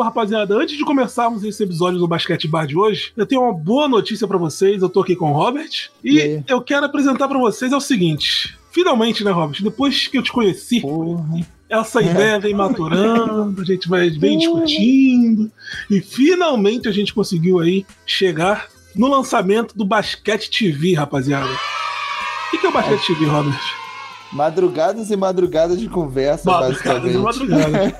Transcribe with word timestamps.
isso, 0.00 0.02
rapaziada, 0.02 0.56
antes 0.56 0.76
de 0.76 0.84
começarmos 0.84 1.44
esse 1.44 1.62
episódio 1.62 1.98
do 1.98 2.08
Basquete 2.08 2.48
Bar 2.48 2.66
de 2.66 2.76
hoje, 2.76 3.12
eu 3.16 3.26
tenho 3.26 3.42
uma 3.42 3.52
boa 3.52 3.88
notícia 3.88 4.26
para 4.26 4.38
vocês. 4.38 4.82
Eu 4.82 4.88
tô 4.88 5.00
aqui 5.00 5.14
com 5.14 5.30
o 5.30 5.34
Robert 5.34 5.90
e, 6.02 6.18
e 6.18 6.44
eu 6.48 6.60
quero 6.62 6.86
apresentar 6.86 7.28
para 7.28 7.38
vocês 7.38 7.72
é 7.72 7.76
o 7.76 7.80
seguinte. 7.80 8.56
Finalmente, 8.72 9.22
né, 9.22 9.30
Robert? 9.30 9.62
Depois 9.62 10.06
que 10.06 10.16
eu 10.16 10.22
te 10.22 10.32
conheci, 10.32 10.80
Porra. 10.80 11.46
essa 11.68 12.00
ideia 12.00 12.38
vem 12.38 12.54
maturando, 12.54 13.60
a 13.60 13.64
gente 13.64 13.88
vai 13.88 14.10
vem 14.10 14.38
discutindo 14.38 15.50
e 15.90 16.00
finalmente 16.00 16.88
a 16.88 16.92
gente 16.92 17.12
conseguiu 17.12 17.58
aí 17.58 17.84
chegar 18.06 18.68
no 18.94 19.08
lançamento 19.08 19.76
do 19.76 19.84
Basquete 19.84 20.50
TV, 20.50 20.94
rapaziada. 20.94 21.50
O 22.52 22.58
que 22.58 22.66
é 22.66 22.68
o 22.68 22.72
Basquete 22.72 23.06
TV, 23.06 23.26
Robert? 23.26 23.79
Madrugadas 24.32 25.10
e 25.10 25.16
madrugadas 25.16 25.80
de 25.80 25.88
conversa, 25.88 26.50
madrugadas 26.50 26.82
basicamente. 26.82 27.18
Madrugadas. 27.18 27.92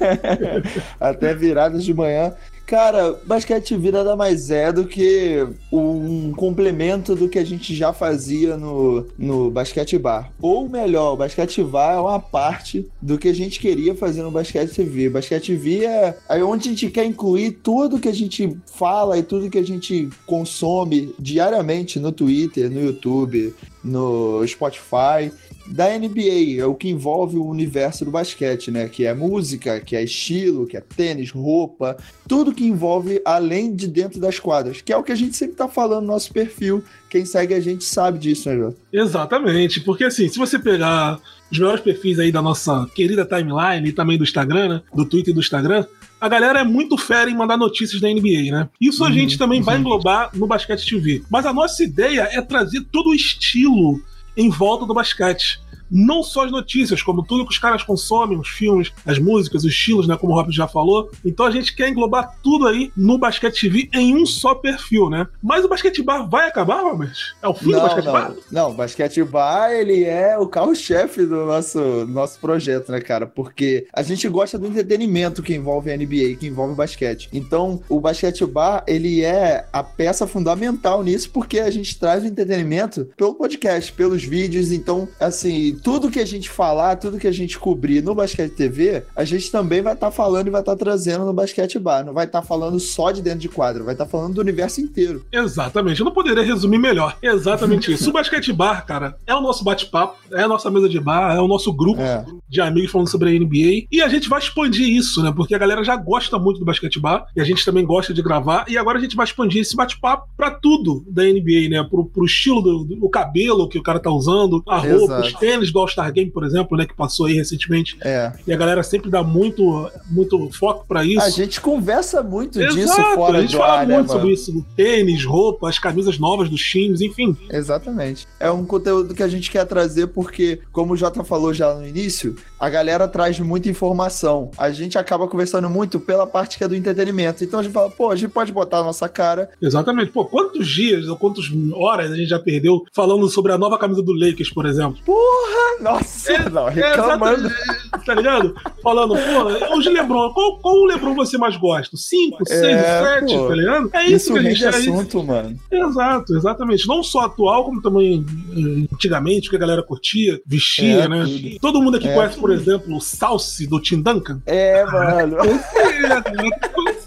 Até 1.00 1.34
viradas 1.34 1.84
de 1.84 1.92
manhã. 1.92 2.32
Cara, 2.70 3.18
basquete 3.26 3.70
TV 3.70 3.90
nada 3.90 4.14
mais 4.14 4.48
é 4.48 4.70
do 4.70 4.86
que 4.86 5.44
um 5.72 6.30
complemento 6.30 7.16
do 7.16 7.28
que 7.28 7.36
a 7.36 7.44
gente 7.44 7.74
já 7.74 7.92
fazia 7.92 8.56
no, 8.56 9.08
no 9.18 9.50
basquete 9.50 9.98
bar. 9.98 10.30
Ou 10.40 10.68
melhor, 10.68 11.14
o 11.14 11.16
basquete 11.16 11.64
bar 11.64 11.94
é 11.94 11.98
uma 11.98 12.20
parte 12.20 12.88
do 13.02 13.18
que 13.18 13.26
a 13.26 13.34
gente 13.34 13.58
queria 13.58 13.92
fazer 13.96 14.22
no 14.22 14.30
basquete 14.30 14.70
TV. 14.70 15.10
Basquete 15.10 15.46
TV 15.46 15.84
é, 15.84 16.16
é 16.28 16.44
onde 16.44 16.68
a 16.68 16.70
gente 16.70 16.88
quer 16.90 17.04
incluir 17.04 17.58
tudo 17.60 17.98
que 17.98 18.08
a 18.08 18.14
gente 18.14 18.56
fala 18.66 19.18
e 19.18 19.24
tudo 19.24 19.50
que 19.50 19.58
a 19.58 19.66
gente 19.66 20.08
consome 20.24 21.12
diariamente 21.18 21.98
no 21.98 22.12
Twitter, 22.12 22.70
no 22.70 22.80
YouTube, 22.80 23.52
no 23.82 24.46
Spotify 24.46 25.32
da 25.70 25.86
NBA, 25.96 26.60
é 26.60 26.66
o 26.66 26.74
que 26.74 26.88
envolve 26.88 27.36
o 27.36 27.46
universo 27.46 28.04
do 28.04 28.10
basquete, 28.10 28.70
né? 28.70 28.88
Que 28.88 29.06
é 29.06 29.14
música, 29.14 29.80
que 29.80 29.94
é 29.94 30.02
estilo, 30.02 30.66
que 30.66 30.76
é 30.76 30.80
tênis, 30.80 31.30
roupa, 31.30 31.96
tudo 32.26 32.52
que 32.52 32.64
envolve 32.64 33.22
além 33.24 33.74
de 33.74 33.86
dentro 33.86 34.20
das 34.20 34.38
quadras, 34.38 34.80
que 34.80 34.92
é 34.92 34.96
o 34.96 35.02
que 35.02 35.12
a 35.12 35.16
gente 35.16 35.36
sempre 35.36 35.54
tá 35.54 35.68
falando 35.68 36.02
no 36.02 36.08
nosso 36.08 36.32
perfil. 36.32 36.82
Quem 37.08 37.24
segue 37.24 37.54
a 37.54 37.60
gente 37.60 37.84
sabe 37.84 38.18
disso, 38.18 38.48
né, 38.48 38.56
Jô? 38.56 38.74
Exatamente, 38.92 39.80
porque 39.80 40.04
assim, 40.04 40.28
se 40.28 40.38
você 40.38 40.58
pegar 40.58 41.20
os 41.50 41.58
melhores 41.58 41.82
perfis 41.82 42.18
aí 42.18 42.32
da 42.32 42.42
nossa 42.42 42.86
querida 42.94 43.24
timeline 43.24 43.88
e 43.88 43.92
também 43.92 44.18
do 44.18 44.24
Instagram, 44.24 44.68
né? 44.68 44.82
Do 44.94 45.04
Twitter 45.04 45.30
e 45.30 45.34
do 45.34 45.40
Instagram, 45.40 45.84
a 46.20 46.28
galera 46.28 46.60
é 46.60 46.64
muito 46.64 46.98
fera 46.98 47.30
em 47.30 47.36
mandar 47.36 47.56
notícias 47.56 48.00
da 48.00 48.08
NBA, 48.08 48.52
né? 48.52 48.68
Isso 48.80 49.02
a 49.02 49.06
uhum, 49.06 49.12
gente 49.12 49.38
também 49.38 49.60
uhum. 49.60 49.64
vai 49.64 49.78
englobar 49.78 50.30
no 50.34 50.46
Basquete 50.46 50.84
TV. 50.84 51.22
Mas 51.30 51.46
a 51.46 51.52
nossa 51.52 51.82
ideia 51.82 52.28
é 52.30 52.42
trazer 52.42 52.82
todo 52.92 53.10
o 53.10 53.14
estilo 53.14 54.00
em 54.36 54.48
volta 54.50 54.86
do 54.86 54.94
basquete 54.94 55.60
não 55.90 56.22
só 56.22 56.44
as 56.44 56.50
notícias, 56.50 57.02
como 57.02 57.22
tudo 57.22 57.44
que 57.44 57.52
os 57.52 57.58
caras 57.58 57.82
consomem, 57.82 58.38
os 58.38 58.48
filmes, 58.48 58.92
as 59.04 59.18
músicas, 59.18 59.64
os 59.64 59.70
estilos, 59.70 60.06
né? 60.06 60.16
Como 60.16 60.32
o 60.32 60.36
Robert 60.36 60.52
já 60.52 60.68
falou. 60.68 61.10
Então 61.24 61.46
a 61.46 61.50
gente 61.50 61.74
quer 61.74 61.88
englobar 61.88 62.38
tudo 62.42 62.66
aí 62.66 62.92
no 62.96 63.18
Basquete 63.18 63.60
TV 63.60 63.88
em 63.92 64.14
um 64.14 64.24
só 64.24 64.54
perfil, 64.54 65.10
né? 65.10 65.26
Mas 65.42 65.64
o 65.64 65.68
Basquete 65.68 66.02
Bar 66.02 66.28
vai 66.28 66.48
acabar, 66.48 66.82
Robert? 66.82 67.16
É 67.42 67.48
o 67.48 67.54
fim 67.54 67.70
não, 67.70 67.80
do 67.80 67.82
Basquete 67.82 68.04
não. 68.04 68.12
Bar? 68.12 68.34
Não, 68.50 68.70
o 68.70 68.74
Basquete 68.74 69.22
Bar, 69.24 69.72
ele 69.72 70.04
é 70.04 70.38
o 70.38 70.46
carro-chefe 70.46 71.26
do 71.26 71.46
nosso, 71.46 72.06
nosso 72.06 72.38
projeto, 72.38 72.92
né, 72.92 73.00
cara? 73.00 73.26
Porque 73.26 73.86
a 73.92 74.02
gente 74.02 74.28
gosta 74.28 74.58
do 74.58 74.66
entretenimento 74.66 75.42
que 75.42 75.54
envolve 75.54 75.90
a 75.90 75.96
NBA, 75.96 76.36
que 76.38 76.46
envolve 76.46 76.72
o 76.72 76.76
basquete. 76.76 77.28
Então, 77.32 77.80
o 77.88 78.00
Basquete 78.00 78.44
Bar, 78.46 78.84
ele 78.86 79.22
é 79.22 79.66
a 79.72 79.82
peça 79.82 80.26
fundamental 80.26 81.02
nisso, 81.02 81.30
porque 81.30 81.60
a 81.60 81.70
gente 81.70 81.98
traz 81.98 82.22
o 82.22 82.26
entretenimento 82.26 83.08
pelo 83.16 83.34
podcast, 83.34 83.92
pelos 83.92 84.22
vídeos. 84.24 84.72
Então, 84.72 85.08
assim, 85.18 85.78
tudo 85.82 86.10
que 86.10 86.20
a 86.20 86.26
gente 86.26 86.48
falar, 86.50 86.96
tudo 86.96 87.18
que 87.18 87.26
a 87.26 87.32
gente 87.32 87.58
cobrir 87.58 88.02
no 88.02 88.14
Basquete 88.14 88.52
TV, 88.52 89.04
a 89.14 89.24
gente 89.24 89.50
também 89.50 89.82
vai 89.82 89.94
estar 89.94 90.06
tá 90.06 90.12
falando 90.12 90.46
e 90.46 90.50
vai 90.50 90.60
estar 90.60 90.72
tá 90.72 90.78
trazendo 90.78 91.24
no 91.24 91.32
Basquete 91.32 91.78
Bar. 91.78 92.04
Não 92.04 92.12
vai 92.12 92.26
estar 92.26 92.40
tá 92.40 92.46
falando 92.46 92.78
só 92.78 93.10
de 93.10 93.22
dentro 93.22 93.40
de 93.40 93.48
quadro, 93.48 93.84
vai 93.84 93.94
estar 93.94 94.04
tá 94.04 94.10
falando 94.10 94.34
do 94.34 94.40
universo 94.40 94.80
inteiro. 94.80 95.24
Exatamente. 95.32 96.00
Eu 96.00 96.04
não 96.04 96.12
poderia 96.12 96.42
resumir 96.42 96.78
melhor. 96.78 97.16
Exatamente 97.22 97.92
isso. 97.92 98.10
O 98.10 98.12
Basquete 98.12 98.52
Bar, 98.52 98.84
cara, 98.86 99.16
é 99.26 99.34
o 99.34 99.40
nosso 99.40 99.64
bate-papo, 99.64 100.16
é 100.32 100.42
a 100.42 100.48
nossa 100.48 100.70
mesa 100.70 100.88
de 100.88 101.00
bar, 101.00 101.34
é 101.34 101.40
o 101.40 101.48
nosso 101.48 101.72
grupo 101.72 102.00
é. 102.00 102.24
de 102.48 102.60
amigos 102.60 102.90
falando 102.90 103.08
sobre 103.08 103.30
a 103.30 103.38
NBA. 103.38 103.86
E 103.90 104.02
a 104.02 104.08
gente 104.08 104.28
vai 104.28 104.38
expandir 104.38 104.88
isso, 104.88 105.22
né? 105.22 105.32
Porque 105.34 105.54
a 105.54 105.58
galera 105.58 105.82
já 105.82 105.96
gosta 105.96 106.38
muito 106.38 106.58
do 106.58 106.64
Basquete 106.64 106.98
Bar 106.98 107.26
e 107.34 107.40
a 107.40 107.44
gente 107.44 107.64
também 107.64 107.84
gosta 107.84 108.12
de 108.12 108.22
gravar. 108.22 108.64
E 108.68 108.76
agora 108.76 108.98
a 108.98 109.00
gente 109.00 109.16
vai 109.16 109.24
expandir 109.24 109.62
esse 109.62 109.76
bate-papo 109.76 110.28
pra 110.36 110.50
tudo 110.50 111.04
da 111.08 111.22
NBA, 111.22 111.68
né? 111.70 111.86
Pro, 111.88 112.04
pro 112.04 112.24
estilo 112.24 112.60
do, 112.60 112.84
do 112.84 113.08
cabelo 113.08 113.68
que 113.68 113.78
o 113.78 113.82
cara 113.82 113.98
tá 113.98 114.10
usando, 114.10 114.62
a 114.68 114.78
roupa, 114.78 115.14
Exato. 115.14 115.26
os 115.26 115.32
tênis 115.34 115.69
do 115.72 115.78
All-Star 115.78 116.12
Game, 116.12 116.30
por 116.30 116.44
exemplo, 116.44 116.76
né, 116.76 116.86
que 116.86 116.94
passou 116.94 117.26
aí 117.26 117.34
recentemente. 117.34 117.96
É. 118.02 118.32
E 118.46 118.52
a 118.52 118.56
galera 118.56 118.82
sempre 118.82 119.10
dá 119.10 119.22
muito, 119.22 119.90
muito 120.08 120.50
foco 120.52 120.84
para 120.86 121.04
isso. 121.04 121.22
A 121.22 121.30
gente 121.30 121.60
conversa 121.60 122.22
muito 122.22 122.60
Exato, 122.60 122.76
disso 122.76 123.14
fora 123.14 123.38
A 123.38 123.40
gente 123.42 123.56
fala 123.56 123.80
ar, 123.80 123.86
né, 123.86 123.94
muito 123.94 124.08
né, 124.08 124.14
sobre 124.14 124.32
isso, 124.32 124.66
tênis, 124.76 125.24
roupa, 125.24 125.68
as 125.68 125.78
camisas 125.78 126.18
novas 126.18 126.48
dos 126.48 126.60
times, 126.60 127.00
enfim. 127.00 127.36
Exatamente. 127.50 128.26
É 128.38 128.50
um 128.50 128.64
conteúdo 128.64 129.14
que 129.14 129.22
a 129.22 129.28
gente 129.28 129.50
quer 129.50 129.64
trazer 129.64 130.08
porque, 130.08 130.60
como 130.72 130.94
o 130.94 130.96
Jota 130.96 131.24
falou 131.24 131.52
já 131.52 131.74
no 131.74 131.86
início, 131.86 132.36
a 132.60 132.68
galera 132.68 133.08
traz 133.08 133.40
muita 133.40 133.70
informação. 133.70 134.50
A 134.58 134.70
gente 134.70 134.98
acaba 134.98 135.26
conversando 135.26 135.70
muito 135.70 135.98
pela 135.98 136.26
parte 136.26 136.58
que 136.58 136.64
é 136.64 136.68
do 136.68 136.76
entretenimento. 136.76 137.42
Então 137.42 137.60
a 137.60 137.62
gente 137.62 137.72
fala, 137.72 137.90
pô, 137.90 138.10
a 138.10 138.16
gente 138.16 138.30
pode 138.30 138.52
botar 138.52 138.80
a 138.80 138.84
nossa 138.84 139.08
cara. 139.08 139.48
Exatamente. 139.62 140.12
Pô, 140.12 140.26
quantos 140.26 140.68
dias 140.68 141.08
ou 141.08 141.16
quantas 141.16 141.46
horas 141.72 142.12
a 142.12 142.16
gente 142.16 142.28
já 142.28 142.38
perdeu 142.38 142.84
falando 142.92 143.26
sobre 143.30 143.52
a 143.52 143.58
nova 143.58 143.78
camisa 143.78 144.02
do 144.02 144.12
Lakers, 144.12 144.50
por 144.50 144.66
exemplo? 144.66 144.98
Porra! 145.06 145.80
Nossa! 145.80 146.32
É, 146.34 146.50
não, 146.50 146.66
reclamando. 146.66 147.48
É, 147.48 147.98
tá 148.04 148.14
ligado? 148.14 148.54
Falando, 148.82 149.14
pô, 149.14 149.76
hoje 149.76 149.88
Lebron, 149.88 150.30
qual, 150.34 150.58
qual 150.58 150.74
o 150.74 150.84
Lebron 150.84 151.14
você 151.14 151.38
mais 151.38 151.56
gosta? 151.56 151.96
Cinco, 151.96 152.46
seis, 152.46 152.62
é, 152.62 153.02
sete, 153.02 153.34
pô, 153.34 153.48
tá 153.48 153.54
ligado? 153.54 153.90
É 153.94 154.04
isso, 154.04 154.16
isso 154.16 154.32
que 154.34 154.38
a 154.38 154.42
gente 154.42 154.64
é 154.64 154.68
assunto, 154.68 155.24
mano. 155.24 155.56
Exato, 155.70 156.36
exatamente. 156.36 156.86
Não 156.86 157.02
só 157.02 157.20
atual, 157.20 157.64
como 157.64 157.80
também 157.80 158.24
eh, 158.52 158.86
antigamente, 158.92 159.48
que 159.48 159.56
a 159.56 159.58
galera 159.58 159.82
curtia, 159.82 160.38
vestia, 160.46 161.04
é, 161.04 161.08
né? 161.08 161.24
Tudo. 161.24 161.60
Todo 161.60 161.82
mundo 161.82 161.96
aqui 161.96 162.08
é, 162.08 162.14
conhece, 162.14 162.38
por 162.38 162.49
exemplo, 162.52 162.96
o 162.96 163.00
Salsi 163.00 163.66
do 163.66 163.80
Tim 163.80 164.00
Duncan. 164.00 164.40
É, 164.46 164.84
mano. 164.84 165.36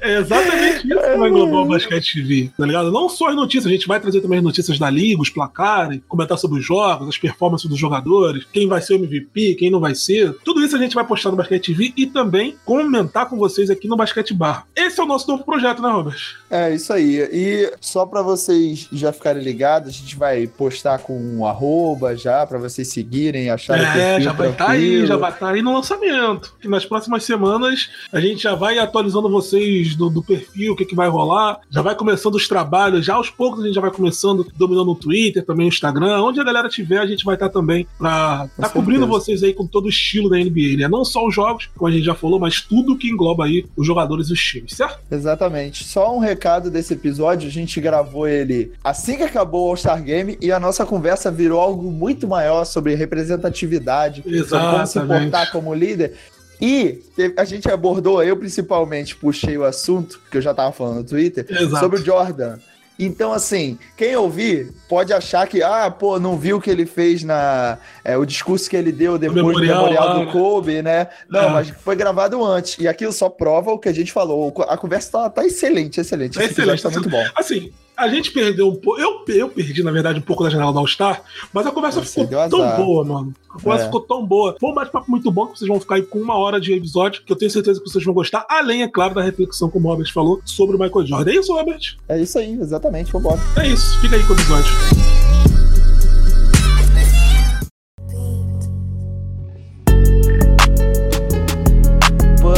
É 0.00 0.18
exatamente 0.18 0.86
isso 0.88 1.00
que 1.00 1.16
vai 1.16 1.28
englobar 1.28 1.62
o 1.62 1.68
Basquete 1.68 2.14
TV, 2.14 2.50
tá 2.56 2.66
ligado? 2.66 2.90
Não 2.90 3.08
só 3.08 3.28
as 3.28 3.36
notícias, 3.36 3.66
a 3.66 3.70
gente 3.70 3.88
vai 3.88 4.00
trazer 4.00 4.20
também 4.20 4.38
as 4.38 4.44
notícias 4.44 4.78
da 4.78 4.90
liga, 4.90 5.20
os 5.20 5.30
placares, 5.30 6.00
comentar 6.08 6.38
sobre 6.38 6.58
os 6.60 6.64
jogos, 6.64 7.08
as 7.08 7.18
performances 7.18 7.68
dos 7.68 7.78
jogadores, 7.78 8.46
quem 8.52 8.68
vai 8.68 8.80
ser 8.80 8.94
o 8.94 8.96
MVP, 8.96 9.54
quem 9.54 9.70
não 9.70 9.80
vai 9.80 9.94
ser. 9.94 10.34
Tudo 10.44 10.62
isso 10.64 10.76
a 10.76 10.78
gente 10.78 10.94
vai 10.94 11.04
postar 11.04 11.30
no 11.30 11.36
Basquete 11.36 11.72
TV 11.72 11.92
e 11.96 12.06
também 12.06 12.56
comentar 12.64 13.28
com 13.28 13.36
vocês 13.36 13.70
aqui 13.70 13.88
no 13.88 13.96
Basquete 13.96 14.32
Bar. 14.32 14.66
Esse 14.74 15.00
é 15.00 15.04
o 15.04 15.06
nosso 15.06 15.28
novo 15.28 15.44
projeto, 15.44 15.82
né, 15.82 15.88
Robert? 15.88 16.36
É, 16.50 16.74
isso 16.74 16.92
aí. 16.92 17.28
E 17.32 17.72
só 17.80 18.06
para 18.06 18.22
vocês 18.22 18.88
já 18.92 19.12
ficarem 19.12 19.42
ligados, 19.42 19.88
a 19.88 19.92
gente 19.92 20.16
vai 20.16 20.46
postar 20.46 20.98
com 20.98 21.18
um 21.18 21.46
arroba 21.46 22.16
já, 22.16 22.46
para 22.46 22.58
vocês 22.58 22.88
seguirem, 22.88 23.50
acharem 23.50 23.84
É, 23.84 24.20
já 24.20 24.32
vai 24.32 24.50
estar 24.50 24.66
tá 24.66 24.70
aí, 24.72 25.06
já 25.06 25.16
vai 25.16 25.30
estar 25.30 25.46
tá 25.46 25.52
aí 25.52 25.62
no 25.62 25.72
lançamento. 25.72 26.54
E 26.62 26.68
nas 26.68 26.84
próximas 26.84 27.24
semanas 27.24 27.88
a 28.12 28.20
gente 28.20 28.42
já 28.42 28.54
vai 28.54 28.78
atualizando 28.78 29.28
vocês 29.28 29.55
do, 29.96 30.10
do 30.10 30.22
perfil, 30.22 30.72
o 30.72 30.76
que, 30.76 30.84
que 30.84 30.94
vai 30.94 31.08
rolar. 31.08 31.60
Já 31.70 31.82
vai 31.82 31.94
começando 31.94 32.34
os 32.34 32.48
trabalhos, 32.48 33.04
já 33.04 33.14
aos 33.14 33.30
poucos 33.30 33.60
a 33.60 33.66
gente 33.66 33.74
já 33.74 33.80
vai 33.80 33.90
começando 33.90 34.46
dominando 34.56 34.90
o 34.90 34.94
Twitter, 34.94 35.44
também 35.44 35.66
o 35.66 35.68
Instagram. 35.68 36.22
Onde 36.22 36.40
a 36.40 36.44
galera 36.44 36.68
tiver, 36.68 36.98
a 36.98 37.06
gente 37.06 37.24
vai 37.24 37.34
estar 37.34 37.48
tá 37.48 37.52
também 37.52 37.86
pra 37.98 38.48
tá 38.56 38.68
cobrindo 38.68 39.06
vocês 39.06 39.42
aí 39.42 39.52
com 39.52 39.66
todo 39.66 39.86
o 39.86 39.88
estilo 39.88 40.28
da 40.28 40.36
NBA, 40.36 40.76
né? 40.78 40.88
Não 40.88 41.04
só 41.04 41.26
os 41.26 41.34
jogos, 41.34 41.68
como 41.76 41.88
a 41.88 41.92
gente 41.92 42.04
já 42.04 42.14
falou, 42.14 42.38
mas 42.38 42.60
tudo 42.60 42.96
que 42.96 43.08
engloba 43.08 43.44
aí 43.44 43.66
os 43.76 43.86
jogadores 43.86 44.28
e 44.28 44.32
os 44.32 44.40
times, 44.40 44.72
certo? 44.72 45.00
Exatamente. 45.10 45.84
Só 45.84 46.14
um 46.14 46.18
recado 46.18 46.70
desse 46.70 46.94
episódio, 46.94 47.48
a 47.48 47.52
gente 47.52 47.80
gravou 47.80 48.26
ele 48.26 48.72
assim 48.82 49.16
que 49.16 49.22
acabou 49.22 49.66
o 49.66 49.70
All-Star 49.70 50.02
Game 50.02 50.38
e 50.40 50.52
a 50.52 50.60
nossa 50.60 50.84
conversa 50.84 51.30
virou 51.30 51.60
algo 51.60 51.90
muito 51.90 52.26
maior 52.26 52.64
sobre 52.64 52.94
representatividade, 52.94 54.22
Exatamente. 54.26 54.90
sobre 54.90 55.08
como 55.08 55.20
se 55.20 55.24
portar 55.30 55.52
como 55.52 55.74
líder. 55.74 56.14
E 56.60 57.02
a 57.36 57.44
gente 57.44 57.70
abordou, 57.70 58.22
eu 58.22 58.36
principalmente 58.36 59.16
puxei 59.16 59.58
o 59.58 59.64
assunto, 59.64 60.20
que 60.30 60.38
eu 60.38 60.42
já 60.42 60.54
tava 60.54 60.72
falando 60.72 60.96
no 60.96 61.04
Twitter, 61.04 61.46
Exato. 61.48 61.78
sobre 61.78 62.00
o 62.00 62.04
Jordan. 62.04 62.58
Então, 62.98 63.32
assim, 63.32 63.78
quem 63.96 64.16
ouvir 64.16 64.72
pode 64.88 65.12
achar 65.12 65.46
que, 65.46 65.62
ah, 65.62 65.90
pô, 65.90 66.18
não 66.18 66.38
viu 66.38 66.56
o 66.56 66.60
que 66.60 66.70
ele 66.70 66.86
fez 66.86 67.22
na. 67.22 67.76
É, 68.02 68.16
o 68.16 68.24
discurso 68.24 68.70
que 68.70 68.76
ele 68.76 68.90
deu 68.90 69.18
depois 69.18 69.36
memorial, 69.44 69.84
do 69.84 69.90
memorial 69.90 70.24
do 70.24 70.32
Kobe, 70.32 70.80
né? 70.80 71.08
Não, 71.28 71.40
é. 71.40 71.50
mas 71.50 71.68
foi 71.68 71.94
gravado 71.94 72.42
antes. 72.42 72.78
E 72.78 72.88
aquilo 72.88 73.12
só 73.12 73.28
prova 73.28 73.70
o 73.70 73.78
que 73.78 73.88
a 73.88 73.92
gente 73.92 74.10
falou. 74.12 74.52
A 74.66 74.78
conversa 74.78 75.12
tá, 75.12 75.28
tá 75.30 75.44
excelente, 75.44 76.00
excelente. 76.00 76.40
É 76.40 76.46
excelente, 76.46 76.82
tá 76.82 76.88
muito 76.88 77.10
bom. 77.10 77.22
Assim, 77.34 77.70
a 77.96 78.08
gente 78.08 78.30
perdeu 78.30 78.68
um 78.68 78.76
pouco. 78.76 79.00
Eu, 79.00 79.24
eu 79.28 79.48
perdi, 79.48 79.82
na 79.82 79.90
verdade, 79.90 80.18
um 80.18 80.22
pouco 80.22 80.44
da 80.44 80.50
janela 80.50 80.72
do 80.72 80.78
All-Star, 80.78 81.22
mas 81.52 81.66
a 81.66 81.70
conversa 81.70 82.00
Você 82.00 82.26
ficou 82.26 82.48
tão 82.48 82.76
boa, 82.76 83.04
mano. 83.04 83.34
A 83.48 83.60
conversa 83.60 83.84
é. 83.84 83.86
ficou 83.86 84.00
tão 84.02 84.26
boa. 84.26 84.56
Foi 84.60 84.70
um 84.70 84.74
bate-papo 84.74 85.10
muito 85.10 85.30
bom 85.30 85.46
que 85.46 85.58
vocês 85.58 85.68
vão 85.68 85.80
ficar 85.80 85.96
aí 85.96 86.02
com 86.02 86.18
uma 86.18 86.36
hora 86.36 86.60
de 86.60 86.72
episódio, 86.72 87.22
que 87.24 87.32
eu 87.32 87.36
tenho 87.36 87.50
certeza 87.50 87.80
que 87.80 87.88
vocês 87.88 88.04
vão 88.04 88.12
gostar, 88.12 88.44
além, 88.48 88.82
é 88.82 88.88
claro, 88.88 89.14
da 89.14 89.22
reflexão, 89.22 89.70
como 89.70 89.88
o 89.88 89.90
Robert 89.90 90.12
falou, 90.12 90.40
sobre 90.44 90.76
o 90.76 90.78
Michael 90.78 91.06
Jordan. 91.06 91.30
É 91.30 91.34
isso, 91.36 91.54
Robert? 91.54 91.96
É 92.08 92.20
isso 92.20 92.38
aí, 92.38 92.52
exatamente. 92.52 93.10
Vambora. 93.12 93.40
É 93.56 93.68
isso. 93.68 93.98
Fica 94.00 94.16
aí 94.16 94.22
com 94.24 94.34
o 94.34 94.36
episódio. 94.36 95.15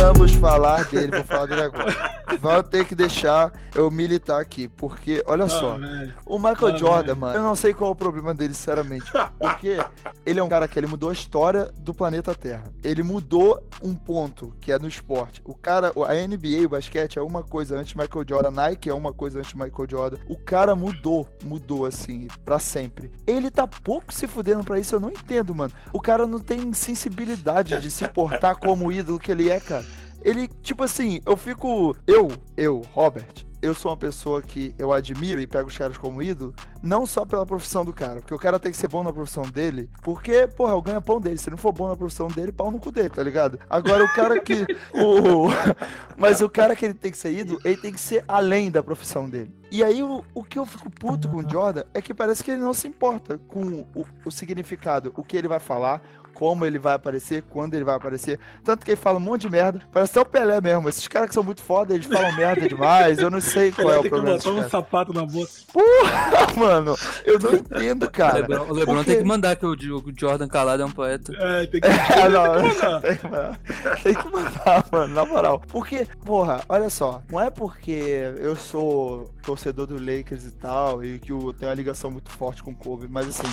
Vamos 0.01 0.33
falar 0.35 0.85
dele, 0.85 1.11
vou 1.11 1.25
falar 1.25 1.47
dele 1.47 1.63
agora. 1.63 2.19
Vou 2.41 2.63
ter 2.63 2.85
que 2.85 2.95
deixar 2.95 3.53
eu 3.75 3.91
militar 3.91 4.41
aqui, 4.41 4.69
porque, 4.69 5.23
olha 5.27 5.45
ah, 5.45 5.49
só, 5.49 5.77
velho. 5.77 6.15
o 6.25 6.39
Michael 6.39 6.75
ah, 6.75 6.77
Jordan, 6.77 7.07
velho. 7.07 7.17
mano, 7.17 7.37
eu 7.37 7.43
não 7.43 7.57
sei 7.57 7.75
qual 7.75 7.91
é 7.91 7.93
o 7.93 7.97
problema 7.97 8.33
dele, 8.33 8.55
sinceramente. 8.55 9.11
Porque 9.39 9.79
ele 10.25 10.39
é 10.39 10.43
um 10.43 10.49
cara 10.49 10.69
que 10.69 10.79
ele 10.79 10.87
mudou 10.87 11.11
a 11.11 11.13
história 11.13 11.71
do 11.79 11.93
planeta 11.93 12.35
Terra. 12.35 12.65
Ele 12.85 13.03
mudou 13.03 13.63
um 13.83 13.95
ponto, 13.95 14.55
que 14.61 14.71
é 14.71 14.79
no 14.79 14.87
esporte. 14.87 15.43
O 15.45 15.55
cara, 15.55 15.89
a 15.89 16.27
NBA, 16.27 16.67
o 16.67 16.69
basquete 16.69 17.19
é 17.19 17.23
uma 17.23 17.43
coisa 17.43 17.79
antes 17.79 17.95
Michael 17.95 18.25
Jordan, 18.29 18.51
Nike 18.51 18.91
é 18.91 18.95
uma 18.95 19.13
coisa 19.13 19.41
antes 19.41 19.55
Michael 19.55 19.89
Jordan. 19.89 20.19
O 20.29 20.37
cara 20.37 20.77
mudou, 20.77 21.27
mudou 21.43 21.87
assim, 21.87 22.29
para 22.45 22.59
sempre. 22.59 23.11
Ele 23.27 23.51
tá 23.51 23.67
pouco 23.67 24.13
se 24.13 24.27
fudendo 24.27 24.63
pra 24.63 24.79
isso, 24.79 24.95
eu 24.95 25.01
não 25.01 25.11
entendo, 25.11 25.55
mano. 25.55 25.73
O 25.93 26.01
cara 26.01 26.27
não 26.27 26.39
tem 26.39 26.73
sensibilidade 26.73 27.81
de 27.81 27.91
se 27.91 28.07
portar 28.07 28.57
como 28.57 28.93
ídolo 28.93 29.19
que 29.19 29.33
ele 29.33 29.51
é, 29.51 29.59
cara. 29.59 29.85
Ele, 30.23 30.49
tipo 30.63 30.83
assim, 30.83 31.21
eu 31.25 31.37
fico. 31.37 31.97
Eu, 32.07 32.31
eu, 32.57 32.83
Robert, 32.93 33.47
eu 33.61 33.75
sou 33.75 33.91
uma 33.91 33.97
pessoa 33.97 34.41
que 34.41 34.75
eu 34.79 34.93
admiro 34.93 35.41
e 35.41 35.47
pego 35.47 35.69
os 35.69 35.77
caras 35.77 35.99
como 35.99 36.23
ídolo, 36.23 36.55
não 36.83 37.05
só 37.07 37.25
pela 37.25 37.45
profissão 37.45 37.85
do 37.85 37.93
cara, 37.93 38.21
porque 38.21 38.35
o 38.35 38.39
cara 38.39 38.59
tem 38.59 38.71
que 38.71 38.79
ser 38.79 38.89
bom 38.89 39.03
na 39.03 39.13
profissão 39.13 39.43
dele, 39.43 39.91
porque, 40.03 40.47
porra, 40.47 40.75
o 40.75 40.83
ganha-pão 40.83 41.21
dele. 41.21 41.39
Se 41.39 41.51
não 41.51 41.57
for 41.57 41.73
bom 41.73 41.89
na 41.89 41.97
profissão 41.97 42.29
dele, 42.29 42.53
pau 42.53 42.71
no 42.71 42.79
cu 42.79 42.93
dele, 42.93 43.11
tá 43.11 43.23
ligado? 43.23 43.59
Agora, 43.69 44.05
o 44.05 44.15
cara 44.15 44.41
que. 44.41 44.67
o... 44.95 45.49
Mas 46.17 46.41
o 46.41 46.49
cara 46.49 46.75
que 46.75 46.85
ele 46.85 46.95
tem 46.95 47.11
que 47.11 47.19
ser 47.19 47.33
ídolo, 47.33 47.61
ele 47.65 47.77
tem 47.77 47.93
que 47.93 48.01
ser 48.01 48.25
além 48.29 48.71
da 48.71 48.83
profissão 48.83 49.29
dele. 49.29 49.53
E 49.71 49.83
aí, 49.83 50.03
o, 50.03 50.25
o 50.35 50.45
que 50.45 50.59
eu 50.59 50.65
fico 50.65 50.91
puto 50.91 51.29
com 51.29 51.39
o 51.39 51.49
Jordan 51.49 51.83
é 51.93 52.01
que 52.01 52.15
parece 52.15 52.43
que 52.43 52.51
ele 52.51 52.61
não 52.61 52.75
se 52.75 52.89
importa 52.89 53.39
com 53.49 53.87
o, 53.95 54.07
o 54.25 54.31
significado, 54.31 55.13
o 55.17 55.23
que 55.23 55.37
ele 55.37 55.49
vai 55.49 55.61
falar, 55.61 56.01
como 56.39 56.65
ele 56.65 56.79
vai 56.79 56.95
aparecer, 56.95 57.43
quando 57.51 57.75
ele 57.75 57.83
vai 57.83 57.97
aparecer. 57.97 58.39
Tanto 58.63 58.85
que 58.85 58.93
ele 58.93 58.97
fala 58.97 59.19
um 59.19 59.21
monte 59.21 59.41
de 59.43 59.51
merda. 59.51 59.83
Parece 59.93 60.13
até 60.13 60.21
o 60.21 60.25
Pelé 60.25 60.61
mesmo. 60.61 60.89
Esses 60.89 61.09
caras 61.09 61.29
que 61.29 61.35
são 61.35 61.43
muito 61.43 61.61
foda, 61.61 61.93
eles 61.93 62.07
falam 62.07 62.33
merda 62.37 62.69
demais. 62.69 63.19
Eu 63.19 63.29
não 63.29 63.41
sei 63.41 63.73
qual 63.73 63.91
é 63.91 63.99
o 63.99 64.09
problema. 64.09 64.39
Tem 64.39 64.39
que 64.39 64.49
botar 64.49 64.67
um 64.67 64.71
sapato 64.71 65.13
na 65.13 65.27
boca. 65.27 65.51
Porra, 65.73 66.47
mano. 66.57 66.97
Eu 67.25 67.41
não 67.41 67.55
entendo, 67.55 68.09
cara. 68.09 68.37
O 68.37 68.41
Lebron, 68.41 68.67
o 68.69 68.73
Lebron 68.73 68.95
Porque... 68.95 69.11
tem 69.11 69.23
que 69.23 69.29
mandar 69.29 69.57
que 69.57 69.67
o 69.67 69.77
Jordan 70.17 70.47
Calado 70.47 70.81
é 70.81 70.87
um 70.87 70.93
poeta. 70.93 71.33
É, 71.37 71.67
tem 71.67 71.81
que, 71.81 71.89
é, 71.89 72.29
não, 72.29 72.63
tem 72.63 72.71
que 72.71 72.85
mandar. 72.85 73.01
Tem 73.01 73.17
que 73.17 73.25
mandar. 73.25 73.61
Tem 74.05 74.15
que 74.15 74.29
mandar, 74.31 74.87
mano, 74.93 75.15
na 75.15 75.25
moral. 75.25 75.63
Porque, 75.67 76.07
porra, 76.25 76.63
olha 76.69 76.89
só. 76.89 77.21
Não 77.29 77.41
é 77.41 77.51
porque 77.51 78.31
eu 78.39 78.55
sou 78.55 79.29
torcedor 79.43 79.89
do 79.89 79.95
Lakers 79.95 80.45
e 80.45 80.53
tal, 80.53 81.05
e 81.05 81.19
que 81.19 81.33
eu 81.33 81.53
tenho 81.53 81.71
uma 81.71 81.75
ligação 81.75 82.11
muito 82.13 82.31
forte 82.31 82.63
com 82.63 82.71
o 82.71 82.77
Kobe, 82.77 83.09
mas 83.09 83.27
assim, 83.29 83.49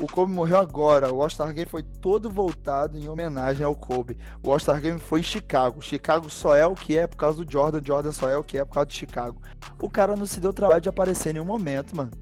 o 0.00 0.06
Kobe 0.06 0.32
morreu 0.32 0.58
agora. 0.58 1.12
O 1.12 1.22
All-Star 1.22 1.52
Game 1.52 1.68
foi 1.68 1.82
todo 1.82 2.30
voltado 2.30 2.96
em 2.96 3.08
homenagem 3.08 3.64
ao 3.64 3.74
Kobe. 3.74 4.16
O 4.42 4.50
All-Star 4.50 4.80
Game 4.80 4.98
foi 4.98 5.20
em 5.20 5.24
Chicago. 5.24 5.82
Chicago 5.82 6.30
só 6.30 6.54
é 6.54 6.66
o 6.66 6.74
que 6.74 6.96
é 6.96 7.06
por 7.06 7.16
causa 7.16 7.44
do 7.44 7.50
Jordan. 7.50 7.80
Jordan 7.84 8.12
só 8.12 8.28
é 8.28 8.36
o 8.36 8.44
que 8.44 8.58
é 8.58 8.64
por 8.64 8.74
causa 8.74 8.86
de 8.86 8.94
Chicago. 8.94 9.40
O 9.80 9.90
cara 9.90 10.14
não 10.16 10.26
se 10.26 10.40
deu 10.40 10.52
trabalho 10.52 10.80
de 10.80 10.88
aparecer 10.88 11.30
em 11.30 11.32
nenhum 11.34 11.44
momento, 11.44 11.96
mano. 11.96 12.12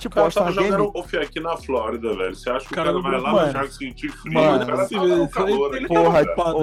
Tipo, 0.00 0.14
o 0.14 0.22
cara 0.22 0.32
tava 0.32 0.52
Game... 0.52 0.68
jogando 0.68 0.92
golfe 0.92 1.16
aqui 1.18 1.40
na 1.40 1.56
Flórida, 1.58 2.16
velho. 2.16 2.34
Você 2.34 2.48
acha 2.48 2.66
que 2.66 2.74
cara, 2.74 2.96
o 2.96 3.02
cara 3.02 3.18
vai 3.18 3.20
lá 3.20 3.32
mano, 3.32 3.46
no 3.46 3.52
Jardim 3.52 3.72
sentir 3.72 4.10
frio? 4.10 4.32
Mano, 4.32 4.64
o 4.64 4.66
cara 4.66 4.84
se, 4.86 4.94
tá 4.94 5.28
calor, 5.28 5.76
ele, 5.76 5.86
porra, 5.86 6.24
tá 6.24 6.54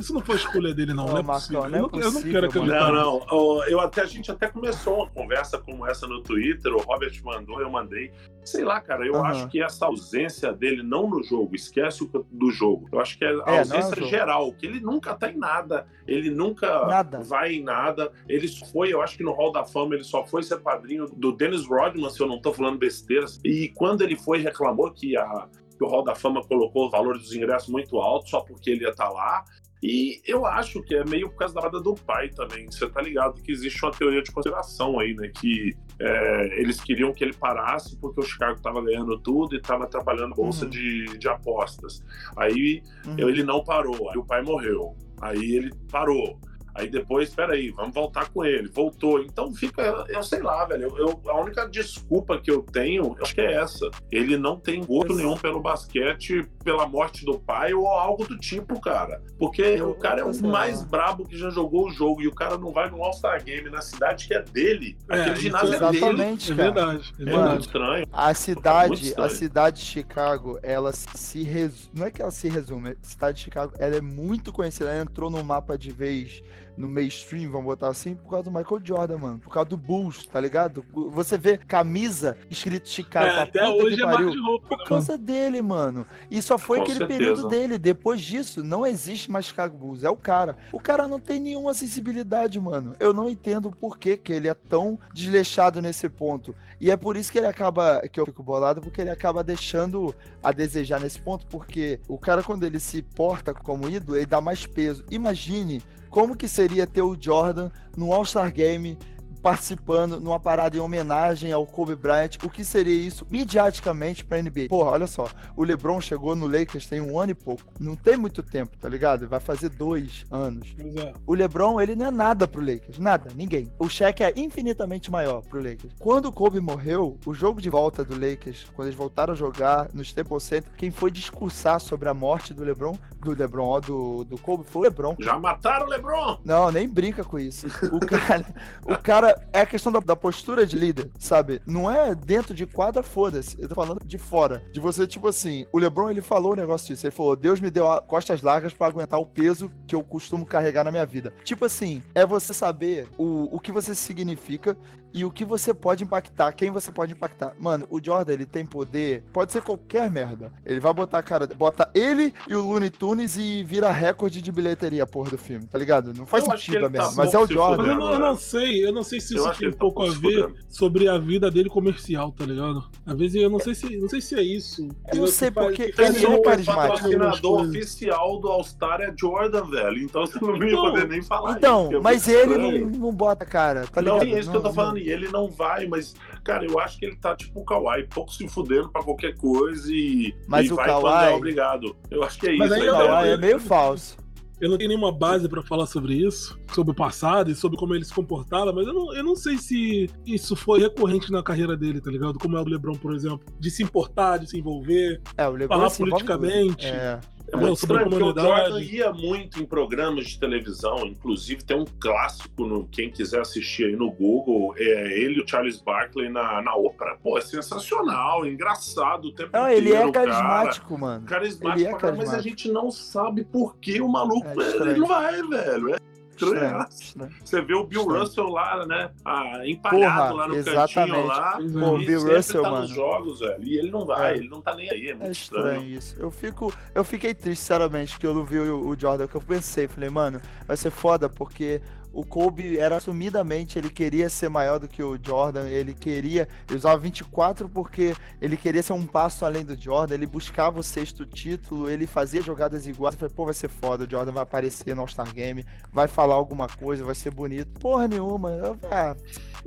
isso 0.00 0.14
não 0.14 0.22
foi 0.22 0.36
escolha 0.36 0.72
dele, 0.72 0.94
não. 0.94 1.04
Não, 1.04 1.18
é 1.18 1.22
Marcão, 1.22 1.68
não, 1.68 1.86
é 1.86 1.88
possível. 1.88 2.08
Eu 2.08 2.12
não 2.12 2.22
quero 2.22 2.46
acreditar. 2.46 2.92
Não, 2.92 3.20
não. 3.20 3.64
Eu 3.64 3.80
até, 3.80 4.00
a 4.00 4.06
gente 4.06 4.30
até 4.30 4.48
começou 4.48 4.96
uma 4.96 5.10
conversa 5.10 5.58
como 5.58 5.86
essa 5.86 6.06
no 6.06 6.22
Twitter. 6.22 6.72
O 6.72 6.80
Robert 6.80 7.12
mandou, 7.22 7.60
eu 7.60 7.68
mandei. 7.68 8.10
Sei 8.42 8.64
lá, 8.64 8.80
cara, 8.80 9.06
eu 9.06 9.12
uhum. 9.12 9.24
acho 9.24 9.48
que 9.48 9.62
essa 9.62 9.84
ausência 9.84 10.54
dele, 10.54 10.82
não 10.82 11.06
no 11.06 11.22
jogo, 11.22 11.54
esquece 11.54 12.02
o 12.02 12.26
do 12.30 12.50
jogo. 12.50 12.88
Eu 12.90 12.98
acho 12.98 13.18
que 13.18 13.24
é 13.26 13.28
a 13.28 13.54
é, 13.54 13.58
ausência 13.58 14.02
é 14.02 14.06
geral, 14.06 14.50
que 14.54 14.64
ele 14.64 14.80
nunca 14.80 15.14
tá 15.14 15.30
em 15.30 15.36
nada. 15.36 15.86
Ele 16.08 16.30
nunca 16.30 16.86
nada. 16.86 17.20
vai 17.20 17.52
em 17.52 17.62
nada. 17.62 18.10
Ele 18.26 18.48
foi, 18.72 18.94
eu 18.94 19.02
acho 19.02 19.18
que 19.18 19.22
no 19.22 19.32
Hall 19.32 19.52
da 19.52 19.66
Fama, 19.66 19.94
ele 19.94 20.04
só 20.04 20.24
foi 20.24 20.42
ser 20.42 20.60
padrinho 20.60 21.08
do 21.08 21.30
Dennis 21.30 21.66
Rodman, 21.66 22.08
se 22.08 22.20
eu 22.20 22.26
não 22.26 22.40
tô 22.40 22.54
falando 22.60 22.78
besteiras. 22.78 23.40
E 23.44 23.68
quando 23.74 24.02
ele 24.02 24.16
foi, 24.16 24.38
reclamou 24.38 24.92
que 24.92 25.16
a 25.16 25.48
que 25.80 25.84
o 25.84 25.88
Hall 25.88 26.04
da 26.04 26.14
Fama 26.14 26.44
colocou 26.44 26.88
o 26.88 26.90
valor 26.90 27.16
dos 27.16 27.34
ingressos 27.34 27.70
muito 27.70 27.96
alto 27.96 28.28
só 28.28 28.42
porque 28.42 28.68
ele 28.68 28.82
ia 28.82 28.90
estar 28.90 29.06
tá 29.06 29.10
lá. 29.10 29.44
E 29.82 30.20
eu 30.26 30.44
acho 30.44 30.82
que 30.82 30.94
é 30.94 31.02
meio 31.06 31.30
por 31.30 31.38
causa 31.38 31.54
da 31.54 31.62
roda 31.62 31.80
do 31.80 31.94
pai 31.94 32.28
também. 32.28 32.70
Você 32.70 32.86
tá 32.86 33.00
ligado 33.00 33.40
que 33.40 33.50
existe 33.50 33.82
uma 33.82 33.90
teoria 33.90 34.22
de 34.22 34.30
conspiração 34.30 35.00
aí, 35.00 35.14
né? 35.14 35.32
Que 35.34 35.74
é, 35.98 36.60
eles 36.60 36.78
queriam 36.82 37.14
que 37.14 37.24
ele 37.24 37.32
parasse 37.32 37.96
porque 37.98 38.20
o 38.20 38.22
Chicago 38.22 38.60
tava 38.60 38.82
ganhando 38.82 39.18
tudo 39.20 39.56
e 39.56 39.60
tava 39.60 39.84
atrapalhando 39.84 40.34
a 40.34 40.36
bolsa 40.36 40.66
uhum. 40.66 40.70
de, 40.70 41.18
de 41.18 41.28
apostas. 41.30 42.04
Aí 42.36 42.82
uhum. 43.06 43.28
ele 43.30 43.42
não 43.42 43.64
parou, 43.64 44.10
aí 44.10 44.18
o 44.18 44.24
pai 44.24 44.42
morreu. 44.42 44.94
Aí 45.22 45.56
ele 45.56 45.72
parou. 45.90 46.38
Aí 46.80 46.88
depois, 46.88 47.34
peraí, 47.34 47.70
vamos 47.70 47.92
voltar 47.92 48.30
com 48.30 48.42
ele. 48.42 48.68
Voltou. 48.68 49.20
Então 49.20 49.54
fica, 49.54 50.06
eu 50.08 50.22
sei 50.22 50.40
lá, 50.40 50.64
velho. 50.64 50.96
Eu, 50.96 51.20
a 51.28 51.38
única 51.38 51.68
desculpa 51.68 52.40
que 52.40 52.50
eu 52.50 52.62
tenho, 52.62 53.14
eu 53.18 53.22
acho 53.22 53.34
que 53.34 53.40
é 53.42 53.52
essa. 53.52 53.90
Ele 54.10 54.38
não 54.38 54.58
tem 54.58 54.82
gosto 54.82 55.14
nenhum 55.14 55.36
pelo 55.36 55.60
basquete, 55.60 56.48
pela 56.64 56.86
morte 56.86 57.22
do 57.24 57.38
pai 57.38 57.74
ou 57.74 57.86
algo 57.86 58.26
do 58.26 58.38
tipo, 58.38 58.80
cara. 58.80 59.22
Porque 59.38 59.60
eu, 59.60 59.90
o 59.90 59.94
cara 59.94 60.22
é 60.22 60.24
o 60.24 60.42
mais 60.42 60.82
brabo 60.82 61.26
que 61.26 61.36
já 61.36 61.50
jogou 61.50 61.88
o 61.88 61.90
jogo 61.90 62.22
e 62.22 62.28
o 62.28 62.34
cara 62.34 62.56
não 62.56 62.72
vai 62.72 62.88
no 62.88 63.02
All-Star 63.02 63.44
Game 63.44 63.68
na 63.68 63.82
cidade 63.82 64.26
que 64.26 64.32
é 64.32 64.42
dele. 64.42 64.96
É, 65.10 65.20
Aquele 65.20 65.36
ginásio 65.36 65.74
é 65.74 65.90
dele. 65.90 66.22
É 66.22 66.54
verdade. 66.54 67.14
É, 67.18 67.30
é 67.30 67.36
muito 67.36 67.60
estranho. 67.60 68.06
A 68.10 68.32
cidade, 68.32 69.14
a 69.18 69.28
cidade 69.28 69.80
de 69.80 69.84
Chicago, 69.84 70.58
ela 70.62 70.92
se 70.92 71.42
resume. 71.42 71.90
Não 71.94 72.06
é 72.06 72.10
que 72.10 72.22
ela 72.22 72.30
se 72.30 72.48
resume, 72.48 72.90
a 72.90 72.96
cidade 73.02 73.38
de 73.38 73.44
Chicago, 73.44 73.74
ela 73.78 73.96
é 73.96 74.00
muito 74.00 74.50
conhecida. 74.50 74.90
Ela 74.90 75.02
entrou 75.02 75.28
no 75.28 75.44
mapa 75.44 75.76
de 75.76 75.92
vez 75.92 76.42
no 76.76 76.88
mainstream, 76.88 77.50
vamos 77.50 77.66
botar 77.66 77.88
assim, 77.88 78.14
por 78.14 78.30
causa 78.30 78.44
do 78.44 78.50
Michael 78.50 78.80
Jordan, 78.84 79.18
mano. 79.18 79.38
Por 79.38 79.52
causa 79.52 79.68
do 79.68 79.76
Bulls, 79.76 80.26
tá 80.26 80.40
ligado? 80.40 80.84
Você 80.92 81.36
vê 81.36 81.58
camisa 81.58 82.36
escrito 82.48 82.88
Chicago. 82.88 83.26
É, 83.26 83.42
até 83.42 83.68
hoje 83.68 84.02
é 84.02 84.06
mais 84.06 84.30
de 84.30 84.38
roupa. 84.38 84.68
Por 84.68 84.78
né, 84.78 84.84
causa 84.86 85.12
mano. 85.12 85.24
dele, 85.24 85.62
mano. 85.62 86.06
E 86.30 86.40
só 86.40 86.58
foi 86.58 86.78
Com 86.78 86.84
aquele 86.84 86.98
certeza. 86.98 87.18
período 87.18 87.48
dele. 87.48 87.78
Depois 87.78 88.20
disso, 88.20 88.62
não 88.64 88.86
existe 88.86 89.30
mais 89.30 89.46
Chicago 89.46 89.76
Bulls. 89.76 90.04
É 90.04 90.10
o 90.10 90.16
cara. 90.16 90.56
O 90.72 90.80
cara 90.80 91.06
não 91.06 91.20
tem 91.20 91.40
nenhuma 91.40 91.74
sensibilidade, 91.74 92.58
mano. 92.60 92.94
Eu 92.98 93.12
não 93.12 93.28
entendo 93.28 93.70
por 93.70 93.98
que, 93.98 94.16
que 94.16 94.32
ele 94.32 94.48
é 94.48 94.54
tão 94.54 94.98
desleixado 95.12 95.80
nesse 95.82 96.08
ponto. 96.08 96.54
E 96.80 96.90
é 96.90 96.96
por 96.96 97.16
isso 97.16 97.30
que 97.30 97.38
ele 97.38 97.46
acaba, 97.46 98.00
que 98.08 98.18
eu 98.18 98.24
fico 98.24 98.42
bolado, 98.42 98.80
porque 98.80 99.02
ele 99.02 99.10
acaba 99.10 99.44
deixando 99.44 100.14
a 100.42 100.50
desejar 100.50 100.98
nesse 100.98 101.20
ponto, 101.20 101.46
porque 101.46 102.00
o 102.08 102.16
cara, 102.16 102.42
quando 102.42 102.64
ele 102.64 102.80
se 102.80 103.02
porta 103.02 103.52
como 103.52 103.88
ídolo, 103.88 104.16
ele 104.16 104.24
dá 104.24 104.40
mais 104.40 104.64
peso. 104.64 105.04
Imagine 105.10 105.82
como 106.10 106.36
que 106.36 106.48
seria 106.48 106.86
ter 106.86 107.02
o 107.02 107.16
Jordan 107.18 107.70
no 107.96 108.12
All-Star 108.12 108.52
Game 108.52 108.98
participando 109.42 110.20
numa 110.20 110.38
parada 110.38 110.76
em 110.76 110.80
homenagem 110.80 111.52
ao 111.52 111.66
Kobe 111.66 111.94
Bryant. 111.94 112.36
O 112.42 112.50
que 112.50 112.64
seria 112.64 112.94
isso 112.94 113.26
mediaticamente 113.30 114.24
pra 114.24 114.40
NBA? 114.40 114.68
Porra, 114.68 114.90
olha 114.90 115.06
só. 115.06 115.28
O 115.56 115.64
LeBron 115.64 116.00
chegou 116.00 116.34
no 116.36 116.46
Lakers 116.46 116.86
tem 116.86 117.00
um 117.00 117.18
ano 117.18 117.32
e 117.32 117.34
pouco. 117.34 117.64
Não 117.78 117.96
tem 117.96 118.16
muito 118.16 118.42
tempo, 118.42 118.76
tá 118.76 118.88
ligado? 118.88 119.28
Vai 119.28 119.40
fazer 119.40 119.68
dois 119.68 120.24
anos. 120.30 120.74
É. 120.78 121.12
O 121.26 121.34
LeBron, 121.34 121.80
ele 121.80 121.94
não 121.94 122.06
é 122.06 122.10
nada 122.10 122.46
pro 122.46 122.60
Lakers. 122.60 122.98
Nada, 122.98 123.30
ninguém. 123.34 123.72
O 123.78 123.88
cheque 123.88 124.22
é 124.22 124.32
infinitamente 124.36 125.10
maior 125.10 125.42
pro 125.42 125.62
Lakers. 125.62 125.94
Quando 125.98 126.26
o 126.26 126.32
Kobe 126.32 126.60
morreu, 126.60 127.18
o 127.24 127.34
jogo 127.34 127.60
de 127.60 127.70
volta 127.70 128.04
do 128.04 128.14
Lakers, 128.14 128.66
quando 128.74 128.88
eles 128.88 128.98
voltaram 128.98 129.32
a 129.32 129.36
jogar 129.36 129.88
no 129.92 130.02
Staples 130.02 130.42
Center, 130.42 130.70
quem 130.76 130.90
foi 130.90 131.10
discursar 131.10 131.80
sobre 131.80 132.08
a 132.08 132.14
morte 132.14 132.52
do 132.52 132.64
LeBron, 132.64 132.96
do 133.20 133.32
LeBron, 133.32 133.66
ó, 133.66 133.80
do, 133.80 134.24
do 134.24 134.38
Kobe, 134.38 134.64
foi 134.64 134.80
o 134.80 134.84
LeBron. 134.84 135.16
Já 135.20 135.38
mataram 135.38 135.86
o 135.86 135.88
LeBron? 135.88 136.38
Não, 136.44 136.70
nem 136.70 136.88
brinca 136.88 137.24
com 137.24 137.38
isso. 137.38 137.66
O 137.92 138.00
cara, 138.04 138.46
o 138.84 138.96
cara 138.96 139.29
é 139.52 139.60
a 139.60 139.66
questão 139.66 139.92
da, 139.92 140.00
da, 140.00 140.16
postura 140.16 140.66
de 140.66 140.76
líder, 140.76 141.10
sabe? 141.18 141.60
Não 141.66 141.90
é 141.90 142.14
dentro 142.14 142.54
de 142.54 142.66
quadra, 142.66 143.02
foda-se. 143.02 143.60
Eu 143.60 143.68
tô 143.68 143.74
falando 143.74 144.04
de 144.04 144.18
fora. 144.18 144.62
De 144.72 144.80
você, 144.80 145.06
tipo 145.06 145.28
assim, 145.28 145.66
o 145.72 145.78
LeBron, 145.78 146.10
ele 146.10 146.20
falou 146.20 146.52
um 146.52 146.56
negócio 146.56 146.88
disso. 146.88 147.06
Ele 147.06 147.14
falou: 147.14 147.36
Deus 147.36 147.60
me 147.60 147.70
deu 147.70 147.86
costas 148.02 148.42
largas 148.42 148.72
para 148.72 148.86
aguentar 148.86 149.20
o 149.20 149.26
peso 149.26 149.70
que 149.86 149.94
eu 149.94 150.02
costumo 150.02 150.46
carregar 150.46 150.84
na 150.84 150.90
minha 150.90 151.06
vida. 151.06 151.32
Tipo 151.44 151.64
assim, 151.64 152.02
é 152.14 152.24
você 152.24 152.54
saber 152.54 153.08
o, 153.18 153.54
o 153.54 153.60
que 153.60 153.72
você 153.72 153.94
significa 153.94 154.76
e 155.12 155.24
o 155.24 155.30
que 155.30 155.44
você 155.44 155.74
pode 155.74 156.04
impactar, 156.04 156.52
quem 156.52 156.70
você 156.70 156.90
pode 156.92 157.12
impactar. 157.12 157.54
Mano, 157.58 157.86
o 157.90 158.02
Jordan, 158.02 158.32
ele 158.32 158.46
tem 158.46 158.64
poder, 158.64 159.24
pode 159.32 159.52
ser 159.52 159.62
qualquer 159.62 160.10
merda. 160.10 160.52
Ele 160.64 160.80
vai 160.80 160.92
botar, 160.92 161.22
cara, 161.22 161.46
bota 161.46 161.90
ele 161.94 162.32
e 162.48 162.54
o 162.54 162.62
Looney 162.62 162.90
Tunes 162.90 163.36
e 163.36 163.62
vira 163.64 163.90
recorde 163.90 164.40
de 164.40 164.52
bilheteria, 164.52 165.06
porra, 165.06 165.30
do 165.30 165.38
filme, 165.38 165.66
tá 165.66 165.78
ligado? 165.78 166.14
Não 166.14 166.26
faz 166.26 166.44
eu 166.44 166.50
sentido 166.52 166.86
a 166.86 166.88
merda, 166.88 167.08
tá 167.08 167.14
mas 167.16 167.34
é 167.34 167.38
o 167.38 167.46
Jordan. 167.46 167.82
Mas 167.82 167.92
eu 167.92 167.98
não, 167.98 168.12
eu 168.12 168.18
não, 168.18 168.36
sei, 168.36 168.86
eu 168.86 168.92
não 168.92 169.02
sei 169.02 169.20
se 169.20 169.36
eu 169.36 169.50
isso 169.50 169.58
tem 169.58 169.68
um 169.68 169.72
tá 169.72 169.78
pouco 169.78 170.02
a 170.02 170.10
ver 170.10 170.52
sobre 170.68 171.08
a 171.08 171.18
vida 171.18 171.50
dele 171.50 171.68
comercial, 171.68 172.32
tá 172.32 172.44
ligado? 172.44 172.84
Às 173.04 173.18
vezes 173.18 173.42
eu 173.42 173.50
não 173.50 173.58
sei 173.58 173.74
se, 173.74 173.96
não 173.96 174.08
sei 174.08 174.20
se 174.20 174.34
é 174.34 174.42
isso. 174.42 174.88
Eu 175.12 175.20
não 175.20 175.26
sei 175.26 175.50
porque 175.50 175.82
ele 175.82 176.26
é 176.26 176.42
carismático. 176.42 176.70
O 176.70 176.74
patrocinador 176.74 177.62
oficial 177.62 178.40
do 178.40 178.48
All 178.48 178.64
Star 178.64 179.00
é 179.00 179.12
Jordan, 179.16 179.64
velho, 179.64 179.98
então 179.98 180.26
você 180.26 180.38
não 180.40 180.56
ia 180.56 180.68
então, 180.68 180.82
poder 180.82 181.08
nem 181.08 181.22
falar 181.22 181.56
Então, 181.56 181.88
isso, 181.88 181.96
é 181.96 182.00
mas 182.00 182.28
ele 182.28 182.56
não, 182.56 182.98
não, 182.98 183.12
bota, 183.12 183.44
cara, 183.44 183.86
tá 183.86 184.00
ligado? 184.00 184.24
Não, 184.24 184.36
é 184.36 184.38
isso 184.38 184.50
que 184.50 184.56
eu 184.56 184.62
tô 184.62 184.72
falando, 184.72 184.99
e 185.00 185.10
ele 185.10 185.28
não 185.28 185.50
vai, 185.50 185.86
mas, 185.86 186.14
cara, 186.44 186.64
eu 186.64 186.78
acho 186.78 186.98
que 186.98 187.06
ele 187.06 187.16
tá 187.16 187.34
tipo 187.34 187.60
o 187.60 187.64
Kawhi, 187.64 188.06
pouco 188.08 188.32
se 188.32 188.46
fudendo 188.48 188.90
pra 188.90 189.02
qualquer 189.02 189.36
coisa 189.36 189.92
e, 189.92 190.34
mas 190.48 190.68
e 190.68 190.72
o 190.72 190.76
vai 190.76 190.86
Kawhi... 190.86 191.32
é 191.32 191.34
obrigado. 191.34 191.96
Eu 192.10 192.22
acho 192.22 192.38
que 192.38 192.48
é 192.48 192.56
mas 192.56 192.70
isso. 192.70 192.80
Mas 192.80 192.94
o 192.94 193.06
Kawhi 193.06 193.28
é 193.28 193.36
meio 193.36 193.60
falso. 193.60 194.16
Eu 194.60 194.68
não 194.68 194.76
tenho 194.76 194.88
nenhuma 194.90 195.10
base 195.10 195.48
para 195.48 195.62
falar 195.62 195.86
sobre 195.86 196.14
isso, 196.14 196.60
sobre 196.74 196.92
o 196.92 196.94
passado 196.94 197.50
e 197.50 197.54
sobre 197.54 197.78
como 197.78 197.94
ele 197.94 198.04
se 198.04 198.12
comportava, 198.12 198.70
mas 198.74 198.86
eu 198.86 198.92
não, 198.92 199.14
eu 199.14 199.24
não 199.24 199.34
sei 199.34 199.56
se 199.56 200.10
isso 200.26 200.54
foi 200.54 200.80
recorrente 200.80 201.32
na 201.32 201.42
carreira 201.42 201.74
dele, 201.74 201.98
tá 201.98 202.10
ligado? 202.10 202.38
Como 202.38 202.58
é 202.58 202.60
o 202.60 202.68
LeBron, 202.68 202.94
por 202.96 203.14
exemplo, 203.14 203.40
de 203.58 203.70
se 203.70 203.82
importar, 203.82 204.36
de 204.36 204.50
se 204.50 204.58
envolver, 204.58 205.22
é, 205.38 205.48
o 205.48 205.66
falar 205.66 205.90
politicamente. 205.90 206.86
É. 206.86 207.18
É 207.52 207.56
muito 207.56 207.78
estranho, 207.78 208.08
porque 208.08 208.22
o 208.22 208.34
Jordan 208.34 208.80
ia 208.80 209.12
muito 209.12 209.60
em 209.60 209.66
programas 209.66 210.28
de 210.28 210.38
televisão, 210.38 211.04
inclusive 211.06 211.64
tem 211.64 211.78
um 211.78 211.84
clássico, 212.00 212.64
no, 212.64 212.86
quem 212.86 213.10
quiser 213.10 213.40
assistir 213.40 213.86
aí 213.86 213.96
no 213.96 214.10
Google, 214.10 214.74
é 214.76 215.18
ele 215.18 215.38
e 215.38 215.42
o 215.42 215.48
Charles 215.48 215.80
Barkley 215.80 216.28
na, 216.28 216.62
na 216.62 216.74
ópera. 216.76 217.16
Pô, 217.22 217.36
é 217.36 217.40
sensacional, 217.40 218.46
engraçado 218.46 219.26
o 219.26 219.32
tempo 219.32 219.50
não, 219.52 219.68
inteiro. 219.68 219.86
Ele 219.86 219.94
é 219.94 220.12
carismático, 220.12 220.88
cara. 220.88 221.00
mano. 221.00 221.26
Carismático, 221.26 221.88
é 221.88 221.92
carismático. 221.92 222.16
mas 222.18 222.34
a 222.34 222.40
gente 222.40 222.70
não 222.70 222.90
sabe 222.90 223.44
por 223.44 223.76
que 223.76 224.00
o 224.00 224.08
maluco 224.08 224.46
é 224.46 224.90
ele 224.90 225.00
não 225.00 225.06
vai, 225.06 225.42
velho. 225.42 225.94
É 225.94 226.09
estranho. 226.44 227.30
Você 227.44 227.62
vê 227.62 227.74
o 227.74 227.84
Bill 227.84 228.00
estranho. 228.00 228.20
Russell 228.20 228.48
lá, 228.48 228.86
né? 228.86 229.10
Ah, 229.24 229.60
empalhado 229.66 230.28
Porra, 230.28 230.32
lá 230.32 230.48
no 230.48 230.56
exatamente. 230.56 230.94
cantinho 230.94 231.26
lá. 231.26 231.52
Pô, 231.56 231.98
e 231.98 232.06
Bill 232.06 232.36
Russell, 232.36 232.62
tá 232.62 232.70
mano. 232.70 232.82
nos 232.82 232.90
jogos, 232.90 233.40
velho. 233.40 233.64
E 233.64 233.78
ele 233.78 233.90
não 233.90 234.04
vai, 234.04 234.32
é. 234.32 234.36
ele 234.36 234.48
não 234.48 234.60
tá 234.60 234.74
nem 234.74 234.90
aí. 234.90 235.08
É 235.08 235.14
muito 235.14 235.28
é 235.28 235.30
estranho. 235.30 235.66
estranho. 235.68 235.98
isso. 235.98 236.16
Eu, 236.18 236.30
fico, 236.30 236.72
eu 236.94 237.04
fiquei 237.04 237.34
triste, 237.34 237.60
sinceramente, 237.60 238.18
que 238.18 238.26
eu 238.26 238.34
não 238.34 238.44
vi 238.44 238.58
o, 238.58 238.88
o 238.88 238.98
Jordan, 238.98 239.26
que 239.26 239.34
eu 239.34 239.40
pensei. 239.40 239.88
Falei, 239.88 240.10
mano, 240.10 240.40
vai 240.66 240.76
ser 240.76 240.90
foda, 240.90 241.28
porque 241.28 241.80
o 242.12 242.24
Kobe 242.24 242.78
era 242.78 242.96
assumidamente, 242.96 243.78
ele 243.78 243.90
queria 243.90 244.28
ser 244.28 244.48
maior 244.48 244.78
do 244.78 244.88
que 244.88 245.02
o 245.02 245.18
Jordan, 245.22 245.68
ele 245.68 245.94
queria, 245.94 246.48
ele 246.68 246.78
usava 246.78 246.98
24 246.98 247.68
porque 247.68 248.14
ele 248.40 248.56
queria 248.56 248.82
ser 248.82 248.92
um 248.94 249.06
passo 249.06 249.44
além 249.44 249.64
do 249.64 249.80
Jordan, 249.80 250.14
ele 250.14 250.26
buscava 250.26 250.80
o 250.80 250.82
sexto 250.82 251.24
título, 251.24 251.88
ele 251.88 252.06
fazia 252.06 252.42
jogadas 252.42 252.86
iguais, 252.86 253.14
falei, 253.14 253.34
pô, 253.34 253.44
vai 253.44 253.54
ser 253.54 253.68
foda, 253.68 254.04
o 254.04 254.10
Jordan 254.10 254.32
vai 254.32 254.42
aparecer 254.42 254.94
no 254.94 255.02
All-Star 255.02 255.32
Game, 255.32 255.64
vai 255.92 256.08
falar 256.08 256.34
alguma 256.34 256.68
coisa, 256.68 257.04
vai 257.04 257.14
ser 257.14 257.30
bonito. 257.30 257.78
Porra 257.78 258.08
nenhuma, 258.08 258.50
eu, 258.50 258.76
ah, 258.90 259.14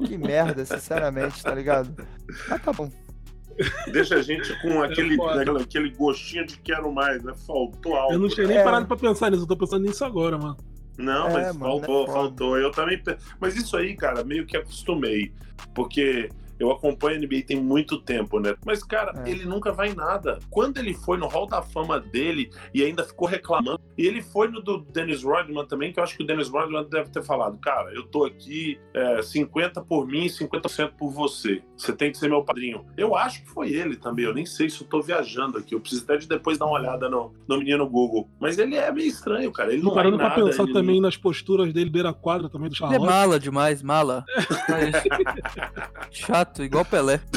que 0.05 0.17
merda, 0.17 0.65
sinceramente, 0.65 1.41
tá 1.41 1.55
ligado? 1.55 1.95
Mas 2.49 2.61
tá 2.61 2.73
bom. 2.73 2.91
Deixa 3.91 4.15
a 4.15 4.21
gente 4.21 4.51
com 4.61 4.81
aquele, 4.81 5.21
aquele, 5.21 5.61
aquele 5.61 5.89
gostinho 5.91 6.45
de 6.45 6.57
quero 6.57 6.91
mais, 6.91 7.23
né? 7.23 7.33
Faltou 7.45 7.95
algo. 7.95 8.13
Eu 8.13 8.19
não 8.19 8.27
tinha 8.27 8.47
nem 8.47 8.57
é. 8.57 8.63
parado 8.63 8.87
pra 8.87 8.97
pensar 8.97 9.29
nisso, 9.29 9.43
eu 9.43 9.47
tô 9.47 9.55
pensando 9.55 9.83
nisso 9.83 10.03
agora, 10.03 10.37
mano. 10.37 10.57
Não, 10.97 11.29
é, 11.29 11.33
mas 11.33 11.55
mano, 11.55 11.59
faltou, 11.59 12.03
é 12.03 12.07
faltou. 12.07 12.57
Eu 12.57 12.71
também. 12.71 13.01
Mas 13.39 13.55
isso 13.55 13.75
aí, 13.75 13.95
cara, 13.95 14.23
meio 14.23 14.45
que 14.45 14.55
acostumei. 14.55 15.31
Porque 15.73 16.29
eu 16.63 16.71
acompanho 16.71 17.17
a 17.17 17.19
NBA 17.19 17.43
tem 17.45 17.61
muito 17.61 17.99
tempo, 18.01 18.39
né? 18.39 18.55
Mas, 18.65 18.83
cara, 18.83 19.13
é. 19.25 19.29
ele 19.29 19.45
nunca 19.45 19.71
vai 19.71 19.89
em 19.89 19.95
nada. 19.95 20.39
Quando 20.49 20.77
ele 20.77 20.93
foi 20.93 21.17
no 21.17 21.27
Hall 21.27 21.45
da 21.45 21.61
Fama 21.61 21.99
dele 21.99 22.49
e 22.73 22.83
ainda 22.83 23.03
ficou 23.03 23.27
reclamando, 23.27 23.81
e 23.97 24.07
ele 24.07 24.21
foi 24.21 24.47
no 24.47 24.61
do 24.61 24.79
Dennis 24.79 25.23
Rodman 25.23 25.65
também, 25.65 25.91
que 25.91 25.99
eu 25.99 26.03
acho 26.03 26.15
que 26.15 26.23
o 26.23 26.25
Dennis 26.25 26.49
Rodman 26.49 26.87
deve 26.89 27.09
ter 27.09 27.23
falado, 27.23 27.57
cara, 27.59 27.93
eu 27.93 28.03
tô 28.07 28.25
aqui 28.25 28.79
é, 28.93 29.21
50 29.21 29.81
por 29.81 30.07
mim 30.07 30.25
e 30.25 30.29
50% 30.29 30.93
por 30.97 31.11
você. 31.11 31.61
Você 31.75 31.93
tem 31.93 32.11
que 32.11 32.17
ser 32.17 32.29
meu 32.29 32.43
padrinho. 32.43 32.85
Eu 32.97 33.15
acho 33.15 33.43
que 33.43 33.49
foi 33.49 33.71
ele 33.71 33.95
também, 33.97 34.25
eu 34.25 34.33
nem 34.33 34.45
sei 34.45 34.69
se 34.69 34.81
eu 34.81 34.87
tô 34.87 35.01
viajando 35.01 35.57
aqui. 35.57 35.75
Eu 35.75 35.79
preciso 35.79 36.03
até 36.03 36.17
de 36.17 36.27
depois 36.27 36.57
dar 36.57 36.65
uma 36.65 36.79
olhada 36.79 37.09
no, 37.09 37.33
no 37.47 37.57
menino 37.57 37.87
Google. 37.87 38.29
Mas 38.39 38.57
ele 38.57 38.75
é 38.75 38.91
meio 38.91 39.07
estranho, 39.07 39.51
cara. 39.51 39.73
Ele 39.73 39.83
não 39.83 39.93
parando 39.93 40.17
pra 40.17 40.29
nada, 40.29 40.43
pensar 40.43 40.65
também 40.67 40.95
não... 40.95 41.03
nas 41.03 41.17
posturas 41.17 41.73
dele 41.73 41.89
beira-quadra 41.89 42.49
também 42.49 42.69
do 42.69 42.75
Charlotte. 42.75 43.01
Ele 43.01 43.05
é 43.05 43.09
mala 43.09 43.39
demais, 43.39 43.81
mala. 43.81 44.23
Chato 46.11 46.52
igual 46.61 46.85
Pelé. 46.85 47.19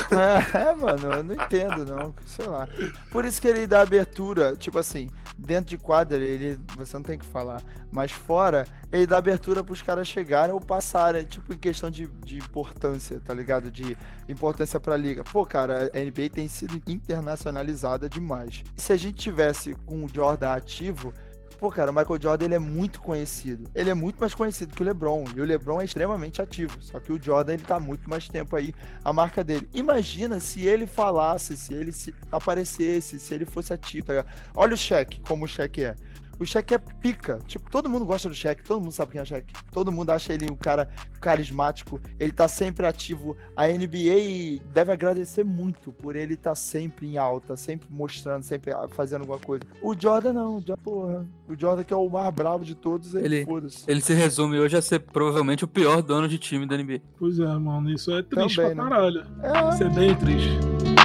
É, 0.55 0.75
mano, 0.75 1.13
eu 1.13 1.23
não 1.23 1.35
entendo, 1.35 1.85
não. 1.85 2.15
Sei 2.27 2.47
lá. 2.47 2.69
Por 3.11 3.25
isso 3.25 3.41
que 3.41 3.49
ele 3.49 3.67
dá 3.67 3.81
abertura, 3.81 4.57
tipo 4.57 4.79
assim, 4.79 5.09
dentro 5.37 5.71
de 5.71 5.79
quadra, 5.79 6.19
ele. 6.19 6.59
Você 6.77 6.97
não 6.97 7.03
tem 7.03 7.19
que 7.19 7.25
falar. 7.27 7.63
Mas 7.91 8.13
fora, 8.13 8.67
ele 8.93 9.07
dá 9.07 9.19
abertura 9.19 9.63
pros 9.63 9.83
caras 9.83 10.09
chegarem 10.09 10.55
ou 10.55 10.61
passarem, 10.61 11.25
tipo, 11.25 11.53
em 11.53 11.59
questão 11.59 11.91
de, 11.91 12.07
de 12.25 12.39
importância, 12.39 13.21
tá 13.25 13.33
ligado? 13.33 13.71
De 13.71 13.97
importância 14.29 14.79
pra 14.81 14.97
liga. 14.97 15.25
Pô, 15.25 15.47
cara, 15.47 15.91
a 15.95 15.99
NBA 15.99 16.31
tem 16.33 16.49
sido 16.49 16.81
internacionalizada 16.87 18.09
demais. 18.09 18.65
Se 18.77 18.93
a 18.93 18.97
gente 18.97 19.17
tivesse 19.17 19.75
com 19.87 20.05
o 20.05 20.09
Jordan 20.09 20.53
ativo, 20.53 21.13
Pô, 21.59 21.71
cara, 21.71 21.91
o 21.91 21.95
Michael 21.95 22.21
Jordan 22.21 22.45
ele 22.45 22.55
é 22.55 22.59
muito 22.59 23.01
conhecido. 23.01 23.71
Ele 23.75 23.89
é 23.89 23.95
muito 23.95 24.19
mais 24.21 24.35
conhecido 24.35 24.75
que 24.75 24.83
o 24.83 24.85
LeBron. 24.85 25.25
E 25.35 25.41
o 25.41 25.45
LeBron 25.45 25.81
é 25.81 25.85
extremamente 25.85 26.43
ativo. 26.43 26.77
Só 26.83 27.01
que 27.01 27.13
o 27.13 27.23
Jordan 27.23 27.55
ele 27.55 27.63
tá 27.63 27.81
muito 27.81 28.09
mais 28.09 28.29
tempo 28.29 28.55
aí 28.57 28.75
a 29.03 29.13
marca 29.13 29.43
dele. 29.43 29.69
Imagina 29.73 30.39
se 30.39 30.67
ele 30.67 30.87
falasse, 30.87 31.57
se 31.57 31.73
ele 31.73 31.93
se 31.93 32.15
aparecesse, 32.31 33.19
se 33.19 33.35
ele 33.35 33.47
fosse 33.47 33.73
ativo. 33.73 34.07
Tá 34.07 34.25
Olha 34.55 34.75
o 34.75 34.77
cheque, 34.77 35.21
como 35.21 35.47
o 35.47 35.49
cheque 35.49 35.85
é. 35.85 35.97
O 36.39 36.45
Shaq 36.45 36.75
é 36.75 36.79
pica. 36.79 37.39
Tipo, 37.47 37.71
todo 37.71 37.89
mundo 37.89 38.05
gosta 38.05 38.29
do 38.29 38.35
Shaq, 38.35 38.63
todo 38.63 38.81
mundo 38.81 38.93
sabe 38.93 39.13
quem 39.13 39.19
é 39.19 39.23
o 39.23 39.27
Shaq. 39.27 39.53
Todo 39.73 39.91
mundo 39.91 40.11
acha 40.11 40.33
ele 40.33 40.51
um 40.51 40.57
cara 40.57 40.89
carismático, 41.21 42.01
ele 42.21 42.33
tá 42.33 42.47
sempre 42.47 42.87
ativo. 42.87 43.37
A 43.57 43.67
NBA 43.67 44.63
deve 44.73 44.93
agradecer 44.93 45.45
muito 45.45 45.93
por 45.93 46.15
ele 46.15 46.35
estar 46.35 46.51
tá 46.51 46.55
sempre 46.55 47.07
em 47.07 47.19
alta, 47.19 47.57
sempre 47.57 47.89
mostrando, 47.91 48.43
sempre 48.43 48.73
fazendo 48.91 49.23
alguma 49.23 49.39
coisa. 49.39 49.65
O 49.83 49.95
Jordan 49.99 50.33
não, 50.33 50.63
já 50.65 50.77
porra. 50.77 51.27
O 51.49 51.59
Jordan 51.59 51.85
que 51.85 51.93
é 51.93 51.97
o 51.97 52.09
mais 52.09 52.35
bravo 52.35 52.65
de 52.65 52.75
todos, 52.75 53.15
ele, 53.15 53.37
ele, 53.37 53.47
ele 53.87 54.01
se 54.01 54.15
resume 54.15 54.59
hoje 54.59 54.77
a 54.77 54.83
ser 54.83 55.01
provavelmente 55.01 55.65
o 55.65 55.69
pior 55.69 56.03
dono 56.03 56.29
de 56.29 56.39
time 56.39 56.67
da 56.67 56.77
NBA. 56.77 57.01
Pois 57.19 57.39
é, 57.39 57.47
mano, 57.47 57.91
isso 57.91 58.13
é 58.13 58.23
triste 58.23 58.57
Também, 58.57 58.75
pra 58.75 58.85
né? 58.85 58.91
caralho. 58.91 59.27
É... 59.43 59.75
Isso 59.75 59.85
é 59.85 59.89
bem 59.91 60.15
triste. 60.17 60.96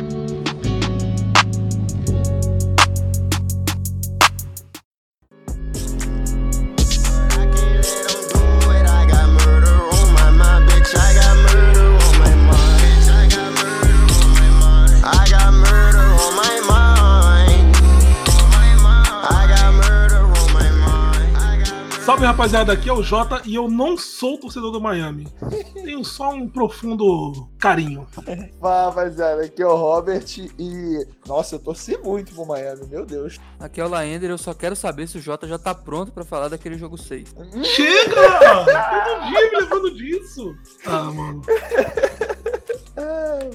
Rapaziada, 22.31 22.71
aqui 22.71 22.89
é 22.89 22.93
o 22.93 23.03
Jota 23.03 23.41
e 23.45 23.55
eu 23.55 23.69
não 23.69 23.97
sou 23.97 24.37
torcedor 24.37 24.71
do 24.71 24.79
Miami. 24.79 25.27
Tenho 25.73 26.03
só 26.05 26.29
um 26.29 26.47
profundo 26.47 27.49
carinho. 27.59 28.07
Fala 28.59 28.85
rapaziada, 28.85 29.43
aqui 29.43 29.61
é 29.61 29.67
o 29.67 29.75
Robert 29.75 30.25
e. 30.57 31.05
Nossa, 31.27 31.55
eu 31.55 31.59
torci 31.59 31.97
muito 31.97 32.33
pro 32.33 32.45
Miami, 32.45 32.87
meu 32.87 33.05
Deus. 33.05 33.37
Aqui 33.59 33.81
é 33.81 33.85
o 33.85 33.89
Laender, 33.89 34.29
eu 34.29 34.37
só 34.37 34.53
quero 34.53 34.77
saber 34.77 35.07
se 35.07 35.17
o 35.17 35.21
Jota 35.21 35.45
já 35.45 35.59
tá 35.59 35.75
pronto 35.75 36.13
para 36.13 36.23
falar 36.23 36.47
daquele 36.47 36.77
jogo 36.77 36.97
6. 36.97 37.35
Chega! 37.63 38.15
Todo 38.39 39.29
dia 39.29 39.51
me 39.51 39.59
levando 39.59 39.95
disso. 39.95 40.55
Ah, 40.85 41.11
mano. 41.11 41.41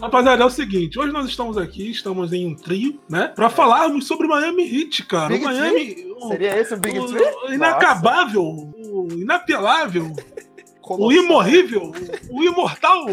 Rapaziada, 0.01 0.43
é 0.43 0.47
o 0.47 0.51
seguinte, 0.51 0.99
hoje 0.99 1.13
nós 1.13 1.27
estamos 1.27 1.59
aqui, 1.59 1.91
estamos 1.91 2.33
em 2.33 2.47
um 2.47 2.55
trio, 2.55 3.01
né? 3.09 3.29
Pra 3.29 3.51
falarmos 3.51 4.07
sobre 4.07 4.27
o 4.27 4.31
Miami 4.31 4.63
Heat, 4.63 5.05
cara. 5.07 5.29
Big 5.29 5.45
o 5.45 5.49
Miami. 5.49 6.07
O, 6.19 6.29
Seria 6.29 6.59
esse 6.59 6.75
o 6.75 6.77
Big 6.79 6.99
o, 6.99 7.05
o 7.05 7.53
inacabável, 7.53 8.43
o 8.43 9.09
inapelável, 9.13 10.13
o 10.83 11.13
imorrível, 11.13 11.93
o 12.31 12.43
imortal 12.43 13.07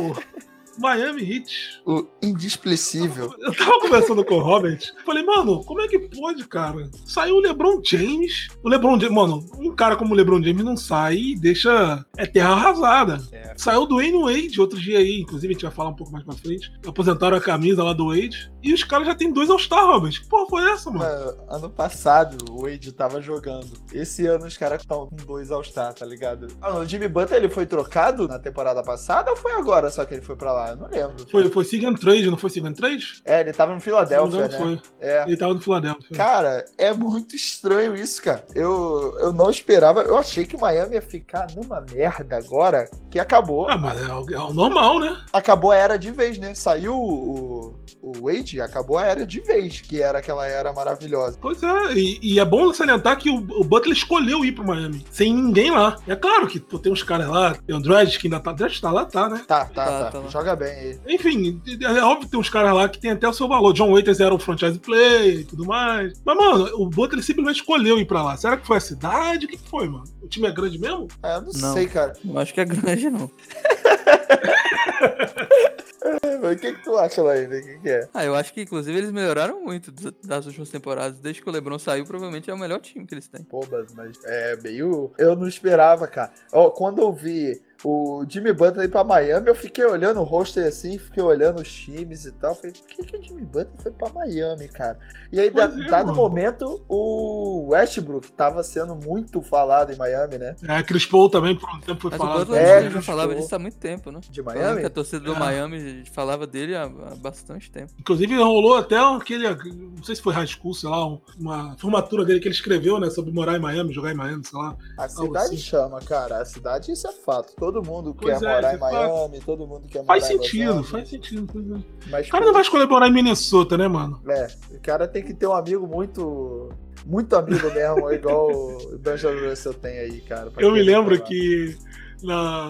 Miami 0.77 1.21
Heat. 1.21 1.81
O 1.85 2.07
indisplicível. 2.21 3.33
Eu 3.39 3.55
tava 3.55 3.79
conversando 3.79 4.23
com 4.23 4.35
o 4.35 4.39
Robert. 4.39 4.79
Falei, 5.05 5.23
mano, 5.23 5.63
como 5.63 5.81
é 5.81 5.87
que 5.87 5.99
pode, 5.99 6.47
cara? 6.47 6.89
Saiu 7.05 7.35
o 7.35 7.39
LeBron 7.39 7.81
James. 7.83 8.47
O 8.63 8.69
LeBron 8.69 8.99
James, 8.99 9.15
mano, 9.15 9.45
um 9.57 9.75
cara 9.75 9.95
como 9.95 10.13
o 10.13 10.17
LeBron 10.17 10.41
James 10.41 10.63
não 10.63 10.77
sai 10.77 11.15
e 11.15 11.35
deixa. 11.35 12.05
É 12.17 12.25
terra 12.25 12.53
arrasada. 12.53 13.21
É. 13.31 13.42
Saiu 13.55 13.86
do 13.86 13.98
Wayne 13.98 14.22
Wade 14.22 14.62
outro 14.62 14.79
dia 14.79 15.00
aí. 15.00 15.22
Inclusive, 15.22 15.51
a 15.51 15.53
gente 15.53 15.65
vai 15.65 15.72
falar 15.72 15.89
um 15.89 15.95
pouco 15.95 16.12
mais 16.12 16.24
pra 16.24 16.33
frente. 16.36 16.72
Aposentaram 16.86 17.38
a 17.38 17.41
camisa 17.41 17.83
lá 17.83 17.93
do 17.93 18.10
Wade. 18.10 18.51
E 18.62 18.74
os 18.74 18.83
caras 18.83 19.07
já 19.07 19.15
tem 19.15 19.31
dois 19.31 19.50
All-Star, 19.50 19.86
Robert. 19.86 20.22
Que 20.22 20.27
porra 20.27 20.50
foi 20.50 20.72
essa, 20.72 20.89
mano? 20.89 21.03
ano 21.50 21.69
passado, 21.69 22.51
o 22.51 22.63
Wade 22.63 22.91
tava 22.91 23.22
jogando. 23.22 23.72
Esse 23.91 24.25
ano 24.25 24.45
os 24.45 24.57
caras 24.57 24.81
estão 24.81 25.07
com 25.07 25.15
dois 25.15 25.51
All-Star, 25.51 25.93
tá 25.93 26.05
ligado? 26.05 26.48
Ah, 26.62 26.77
o 26.77 26.86
Jimmy 26.86 27.07
Butler 27.07 27.39
ele 27.39 27.50
foi 27.50 27.65
trocado 27.65 28.27
na 28.27 28.39
temporada 28.39 28.81
passada 28.83 29.31
ou 29.31 29.38
foi 29.38 29.53
agora 29.53 29.89
só 29.89 30.05
que 30.05 30.13
ele 30.15 30.22
foi 30.22 30.36
pra 30.36 30.51
lá? 30.51 30.69
Eu 30.69 30.75
não 30.77 30.88
lembro. 30.88 31.29
Foi, 31.29 31.50
foi 31.50 31.63
Sign 31.65 31.98
Trade, 31.98 32.29
não 32.29 32.38
foi 32.38 32.50
Sign 32.50 32.74
Trade? 32.74 33.22
É, 33.25 33.41
ele 33.41 33.53
tava 33.53 33.74
no 33.74 33.81
Filadélfia, 33.81 34.48
né? 34.48 34.57
Foi. 34.57 34.81
É. 35.00 35.24
Ele 35.24 35.38
tava 35.38 35.53
no 35.53 35.62
Filadélfia. 35.62 36.15
Cara, 36.15 36.65
é 36.77 36.93
muito 36.93 37.36
estranho 37.36 37.95
isso, 37.95 38.22
cara. 38.22 38.45
Eu, 38.55 39.15
eu 39.19 39.33
não 39.33 39.50
esperava. 39.50 40.01
Eu 40.01 40.17
achei 40.17 40.45
que 40.45 40.55
o 40.55 40.60
Miami 40.60 40.95
ia 40.95 41.01
ficar 41.01 41.48
numa 41.55 41.81
merda 41.81 42.38
agora 42.38 42.89
que 43.10 43.19
acabou. 43.19 43.42
Ah, 43.69 43.77
mas 43.77 44.01
é 44.01 44.13
o, 44.13 44.29
é 44.31 44.39
o 44.39 44.53
normal, 44.53 45.00
né? 45.00 45.17
Acabou 45.31 45.71
a 45.71 45.75
era 45.75 45.97
de 45.97 46.12
vez, 46.12 46.38
né? 46.38 46.53
Saiu 46.53 46.95
o, 46.95 47.75
o 48.01 48.12
Wade, 48.21 48.59
acabou 48.59 48.97
a 48.97 49.05
era 49.05 49.25
de 49.25 49.39
vez, 49.39 49.81
que 49.81 50.01
era 50.01 50.19
aquela 50.19 50.47
era 50.47 50.73
maravilhosa. 50.73 51.38
Pois 51.41 51.62
é, 51.63 51.93
e, 51.93 52.19
e 52.21 52.39
é 52.39 52.45
bom 52.45 52.73
salientar 52.73 53.17
que 53.17 53.29
o, 53.29 53.38
o, 53.38 53.63
Butler 53.63 53.95
escolheu 53.95 54.43
ir 54.43 54.51
pro 54.51 54.65
Miami, 54.65 55.05
sem 55.12 55.33
ninguém 55.33 55.71
lá. 55.71 55.97
É 56.07 56.15
claro 56.15 56.47
que 56.47 56.59
pô, 56.59 56.77
tem 56.77 56.91
uns 56.91 57.03
caras 57.03 57.27
lá, 57.27 57.55
tem 57.65 57.75
o 57.75 57.79
Dredd 57.79 58.17
que 58.17 58.27
ainda 58.27 58.39
tá. 58.39 58.51
Dredd 58.51 58.79
tá 58.79 58.91
lá, 58.91 59.05
tá, 59.05 59.29
né? 59.29 59.43
Tá, 59.47 59.65
tá, 59.65 59.85
tá. 59.85 60.12
tá. 60.12 60.21
tá 60.21 60.27
Joga 60.29 60.55
bem. 60.55 61.00
Enfim, 61.07 61.62
é 61.81 62.01
óbvio 62.01 62.25
que 62.25 62.31
tem 62.31 62.39
uns 62.39 62.50
caras 62.50 62.73
lá 62.73 62.89
que 62.89 63.00
tem 63.00 63.12
até 63.12 63.27
o 63.27 63.33
seu 63.33 63.47
valor. 63.47 63.73
John 63.73 63.91
Waiters 63.91 64.19
era 64.19 64.33
o 64.33 64.39
franchise 64.39 64.79
play 64.79 65.41
e 65.41 65.43
tudo 65.45 65.65
mais. 65.65 66.21
Mas, 66.25 66.38
mano, 66.38 66.69
o 66.75 66.89
Butler 66.89 67.23
simplesmente 67.23 67.57
escolheu 67.57 67.97
ir 67.97 68.05
pra 68.05 68.21
lá. 68.21 68.38
Será 68.38 68.57
que 68.57 68.67
foi 68.67 68.77
a 68.77 68.81
cidade? 68.81 69.45
O 69.45 69.50
que, 69.50 69.57
foi, 69.57 69.88
mano? 69.88 70.03
O 70.21 70.27
time 70.27 70.47
é 70.47 70.51
grande 70.51 70.77
mesmo? 70.77 71.07
Ah, 71.21 71.35
eu 71.35 71.41
não, 71.41 71.51
não 71.53 71.73
sei, 71.73 71.88
cara. 71.88 72.13
Não 72.23 72.38
acho 72.38 72.53
que 72.53 72.62
é 72.62 72.65
grande, 72.65 73.09
não. 73.09 73.29
o 76.43 76.55
que, 76.55 76.73
que 76.73 76.83
tu 76.83 76.97
acha 76.97 77.21
ainda? 77.29 77.57
O 77.57 77.61
que, 77.61 77.79
que, 77.79 77.89
é? 77.89 78.07
Ah, 78.13 78.25
eu 78.25 78.35
acho 78.35 78.53
que 78.53 78.61
inclusive 78.61 78.97
eles 78.97 79.11
melhoraram 79.11 79.61
muito 79.61 79.91
das 80.23 80.45
últimas 80.45 80.69
temporadas. 80.69 81.19
Desde 81.19 81.41
que 81.41 81.49
o 81.49 81.51
Lebron 81.51 81.79
saiu, 81.79 82.05
provavelmente 82.05 82.49
é 82.49 82.53
o 82.53 82.57
melhor 82.57 82.79
time 82.79 83.05
que 83.05 83.13
eles 83.13 83.27
têm. 83.27 83.43
Pô, 83.43 83.65
mas 83.95 84.17
é 84.25 84.55
meio. 84.57 85.11
Eu 85.17 85.35
não 85.35 85.47
esperava, 85.47 86.07
cara. 86.07 86.31
Ó, 86.51 86.69
quando 86.69 87.01
eu 87.01 87.11
vi 87.11 87.61
o 87.83 88.25
Jimmy 88.27 88.53
Butler 88.53 88.85
ir 88.85 88.89
pra 88.89 89.03
Miami, 89.03 89.49
eu 89.49 89.55
fiquei 89.55 89.85
olhando 89.85 90.21
o 90.21 90.23
roster 90.23 90.65
assim, 90.65 90.97
fiquei 90.97 91.21
olhando 91.21 91.61
os 91.61 91.71
times 91.71 92.25
e 92.25 92.31
tal. 92.31 92.55
Falei, 92.55 92.71
por 92.71 92.87
que, 92.87 93.03
que 93.03 93.17
o 93.17 93.23
Jimmy 93.23 93.41
Butler 93.41 93.81
foi 93.81 93.91
pra 93.91 94.09
Miami, 94.09 94.67
cara? 94.69 94.97
E 95.31 95.39
aí, 95.39 95.49
da, 95.49 95.63
é, 95.63 95.67
dado 95.89 96.07
mano. 96.07 96.15
momento, 96.15 96.81
o 96.87 97.69
Westbrook 97.69 98.31
tava 98.31 98.63
sendo 98.63 98.95
muito 98.95 99.41
falado 99.41 99.91
em 99.91 99.95
Miami, 99.97 100.37
né? 100.37 100.55
É, 100.67 100.81
Chris 100.83 101.05
Paul 101.05 101.29
também 101.29 101.55
por 101.55 101.69
um 101.69 101.79
tempo 101.79 102.01
foi 102.01 102.11
Mas 102.11 102.19
falado. 102.19 102.41
O 102.41 102.45
Butler 102.45 102.61
é, 102.61 102.89
já 102.89 103.01
falava 103.01 103.35
disso 103.35 103.55
há 103.55 103.59
muito 103.59 103.77
tempo, 103.77 104.11
né? 104.11 104.21
De 104.29 104.41
Miami? 104.41 104.85
A 104.85 104.89
torcida 104.89 105.19
do 105.19 105.33
é. 105.33 105.39
Miami 105.39 106.03
falava 106.13 106.47
dele 106.47 106.75
há, 106.75 106.83
há, 106.83 107.15
bastante 107.15 107.69
tempo. 107.69 107.91
Inclusive, 107.99 108.35
rolou 108.37 108.77
até 108.77 108.97
aquele, 108.97 109.47
não 109.47 110.03
sei 110.03 110.15
se 110.15 110.21
foi 110.21 110.33
high 110.33 110.47
school, 110.47 110.73
sei 110.73 110.89
lá, 110.89 111.05
uma 111.37 111.75
formatura 111.77 112.23
dele 112.23 112.39
que 112.39 112.47
ele 112.47 112.55
escreveu, 112.55 112.99
né, 112.99 113.09
sobre 113.09 113.33
morar 113.33 113.57
em 113.57 113.59
Miami, 113.59 113.91
jogar 113.91 114.11
em 114.11 114.15
Miami, 114.15 114.45
sei 114.45 114.57
lá. 114.57 114.77
A 114.97 115.09
cidade 115.09 115.45
assim. 115.45 115.57
chama, 115.57 115.99
cara. 115.99 116.41
A 116.41 116.45
cidade, 116.45 116.91
isso 116.91 117.07
é 117.07 117.11
fato. 117.11 117.53
Todo 117.55 117.72
todo 117.73 117.83
mundo 117.83 118.13
pois 118.13 118.39
quer 118.39 118.45
é, 118.45 118.55
morar 118.55 118.75
em 118.75 118.77
Miami, 118.77 119.31
faz... 119.31 119.45
todo 119.45 119.67
mundo 119.67 119.87
quer 119.87 120.05
faz 120.05 120.23
morar 120.23 120.33
sentido, 120.33 120.79
em 120.79 120.83
Faz 120.83 121.09
sentido, 121.09 121.47
faz 121.47 121.65
sentido. 121.65 121.85
Mas, 122.07 122.27
o 122.27 122.31
cara 122.31 122.45
não 122.45 122.53
vai 122.53 122.61
escolher 122.61 122.87
morar 122.87 123.07
em 123.07 123.13
Minnesota, 123.13 123.77
né, 123.77 123.87
mano? 123.87 124.21
É, 124.27 124.47
o 124.71 124.79
cara 124.79 125.07
tem 125.07 125.23
que 125.23 125.33
ter 125.33 125.47
um 125.47 125.53
amigo 125.53 125.87
muito. 125.87 126.69
Muito 127.05 127.35
amigo 127.35 127.69
mesmo, 127.73 128.09
igual 128.13 128.49
o 128.49 128.97
Benjamin 128.97 129.49
Russell 129.49 129.73
tem 129.73 129.99
aí, 129.99 130.21
cara. 130.21 130.49
Eu 130.57 130.71
me 130.71 130.81
lembro 130.81 131.21
que 131.21 131.75
na, 132.21 132.69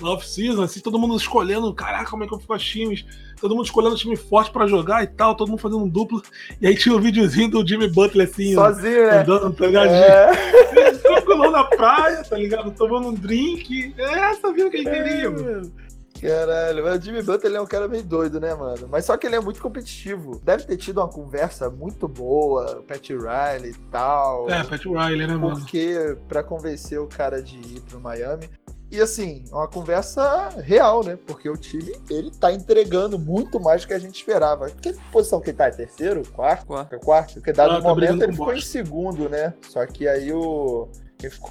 na 0.00 0.10
off-season, 0.10 0.62
assim, 0.62 0.80
todo 0.80 0.98
mundo 0.98 1.16
escolhendo, 1.16 1.72
caraca, 1.72 2.10
como 2.10 2.24
é 2.24 2.26
que 2.26 2.34
eu 2.34 2.40
fico 2.40 2.54
as 2.54 2.64
times 2.64 3.04
todo 3.40 3.54
mundo 3.54 3.64
escolhendo 3.64 3.96
time 3.96 4.16
forte 4.16 4.50
pra 4.50 4.66
jogar 4.66 5.02
e 5.02 5.06
tal, 5.06 5.34
todo 5.34 5.48
mundo 5.48 5.60
fazendo 5.60 5.82
um 5.82 5.88
duplo. 5.88 6.22
E 6.60 6.66
aí 6.66 6.76
tinha 6.76 6.94
o 6.94 6.98
um 6.98 7.00
videozinho 7.00 7.48
do 7.50 7.66
Jimmy 7.66 7.88
Butler 7.88 8.28
assim, 8.28 8.54
sozinho, 8.54 9.06
né? 9.06 9.20
Andando, 9.20 9.52
tá? 9.54 9.86
É. 9.86 10.30
Tranquilão 11.14 11.50
na 11.50 11.64
praia, 11.64 12.24
tá 12.24 12.36
ligado? 12.36 12.70
Tomando 12.70 13.08
um 13.08 13.14
drink. 13.14 13.94
É, 13.98 14.34
sabia 14.34 14.66
o 14.66 14.70
que 14.70 14.78
ele 14.78 14.90
queria, 14.90 15.26
é, 15.26 15.28
mano. 15.28 15.72
Caralho, 16.20 16.84
o 16.84 17.00
Jimmy 17.00 17.22
Butler 17.22 17.54
é 17.54 17.60
um 17.60 17.66
cara 17.66 17.86
meio 17.86 18.02
doido, 18.02 18.40
né, 18.40 18.52
mano? 18.54 18.88
Mas 18.90 19.04
só 19.04 19.16
que 19.16 19.26
ele 19.26 19.36
é 19.36 19.40
muito 19.40 19.60
competitivo. 19.60 20.40
Deve 20.44 20.64
ter 20.64 20.76
tido 20.76 20.98
uma 21.00 21.08
conversa 21.08 21.70
muito 21.70 22.08
boa, 22.08 22.82
Pat 22.88 23.08
Riley 23.08 23.70
e 23.70 23.90
tal. 23.90 24.50
É, 24.50 24.64
Pat 24.64 24.84
Riley, 24.84 25.26
né, 25.26 25.36
mano? 25.36 25.56
Porque 25.56 26.16
pra 26.28 26.42
convencer 26.42 26.98
o 26.98 27.06
cara 27.06 27.40
de 27.40 27.56
ir 27.56 27.80
pro 27.82 28.00
Miami, 28.00 28.50
e 28.90 29.00
assim, 29.00 29.44
uma 29.52 29.68
conversa 29.68 30.48
real, 30.60 31.04
né? 31.04 31.18
Porque 31.26 31.48
o 31.48 31.56
time, 31.56 31.94
ele 32.08 32.30
tá 32.30 32.50
entregando 32.50 33.18
muito 33.18 33.60
mais 33.60 33.82
do 33.82 33.88
que 33.88 33.94
a 33.94 33.98
gente 33.98 34.16
esperava. 34.16 34.70
Que 34.70 34.94
posição 35.12 35.40
que 35.40 35.50
ele 35.50 35.58
tá? 35.58 35.66
É 35.66 35.70
terceiro? 35.70 36.22
Quarto? 36.32 36.66
Quarto. 36.66 36.94
É 36.94 36.98
quarto? 36.98 37.34
Porque 37.34 37.52
dado 37.52 37.72
ah, 37.72 37.82
tá 37.82 37.88
momento 37.88 38.22
ele 38.22 38.32
ficou 38.32 38.54
em 38.54 38.60
segundo, 38.60 39.28
né? 39.28 39.52
Só 39.68 39.84
que 39.86 40.08
aí 40.08 40.32
o... 40.32 40.88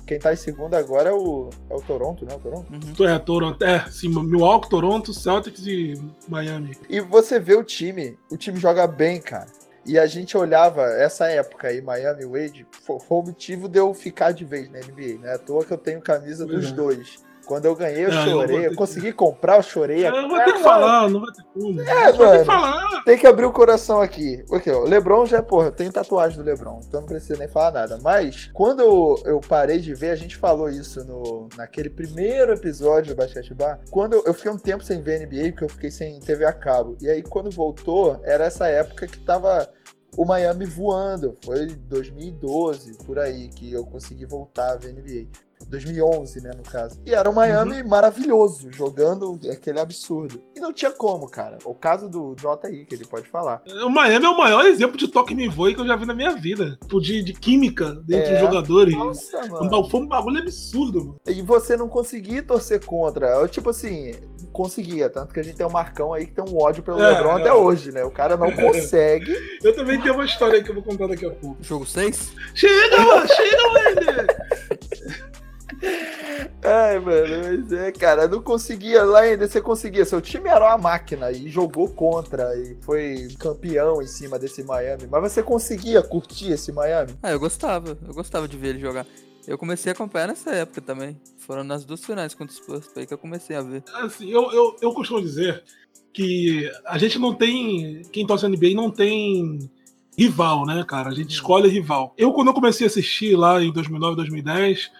Quem 0.07 0.17
tá 0.17 0.31
em 0.33 0.37
segundo 0.37 0.73
agora 0.75 1.09
é 1.09 1.13
o, 1.13 1.49
é 1.69 1.75
o 1.75 1.81
Toronto, 1.81 2.25
né? 2.25 2.33
O 2.33 2.39
Toronto? 2.39 2.71
Uhum. 2.71 3.07
É, 3.07 3.19
Toronto. 3.19 3.63
É, 3.63 3.85
sim, 3.91 4.07
Milwaukee, 4.07 4.69
Toronto, 4.69 5.13
Celtics 5.13 5.67
e 5.67 5.93
Miami. 6.27 6.75
E 6.89 7.01
você 7.01 7.37
vê 7.37 7.53
o 7.53 7.63
time, 7.63 8.17
o 8.31 8.37
time 8.37 8.57
joga 8.57 8.87
bem, 8.87 9.21
cara. 9.21 9.47
E 9.85 9.99
a 9.99 10.05
gente 10.05 10.37
olhava 10.37 10.83
essa 10.83 11.27
época 11.27 11.67
aí, 11.67 11.81
Miami 11.81 12.25
Wade, 12.25 12.65
foi, 12.71 12.99
foi 12.99 13.17
o 13.17 13.23
motivo 13.23 13.69
de 13.69 13.77
eu 13.77 13.93
ficar 13.93 14.31
de 14.31 14.43
vez 14.43 14.69
na 14.69 14.79
NBA, 14.79 15.19
né? 15.21 15.33
À 15.33 15.37
toa 15.37 15.63
que 15.63 15.71
eu 15.71 15.77
tenho 15.77 16.01
camisa 16.01 16.45
dos 16.45 16.71
dois. 16.71 17.26
Quando 17.47 17.63
eu 17.63 17.75
ganhei, 17.75 18.05
eu 18.05 18.11
não, 18.11 18.25
chorei. 18.25 18.57
Eu, 18.57 18.71
eu 18.71 18.75
consegui 18.75 19.07
que... 19.07 19.13
comprar, 19.13 19.55
eu 19.55 19.63
chorei. 19.63 20.05
Eu 20.05 20.11
não 20.11 20.27
vou 20.27 20.37
ter 20.37 20.53
que 20.53 20.59
falar, 20.59 21.09
não 21.09 21.21
vai 21.21 21.33
ter 21.33 21.43
como. 21.53 21.81
É, 21.81 22.13
mano. 22.13 22.31
Tem 22.31 22.39
que 22.39 22.45
falar. 22.45 23.03
Tem 23.05 23.17
que 23.17 23.25
abrir 23.25 23.45
o 23.45 23.53
coração 23.53 24.01
aqui. 24.01 24.43
Porque, 24.49 24.69
ó, 24.69 24.83
Lebron 24.83 25.25
já, 25.25 25.41
porra, 25.41 25.67
eu 25.67 25.71
tenho 25.71 25.91
tatuagem 25.91 26.37
do 26.37 26.43
Lebron, 26.43 26.81
então 26.85 26.99
não 26.99 27.07
precisa 27.07 27.39
nem 27.39 27.47
falar 27.47 27.71
nada. 27.71 27.99
Mas, 28.03 28.51
quando 28.53 28.81
eu, 28.81 29.21
eu 29.25 29.39
parei 29.39 29.79
de 29.79 29.93
ver, 29.93 30.09
a 30.09 30.15
gente 30.15 30.35
falou 30.35 30.69
isso 30.69 31.05
no, 31.05 31.47
naquele 31.55 31.89
primeiro 31.89 32.51
episódio 32.51 33.15
do 33.15 33.17
Basquete 33.17 33.53
Bar. 33.53 33.79
Quando 33.89 34.13
eu, 34.13 34.23
eu 34.25 34.33
fiquei 34.33 34.51
um 34.51 34.57
tempo 34.57 34.83
sem 34.83 35.01
ver 35.01 35.25
NBA, 35.25 35.51
porque 35.51 35.63
eu 35.63 35.69
fiquei 35.69 35.89
sem 35.89 36.19
TV 36.19 36.43
a 36.43 36.51
cabo. 36.51 36.97
E 37.01 37.09
aí, 37.09 37.23
quando 37.23 37.49
voltou, 37.49 38.19
era 38.25 38.43
essa 38.43 38.67
época 38.67 39.07
que 39.07 39.19
tava 39.19 39.69
o 40.17 40.25
Miami 40.25 40.65
voando. 40.65 41.37
Foi 41.45 41.67
2012, 41.67 42.97
por 43.05 43.19
aí, 43.19 43.47
que 43.47 43.71
eu 43.71 43.85
consegui 43.85 44.25
voltar 44.25 44.73
a 44.73 44.75
ver 44.75 44.91
NBA. 44.91 45.46
2011, 45.69 46.41
né, 46.41 46.51
no 46.55 46.63
caso. 46.63 46.99
E 47.05 47.13
era 47.13 47.29
o 47.29 47.35
Miami 47.35 47.81
uhum. 47.81 47.87
maravilhoso, 47.87 48.71
jogando 48.71 49.39
aquele 49.51 49.79
absurdo. 49.79 50.41
E 50.55 50.59
não 50.59 50.73
tinha 50.73 50.91
como, 50.91 51.29
cara. 51.29 51.57
O 51.65 51.73
caso 51.73 52.09
do 52.09 52.35
Jota 52.39 52.67
aí, 52.67 52.85
que 52.85 52.95
ele 52.95 53.05
pode 53.05 53.27
falar. 53.29 53.61
O 53.85 53.89
Miami 53.89 54.25
é 54.25 54.29
o 54.29 54.37
maior 54.37 54.65
exemplo 54.65 54.97
de 54.97 55.07
toque 55.07 55.35
me 55.35 55.47
voe 55.47 55.75
que 55.75 55.81
eu 55.81 55.87
já 55.87 55.95
vi 55.95 56.05
na 56.05 56.13
minha 56.13 56.35
vida. 56.35 56.77
Tipo, 56.81 57.01
de, 57.01 57.23
de 57.23 57.33
química 57.33 57.95
dentro 58.05 58.29
é. 58.29 58.33
dos 58.33 58.39
jogadores. 58.41 58.95
Nossa, 58.95 59.47
mano. 59.47 59.89
Foi 59.89 59.99
um 60.01 60.07
bagulho 60.07 60.39
absurdo, 60.39 60.99
mano. 60.99 61.19
E 61.27 61.41
você 61.41 61.75
não 61.75 61.87
conseguia 61.87 62.41
torcer 62.41 62.83
contra. 62.85 63.27
Eu, 63.27 63.47
tipo 63.47 63.69
assim, 63.69 64.13
conseguia. 64.51 65.09
Tanto 65.09 65.33
que 65.33 65.39
a 65.39 65.43
gente 65.43 65.55
tem 65.55 65.65
um 65.65 65.71
Marcão 65.71 66.13
aí 66.13 66.25
que 66.25 66.33
tem 66.33 66.43
um 66.43 66.57
ódio 66.57 66.81
pelo 66.81 67.01
é, 67.01 67.11
LeBron 67.11 67.37
é. 67.37 67.41
até 67.41 67.53
hoje, 67.53 67.91
né? 67.91 68.03
O 68.03 68.11
cara 68.11 68.35
não 68.35 68.51
consegue. 68.55 69.31
eu 69.63 69.75
também 69.75 70.01
tenho 70.01 70.15
uma 70.15 70.25
história 70.25 70.55
aí 70.55 70.63
que 70.63 70.69
eu 70.69 70.75
vou 70.75 70.83
contar 70.83 71.07
daqui 71.07 71.25
a 71.25 71.31
pouco. 71.31 71.57
Jogo 71.61 71.85
6? 71.85 72.33
Chega, 72.55 72.99
mano! 72.99 73.27
Chega, 73.27 73.63
mano! 73.67 75.37
Ai, 76.63 76.99
mano, 76.99 77.27
mas 77.43 77.71
é, 77.71 77.91
cara, 77.91 78.27
não 78.27 78.41
conseguia 78.41 79.03
lá 79.03 79.21
ainda, 79.21 79.47
você 79.47 79.61
conseguia. 79.61 80.05
Seu 80.05 80.21
time 80.21 80.49
era 80.49 80.65
uma 80.65 80.77
máquina 80.77 81.31
e 81.31 81.49
jogou 81.49 81.89
contra 81.89 82.55
e 82.57 82.75
foi 82.81 83.27
campeão 83.39 84.01
em 84.01 84.07
cima 84.07 84.39
desse 84.39 84.63
Miami. 84.63 85.07
Mas 85.09 85.31
você 85.31 85.43
conseguia 85.43 86.01
curtir 86.01 86.51
esse 86.51 86.71
Miami? 86.71 87.13
Ah, 87.21 87.31
eu 87.31 87.39
gostava, 87.39 87.97
eu 88.07 88.13
gostava 88.13 88.47
de 88.47 88.57
ver 88.57 88.69
ele 88.69 88.79
jogar. 88.79 89.05
Eu 89.47 89.57
comecei 89.57 89.91
a 89.91 89.93
acompanhar 89.93 90.27
nessa 90.27 90.51
época 90.51 90.81
também. 90.81 91.19
Foram 91.37 91.63
nas 91.63 91.85
duas 91.85 92.03
finais 92.03 92.33
contra 92.33 92.53
o 92.53 92.57
Spurs, 92.57 92.87
foi 92.87 93.03
aí 93.03 93.07
que 93.07 93.13
eu 93.13 93.17
comecei 93.17 93.55
a 93.55 93.61
ver. 93.61 93.83
Assim, 93.93 94.29
eu, 94.29 94.51
eu, 94.51 94.75
eu 94.81 94.93
costumo 94.93 95.21
dizer 95.21 95.63
que 96.11 96.69
a 96.85 96.97
gente 96.97 97.17
não 97.17 97.33
tem. 97.33 98.01
Quem 98.11 98.25
torce 98.25 98.47
NBA 98.47 98.73
não 98.73 98.91
tem 98.91 99.69
rival, 100.17 100.65
né, 100.65 100.83
cara? 100.85 101.09
A 101.09 101.13
gente 101.13 101.31
escolhe 101.31 101.69
rival. 101.69 102.13
Eu, 102.17 102.33
quando 102.33 102.47
eu 102.47 102.53
comecei 102.53 102.85
a 102.85 102.89
assistir 102.89 103.37
lá 103.37 103.63
em 103.63 103.71
2009, 103.71 104.15
2010 104.15 104.91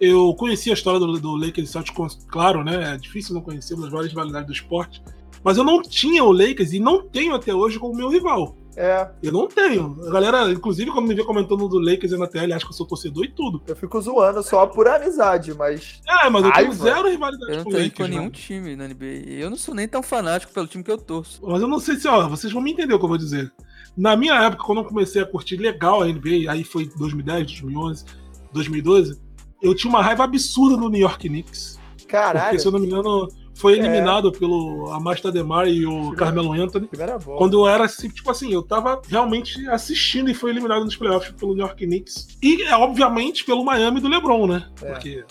eu 0.00 0.34
conheci 0.34 0.70
a 0.70 0.74
história 0.74 1.00
do, 1.00 1.18
do 1.18 1.36
Lakers 1.36 1.70
Celtics, 1.70 2.18
claro, 2.28 2.62
né? 2.62 2.94
É 2.94 2.96
difícil 2.96 3.34
não 3.34 3.40
conhecer 3.40 3.74
uma 3.74 3.82
das 3.82 3.92
maiores 3.92 4.10
rivalidades 4.10 4.46
do 4.46 4.52
esporte. 4.52 5.02
Mas 5.42 5.56
eu 5.56 5.64
não 5.64 5.82
tinha 5.82 6.24
o 6.24 6.32
Lakers 6.32 6.72
e 6.72 6.80
não 6.80 7.02
tenho 7.02 7.34
até 7.34 7.54
hoje 7.54 7.78
como 7.78 7.94
meu 7.94 8.08
rival. 8.08 8.56
É. 8.76 9.08
Eu 9.20 9.32
não 9.32 9.48
tenho. 9.48 9.96
A 10.06 10.10
galera, 10.10 10.52
inclusive, 10.52 10.92
quando 10.92 11.08
me 11.08 11.14
vê 11.14 11.24
comentando 11.24 11.68
do 11.68 11.80
Lakers 11.80 12.12
na 12.12 12.28
TL, 12.28 12.52
acha 12.52 12.64
que 12.64 12.70
eu 12.70 12.76
sou 12.76 12.86
torcedor 12.86 13.24
e 13.24 13.28
tudo. 13.28 13.60
Eu 13.66 13.74
fico 13.74 14.00
zoando 14.00 14.40
só 14.40 14.66
por 14.66 14.86
amizade, 14.86 15.52
mas. 15.52 16.00
É, 16.06 16.30
mas 16.30 16.44
eu 16.44 16.52
tenho 16.52 16.72
zero 16.72 17.08
rivalidade 17.08 17.52
eu 17.52 17.56
não 17.58 17.64
com 17.64 17.70
o 17.70 17.72
Lakers. 17.72 17.94
com 17.94 18.06
nenhum 18.06 18.24
né? 18.24 18.30
time 18.30 18.76
na 18.76 18.86
NBA. 18.86 19.30
Eu 19.30 19.50
não 19.50 19.56
sou 19.56 19.74
nem 19.74 19.88
tão 19.88 20.00
fanático 20.00 20.52
pelo 20.52 20.68
time 20.68 20.84
que 20.84 20.92
eu 20.92 20.98
torço. 20.98 21.40
Mas 21.44 21.60
eu 21.60 21.66
não 21.66 21.80
sei 21.80 21.96
se, 21.96 22.06
ó, 22.06 22.28
vocês 22.28 22.52
vão 22.52 22.62
me 22.62 22.70
entender 22.70 22.94
o 22.94 22.98
que 23.00 23.04
eu 23.04 23.08
vou 23.08 23.18
dizer. 23.18 23.52
Na 23.96 24.16
minha 24.16 24.34
época, 24.44 24.62
quando 24.62 24.78
eu 24.78 24.84
comecei 24.84 25.20
a 25.20 25.26
curtir 25.26 25.56
legal 25.56 26.02
a 26.02 26.06
NBA, 26.06 26.48
aí 26.48 26.62
foi 26.62 26.88
2010, 26.96 27.46
2011, 27.46 28.04
2012 28.52 29.27
eu 29.62 29.74
tinha 29.74 29.90
uma 29.90 30.02
raiva 30.02 30.24
absurda 30.24 30.76
do 30.76 30.88
New 30.88 31.00
York 31.00 31.28
Knicks. 31.28 31.78
Caralho. 32.06 32.46
Porque, 32.46 32.58
se 32.58 32.66
eu 32.66 32.72
não 32.72 32.78
me 32.78 32.86
engano, 32.86 33.28
foi 33.54 33.74
é. 33.74 33.78
eliminado 33.78 34.28
é. 34.28 34.38
pelo 34.38 34.90
Amasta 34.92 35.32
Demar 35.32 35.68
e 35.68 35.84
o 35.84 35.90
Primeira, 35.90 36.16
Carmelo 36.16 36.52
Anthony. 36.52 36.88
Quando 37.36 37.60
eu 37.60 37.68
era 37.68 37.84
assim, 37.84 38.08
tipo 38.08 38.30
assim, 38.30 38.52
eu 38.52 38.62
tava 38.62 39.02
realmente 39.08 39.68
assistindo 39.68 40.30
e 40.30 40.34
foi 40.34 40.50
eliminado 40.50 40.84
nos 40.84 40.96
playoffs 40.96 41.32
pelo 41.32 41.54
New 41.54 41.66
York 41.66 41.84
Knicks. 41.84 42.38
E, 42.40 42.62
é, 42.62 42.76
obviamente, 42.76 43.44
pelo 43.44 43.64
Miami 43.64 44.00
do 44.00 44.08
LeBron, 44.08 44.46
né? 44.46 44.68
É. 44.80 44.92
Porque 44.92 45.24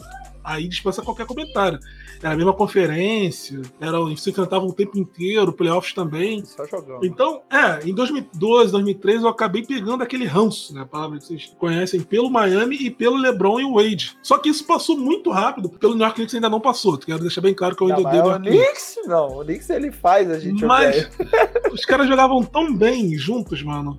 aí 0.48 0.68
dispensa 0.68 1.02
qualquer 1.02 1.26
comentário. 1.26 1.80
Era 2.24 2.34
a 2.34 2.38
mesma 2.38 2.54
conferência, 2.54 3.62
era, 3.80 3.98
se 4.16 4.30
enfrentavam 4.30 4.70
o 4.70 4.74
tempo 4.74 4.98
inteiro, 4.98 5.54
playoffs 5.54 5.94
também. 5.94 6.44
Só 6.46 6.66
jogando. 6.66 7.06
Então, 7.06 7.42
é, 7.52 7.88
em 7.88 7.94
2012, 7.94 8.72
2013 8.72 9.24
eu 9.24 9.30
acabei 9.30 9.64
pegando 9.64 10.02
aquele 10.02 10.26
ranço, 10.26 10.74
né? 10.74 10.82
A 10.82 10.86
palavra 10.86 11.20
que 11.20 11.26
vocês 11.26 11.54
conhecem, 11.60 12.02
pelo 12.02 12.30
Miami 12.30 12.78
e 12.78 12.90
pelo 12.90 13.18
LeBron 13.18 13.60
e 13.60 13.66
o 13.66 13.76
Wade. 13.76 14.18
Só 14.24 14.38
que 14.38 14.50
isso 14.50 14.66
passou 14.66 14.98
muito 14.98 15.30
rápido, 15.30 15.70
pelo 15.70 15.94
New 15.94 16.04
York 16.04 16.16
Knicks 16.16 16.34
ainda 16.34 16.50
não 16.50 16.60
passou. 16.60 16.98
Quero 16.98 17.20
deixar 17.20 17.42
bem 17.42 17.54
claro 17.54 17.76
que 17.76 17.84
eu 17.84 17.88
ainda 17.88 18.08
odeio 18.08 18.26
o 18.26 18.40
Knicks. 18.40 18.96
Não, 19.06 19.40
o 19.40 19.44
Knicks 19.44 19.70
ele 19.70 19.92
faz 19.92 20.32
a 20.32 20.40
gente 20.40 20.66
Mas 20.66 21.10
os 21.72 21.86
caras 21.86 22.08
jogavam 22.08 22.44
tão 22.44 22.74
bem 22.74 23.16
juntos, 23.16 23.62
mano. 23.62 23.96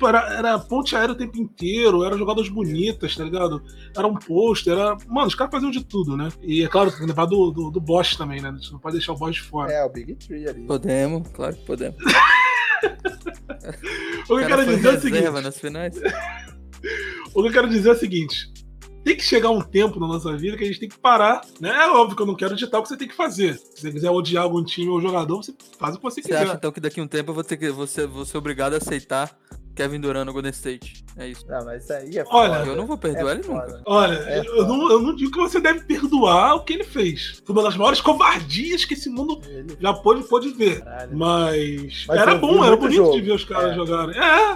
Tipo, 0.00 0.08
era, 0.08 0.34
era 0.34 0.58
ponte 0.58 0.96
aérea 0.96 1.12
o 1.12 1.18
tempo 1.18 1.38
inteiro, 1.38 2.02
era 2.02 2.16
jogadas 2.16 2.48
bonitas, 2.48 3.14
tá 3.14 3.22
ligado? 3.22 3.62
Era 3.94 4.06
um 4.06 4.14
pôster, 4.14 4.72
era. 4.72 4.96
Mano, 5.06 5.26
os 5.26 5.34
caras 5.34 5.52
faziam 5.52 5.70
de 5.70 5.84
tudo, 5.84 6.16
né? 6.16 6.30
E 6.42 6.62
é 6.62 6.68
claro, 6.68 6.90
tem 6.90 7.00
que 7.00 7.06
levar 7.06 7.26
do, 7.26 7.50
do, 7.50 7.70
do 7.70 7.80
Bosch 7.80 8.16
também, 8.16 8.40
né? 8.40 8.48
A 8.48 8.52
gente 8.52 8.72
não 8.72 8.78
pode 8.78 8.96
deixar 8.96 9.12
o 9.12 9.16
Bosch 9.16 9.34
de 9.34 9.42
fora. 9.42 9.70
É, 9.70 9.84
o 9.84 9.90
Big 9.90 10.14
Tree 10.14 10.48
ali. 10.48 10.66
Podemos, 10.66 11.28
claro 11.28 11.54
que 11.54 11.64
podemos. 11.66 11.98
o 14.28 14.36
que 14.36 14.42
eu 14.42 14.46
quero 14.46 14.64
dizer 14.64 14.88
é 14.88 14.96
o 14.96 15.00
seguinte. 15.00 15.30
Nas 15.30 15.58
finais. 15.58 15.96
o 17.34 17.42
que 17.42 17.48
eu 17.48 17.52
quero 17.52 17.68
dizer 17.68 17.90
é 17.90 17.92
o 17.92 17.98
seguinte: 17.98 18.50
tem 19.04 19.16
que 19.16 19.22
chegar 19.22 19.50
um 19.50 19.60
tempo 19.60 20.00
na 20.00 20.06
nossa 20.06 20.34
vida 20.36 20.56
que 20.56 20.64
a 20.64 20.66
gente 20.66 20.80
tem 20.80 20.88
que 20.88 20.98
parar, 20.98 21.42
né? 21.60 21.70
É 21.70 21.90
óbvio 21.90 22.16
que 22.16 22.22
eu 22.22 22.26
não 22.26 22.36
quero 22.36 22.56
ditar 22.56 22.78
o 22.78 22.82
que 22.82 22.88
você 22.88 22.96
tem 22.96 23.08
que 23.08 23.16
fazer. 23.16 23.58
Se 23.58 23.82
você 23.82 23.92
quiser 23.92 24.10
odiar 24.10 24.44
algum 24.44 24.64
time 24.64 24.88
ou 24.88 25.00
jogador, 25.00 25.42
você 25.42 25.54
faz 25.78 25.94
o 25.94 25.98
que 25.98 26.02
você, 26.02 26.16
você 26.16 26.22
quiser. 26.22 26.38
Você 26.38 26.44
acha 26.44 26.54
então 26.54 26.72
que 26.72 26.80
daqui 26.80 27.00
a 27.00 27.02
um 27.02 27.08
tempo 27.08 27.30
eu 27.30 27.34
vou 27.34 27.44
ter 27.44 27.56
que 27.56 27.70
vou 27.70 27.86
ser, 27.86 28.06
vou 28.06 28.24
ser 28.24 28.38
obrigado 28.38 28.74
a 28.74 28.76
aceitar 28.78 29.36
Kevin 29.74 30.00
Durant 30.00 30.26
no 30.26 30.32
Golden 30.32 30.50
State. 30.50 31.04
É 31.16 31.28
isso. 31.28 31.44
Não, 31.48 31.64
mas 31.64 31.90
aí 31.90 32.18
é 32.18 32.24
Olha, 32.30 32.64
eu 32.66 32.76
não 32.76 32.86
vou 32.86 32.96
perdoar 32.96 33.36
é 33.36 33.38
ele 33.38 33.48
nunca. 33.48 33.82
Olha, 33.86 34.14
é 34.14 34.40
eu, 34.40 34.66
não, 34.66 34.90
eu 34.90 35.00
não 35.00 35.14
digo 35.14 35.30
que 35.30 35.38
você 35.38 35.60
deve 35.60 35.80
perdoar 35.80 36.56
o 36.56 36.64
que 36.64 36.72
ele 36.72 36.84
fez. 36.84 37.42
Foi 37.44 37.54
uma 37.54 37.62
das 37.62 37.76
maiores 37.76 38.00
covardias 38.00 38.84
que 38.84 38.94
esse 38.94 39.08
mundo 39.08 39.40
ele... 39.46 39.76
já 39.80 39.92
pôde, 39.92 40.22
pôde 40.24 40.50
ver. 40.50 40.82
Caralho. 40.82 41.16
Mas, 41.16 42.04
mas 42.06 42.20
era 42.20 42.34
bom, 42.34 42.64
era 42.64 42.76
bonito 42.76 42.96
jogo. 42.96 43.16
de 43.16 43.22
ver 43.22 43.32
os 43.32 43.44
caras 43.44 43.72
é. 43.72 43.74
jogarem. 43.74 44.16
É, 44.16 44.52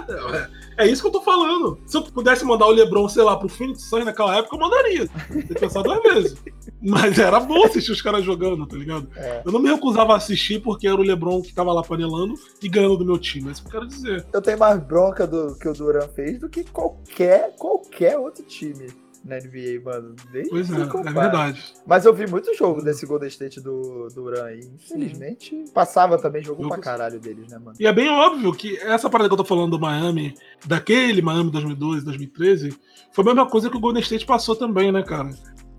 é, 0.77 0.85
é 0.85 0.87
isso 0.87 1.01
que 1.01 1.07
eu 1.07 1.11
tô 1.11 1.21
falando. 1.21 1.79
Se 1.85 1.97
eu 1.97 2.03
pudesse 2.03 2.43
mandar 2.43 2.65
o 2.65 2.71
LeBron, 2.71 3.07
sei 3.07 3.23
lá, 3.23 3.37
pro 3.37 3.47
Phoenix 3.47 3.83
Suns 3.83 4.05
naquela 4.05 4.37
época, 4.37 4.55
eu 4.55 4.59
mandaria. 4.59 5.07
Ter 5.07 5.59
pensado 5.59 5.83
duas 5.83 6.03
vezes. 6.03 6.37
Mas 6.81 7.17
era 7.17 7.39
bom 7.39 7.63
assistir 7.63 7.91
os 7.91 8.01
caras 8.01 8.23
jogando, 8.23 8.65
tá 8.65 8.75
ligado? 8.75 9.07
É. 9.15 9.41
Eu 9.45 9.51
não 9.51 9.59
me 9.59 9.69
recusava 9.69 10.13
a 10.13 10.17
assistir 10.17 10.61
porque 10.61 10.87
era 10.87 10.97
o 10.97 11.03
LeBron 11.03 11.41
que 11.41 11.53
tava 11.53 11.71
lá 11.71 11.81
panelando 11.81 12.35
e 12.61 12.67
ganhando 12.67 12.97
do 12.97 13.05
meu 13.05 13.17
time. 13.17 13.49
É 13.49 13.51
isso 13.51 13.61
que 13.61 13.67
eu 13.67 13.71
quero 13.71 13.87
dizer. 13.87 14.25
Eu 14.33 14.41
tenho 14.41 14.59
mais 14.59 14.79
bronca 14.79 15.14
do 15.23 15.55
que 15.55 15.67
o 15.67 15.73
Duran 15.73 16.07
fez 16.09 16.39
do 16.39 16.49
que 16.49 16.63
qualquer, 16.63 17.55
qualquer 17.55 18.17
outro 18.17 18.43
time 18.43 18.87
na 19.25 19.37
NBA, 19.37 19.81
mano. 19.83 20.15
Nem 20.31 20.47
pois 20.47 20.71
é, 20.71 20.81
é 20.81 21.11
verdade. 21.11 21.73
Mas 21.85 22.05
eu 22.05 22.13
vi 22.13 22.27
muito 22.27 22.55
jogo 22.55 22.81
desse 22.81 23.05
Golden 23.07 23.27
State 23.27 23.59
do 23.59 24.07
Duran 24.13 24.43
aí. 24.43 24.59
Infelizmente, 24.59 25.49
Sim. 25.49 25.65
passava 25.73 26.17
também 26.19 26.43
jogo 26.43 26.63
eu... 26.63 26.69
pra 26.69 26.77
caralho 26.77 27.19
deles, 27.19 27.49
né, 27.49 27.57
mano? 27.57 27.75
E 27.79 27.87
é 27.87 27.91
bem 27.91 28.07
óbvio 28.07 28.53
que 28.53 28.77
essa 28.77 29.09
parada 29.09 29.27
que 29.27 29.33
eu 29.33 29.37
tô 29.37 29.45
falando 29.45 29.71
do 29.71 29.79
Miami, 29.79 30.35
daquele 30.65 31.23
Miami 31.23 31.51
2012, 31.51 32.05
2013, 32.05 32.77
foi 33.11 33.23
a 33.23 33.27
mesma 33.27 33.49
coisa 33.49 33.69
que 33.69 33.77
o 33.77 33.79
Golden 33.79 34.03
State 34.03 34.25
passou 34.25 34.55
também, 34.55 34.91
né, 34.91 35.01
cara? 35.01 35.31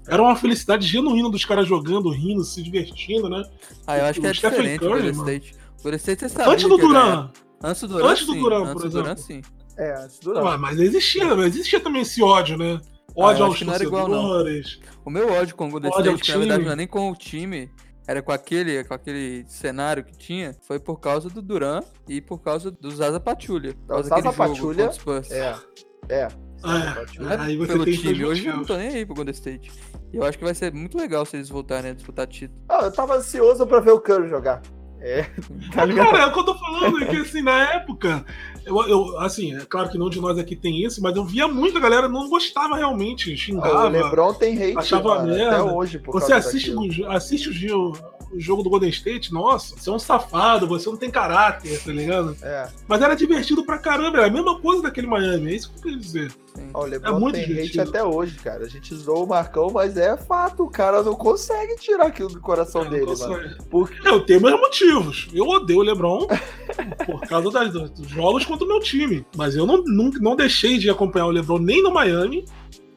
Era 0.08 0.22
uma 0.22 0.36
felicidade 0.36 0.86
genuína 0.86 1.30
dos 1.30 1.44
caras 1.44 1.66
jogando, 1.66 2.10
rindo, 2.10 2.44
se 2.44 2.62
divertindo, 2.62 3.28
né? 3.28 3.44
Ah, 3.86 3.98
eu 3.98 4.04
acho 4.06 4.20
que 4.20 4.26
é 4.26 4.32
diferente 4.32 4.80
Curry, 4.80 4.90
o 4.90 4.94
Golden 4.94 5.12
State. 5.12 5.54
O 5.78 5.82
Golden 5.82 5.98
State 5.98 6.20
você 6.20 6.28
sabe 6.28 6.50
Antes 6.50 6.68
do 6.68 6.76
Duran. 6.76 7.30
Antes 7.62 7.82
do 7.82 7.88
Duran, 7.88 8.10
Antes 8.10 8.26
do 8.26 8.34
Duran, 8.34 8.60
por 8.60 8.70
Antes 8.70 8.84
exemplo. 8.84 9.02
Duran, 9.02 9.16
sim. 9.16 9.42
É, 9.78 9.94
antes 10.02 10.18
do 10.18 10.34
Duran. 10.34 10.58
mas 10.58 10.78
existia, 10.78 11.34
mas 11.34 11.54
existia 11.54 11.80
também 11.80 12.02
esse 12.02 12.22
ódio, 12.22 12.56
né? 12.56 12.80
Ódio 13.14 13.44
ah, 13.44 13.46
aos 13.46 13.58
torcedores. 13.58 13.82
Igual, 13.82 14.10
o 15.04 15.10
meu 15.10 15.32
ódio 15.32 15.56
com 15.56 15.68
o 15.68 15.70
Golden 15.70 15.90
State, 15.90 16.32
na 16.32 16.38
verdade, 16.38 16.64
não 16.64 16.72
é 16.72 16.76
nem 16.76 16.86
com 16.86 17.10
o 17.10 17.14
time, 17.14 17.70
era 18.06 18.22
com 18.22 18.30
aquele, 18.30 18.84
com 18.84 18.94
aquele 18.94 19.44
cenário 19.48 20.04
que 20.04 20.16
tinha, 20.16 20.54
foi 20.62 20.78
por 20.78 21.00
causa 21.00 21.30
do 21.30 21.40
Duran 21.40 21.80
e 22.06 22.20
por 22.20 22.38
causa 22.38 22.70
do 22.70 22.90
Zaza 22.90 23.18
Pachulia. 23.18 23.74
O 23.88 24.02
Zaza 24.02 24.32
Pachulia, 24.32 24.90
é, 25.30 26.14
é. 26.14 26.28
Ah, 26.62 26.96
é. 26.98 27.36
Aí 27.40 27.56
você 27.56 27.72
pelo 27.72 27.84
tem 27.84 27.96
time. 27.96 28.24
Hoje 28.24 28.46
eu 28.46 28.56
não 28.56 28.64
tô 28.64 28.76
nem 28.76 28.88
aí 28.88 29.06
pro 29.06 29.14
Golden 29.14 29.32
State. 29.34 29.72
E 30.12 30.16
eu 30.16 30.24
acho 30.24 30.38
que 30.38 30.44
vai 30.44 30.54
ser 30.54 30.72
muito 30.72 30.96
legal 30.96 31.24
se 31.26 31.36
eles 31.36 31.48
voltarem 31.48 31.90
a 31.90 31.94
disputar 31.94 32.26
título. 32.26 32.60
Ah, 32.68 32.84
eu 32.84 32.92
tava 32.92 33.16
ansioso 33.16 33.66
pra 33.66 33.80
ver 33.80 33.92
o 33.92 34.00
Curry 34.00 34.28
jogar. 34.28 34.62
É. 35.06 35.26
Tá 35.72 35.86
Cara, 35.86 36.18
é 36.18 36.26
o 36.26 36.32
que 36.32 36.38
eu 36.38 36.44
tô 36.44 36.54
falando, 36.54 37.02
é 37.02 37.06
que 37.06 37.16
assim, 37.16 37.42
na 37.42 37.74
época, 37.74 38.24
eu, 38.64 38.76
eu, 38.88 39.20
assim, 39.20 39.54
é 39.54 39.64
claro 39.64 39.88
que 39.88 39.98
não 39.98 40.10
de 40.10 40.20
nós 40.20 40.38
aqui 40.38 40.56
tem 40.56 40.84
isso, 40.84 41.00
mas 41.02 41.14
eu 41.14 41.24
via 41.24 41.46
muita 41.46 41.78
galera 41.78 42.08
não 42.08 42.28
gostava 42.28 42.76
realmente, 42.76 43.36
xingava. 43.36 43.86
O 43.86 43.88
Lebron 43.88 44.34
tem 44.34 44.54
hate, 44.54 44.78
achava 44.78 45.22
merda. 45.22 45.60
até 45.60 45.62
hoje. 45.62 46.02
Você 46.06 46.32
assiste, 46.32 46.72
assiste 47.06 47.50
o 47.50 47.52
Gil, 47.52 47.92
o 48.32 48.40
jogo 48.40 48.62
do 48.62 48.70
Golden 48.70 48.90
State, 48.90 49.32
nossa, 49.32 49.76
você 49.76 49.88
é 49.88 49.92
um 49.92 49.98
safado, 49.98 50.66
você 50.66 50.88
não 50.88 50.96
tem 50.96 51.10
caráter, 51.10 51.82
tá 51.82 51.92
ligado? 51.92 52.36
É. 52.42 52.68
Mas 52.86 53.00
era 53.00 53.14
divertido 53.14 53.64
pra 53.64 53.78
caramba, 53.78 54.18
era 54.18 54.26
a 54.26 54.30
mesma 54.30 54.58
coisa 54.60 54.82
daquele 54.82 55.06
Miami, 55.06 55.52
é 55.52 55.54
isso 55.54 55.70
que 55.70 55.78
eu 55.78 55.82
queria 55.82 55.98
dizer. 55.98 56.32
Ó, 56.72 56.82
o 56.82 56.86
LeBron 56.86 57.16
é 57.16 57.20
muito 57.20 57.34
tem 57.34 57.46
divertido. 57.46 57.82
hate 57.82 57.88
até 57.90 58.04
hoje, 58.04 58.36
cara. 58.36 58.64
A 58.64 58.68
gente 58.68 58.94
zoou 58.94 59.24
o 59.24 59.28
Marcão, 59.28 59.70
mas 59.70 59.96
é 59.96 60.16
fato, 60.16 60.64
o 60.64 60.70
cara 60.70 61.02
não 61.02 61.14
consegue 61.14 61.76
tirar 61.76 62.06
aquilo 62.06 62.30
do 62.30 62.40
coração 62.40 62.82
é, 62.82 62.88
dele, 62.88 63.14
mano. 63.16 63.56
Porque... 63.70 64.08
Eu 64.08 64.20
tenho 64.24 64.40
meus 64.40 64.58
motivos. 64.58 65.28
Eu 65.32 65.46
odeio 65.46 65.80
o 65.80 65.82
LeBron 65.82 66.26
por 67.04 67.20
causa 67.28 67.50
das, 67.50 67.72
dos 67.72 68.08
jogos 68.08 68.44
contra 68.44 68.64
o 68.64 68.68
meu 68.68 68.80
time. 68.80 69.26
Mas 69.36 69.54
eu 69.54 69.66
não, 69.66 69.82
não, 69.84 70.10
não 70.20 70.36
deixei 70.36 70.78
de 70.78 70.88
acompanhar 70.88 71.26
o 71.26 71.30
LeBron 71.30 71.58
nem 71.58 71.82
no 71.82 71.90
Miami, 71.90 72.44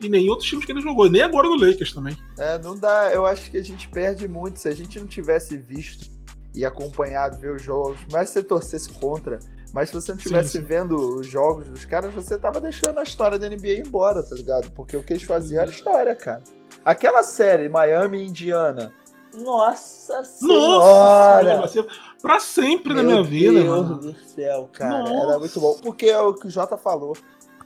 e 0.01 0.09
nem 0.09 0.29
outros 0.29 0.47
times 0.47 0.65
que 0.65 0.71
ele 0.71 0.81
jogou, 0.81 1.09
nem 1.09 1.21
agora 1.21 1.47
no 1.47 1.55
Lakers 1.55 1.93
também. 1.93 2.17
É, 2.37 2.57
não 2.59 2.77
dá. 2.77 3.11
Eu 3.11 3.25
acho 3.25 3.51
que 3.51 3.57
a 3.57 3.63
gente 3.63 3.89
perde 3.89 4.27
muito. 4.27 4.59
Se 4.59 4.67
a 4.67 4.75
gente 4.75 4.99
não 4.99 5.07
tivesse 5.07 5.57
visto 5.57 6.09
e 6.55 6.65
acompanhado, 6.65 7.37
ver 7.37 7.53
os 7.53 7.61
jogos, 7.61 7.97
mas 8.11 8.29
se 8.29 8.35
você 8.35 8.43
torcesse 8.43 8.89
contra, 8.93 9.39
mas 9.73 9.89
se 9.89 9.95
você 9.95 10.11
não 10.11 10.17
estivesse 10.17 10.59
vendo 10.59 10.95
os 11.19 11.27
jogos 11.27 11.67
dos 11.67 11.85
caras, 11.85 12.13
você 12.13 12.37
tava 12.37 12.59
deixando 12.59 12.99
a 12.99 13.03
história 13.03 13.37
da 13.37 13.49
NBA 13.49 13.85
embora, 13.85 14.23
tá 14.23 14.35
ligado? 14.35 14.71
Porque 14.71 14.97
o 14.97 15.03
que 15.03 15.13
eles 15.13 15.23
faziam 15.23 15.61
era 15.61 15.69
história, 15.69 16.15
cara. 16.15 16.43
Aquela 16.83 17.23
série 17.23 17.69
Miami 17.69 18.25
Indiana. 18.25 18.93
Nossa 19.35 20.23
senhora! 20.23 21.57
Nossa, 21.57 21.85
pra 22.21 22.39
sempre 22.39 22.93
Meu 22.93 23.03
na 23.03 23.09
minha 23.09 23.23
vida, 23.23 23.53
Deus 23.53 23.67
mano. 23.67 23.87
Meu 23.89 23.97
Deus 23.97 24.13
do 24.15 24.29
céu, 24.29 24.69
cara. 24.73 24.99
Nossa. 24.99 25.13
Era 25.13 25.39
muito 25.39 25.59
bom. 25.59 25.77
Porque 25.83 26.07
é 26.07 26.19
o 26.19 26.33
que 26.33 26.47
o 26.47 26.49
Jota 26.49 26.77
falou. 26.77 27.15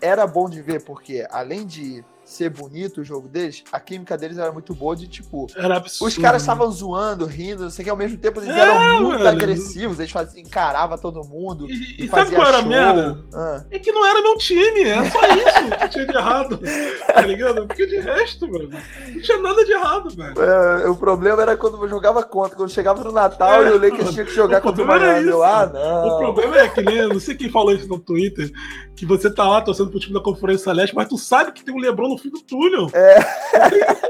Era 0.01 0.27
bom 0.27 0.49
de 0.49 0.61
ver, 0.61 0.83
porque 0.83 1.25
além 1.31 1.65
de 1.65 2.03
ser 2.33 2.49
bonito 2.49 3.01
o 3.01 3.03
jogo 3.03 3.27
deles, 3.27 3.63
a 3.71 3.79
química 3.79 4.17
deles 4.17 4.37
era 4.37 4.51
muito 4.51 4.73
boa 4.73 4.95
de 4.95 5.07
tipo. 5.07 5.47
Era 5.55 5.77
absurdo. 5.77 6.09
Os 6.09 6.17
caras 6.17 6.41
estavam 6.41 6.69
zoando, 6.71 7.25
rindo, 7.25 7.63
não 7.63 7.69
sei 7.69 7.83
o 7.83 7.85
que, 7.85 7.89
ao 7.89 7.97
mesmo 7.97 8.17
tempo 8.17 8.39
eles 8.39 8.49
é, 8.49 8.59
eram 8.59 9.01
muito 9.01 9.17
velho. 9.19 9.29
agressivos, 9.29 9.99
eles 9.99 10.11
faziam, 10.11 10.43
encaravam 10.43 10.97
todo 10.97 11.23
mundo. 11.23 11.69
E, 11.69 12.05
e, 12.05 12.09
sabe 12.09 12.35
qual 12.35 12.47
era 12.47 12.57
a 12.57 12.61
merda? 12.61 13.23
Ah. 13.33 13.63
É 13.69 13.79
que 13.79 13.91
não 13.91 14.05
era 14.05 14.21
meu 14.21 14.37
time, 14.37 14.81
é 14.81 15.09
só 15.09 15.19
isso 15.27 15.77
que 15.79 15.89
tinha 15.89 16.05
de 16.05 16.15
errado. 16.15 16.59
Tá 17.07 17.21
ligado? 17.21 17.67
Porque 17.67 17.85
de 17.85 17.99
resto, 17.99 18.47
mano, 18.49 18.69
não 18.69 19.21
tinha 19.21 19.37
nada 19.37 19.65
de 19.65 19.71
errado, 19.71 20.09
velho. 20.09 20.41
É, 20.41 20.89
o 20.89 20.95
problema 20.95 21.41
era 21.41 21.55
quando 21.55 21.81
eu 21.83 21.87
jogava 21.87 22.23
contra, 22.23 22.55
quando 22.55 22.69
chegava 22.69 23.03
no 23.03 23.11
Natal 23.11 23.63
é, 23.63 23.69
e 23.69 23.71
o 23.71 23.81
Lakers 23.81 24.11
tinha 24.11 24.25
que 24.25 24.33
jogar 24.33 24.61
contra 24.61 24.83
o 24.83 24.87
Miami. 24.87 25.29
Eu, 25.29 25.43
ah, 25.43 25.69
não. 25.71 26.07
O 26.07 26.33
problema 26.33 26.57
é 26.57 26.69
que 26.69 26.81
nem, 26.81 27.07
não 27.07 27.19
sei 27.19 27.35
quem 27.35 27.49
falou 27.49 27.73
isso 27.73 27.87
no 27.87 27.99
Twitter, 27.99 28.51
que 28.95 29.05
você 29.05 29.29
tá 29.29 29.47
lá 29.47 29.61
torcendo 29.61 29.89
pro 29.89 29.99
time 29.99 30.13
da 30.13 30.21
Conferência 30.21 30.71
Leste, 30.71 30.95
mas 30.95 31.07
tu 31.07 31.17
sabe 31.17 31.51
que 31.51 31.63
tem 31.63 31.73
um 31.73 31.79
Lebron 31.79 32.09
no 32.09 32.17
fim 32.23 32.29
do 32.29 32.41
túnel. 32.41 32.89
É. 32.93 33.21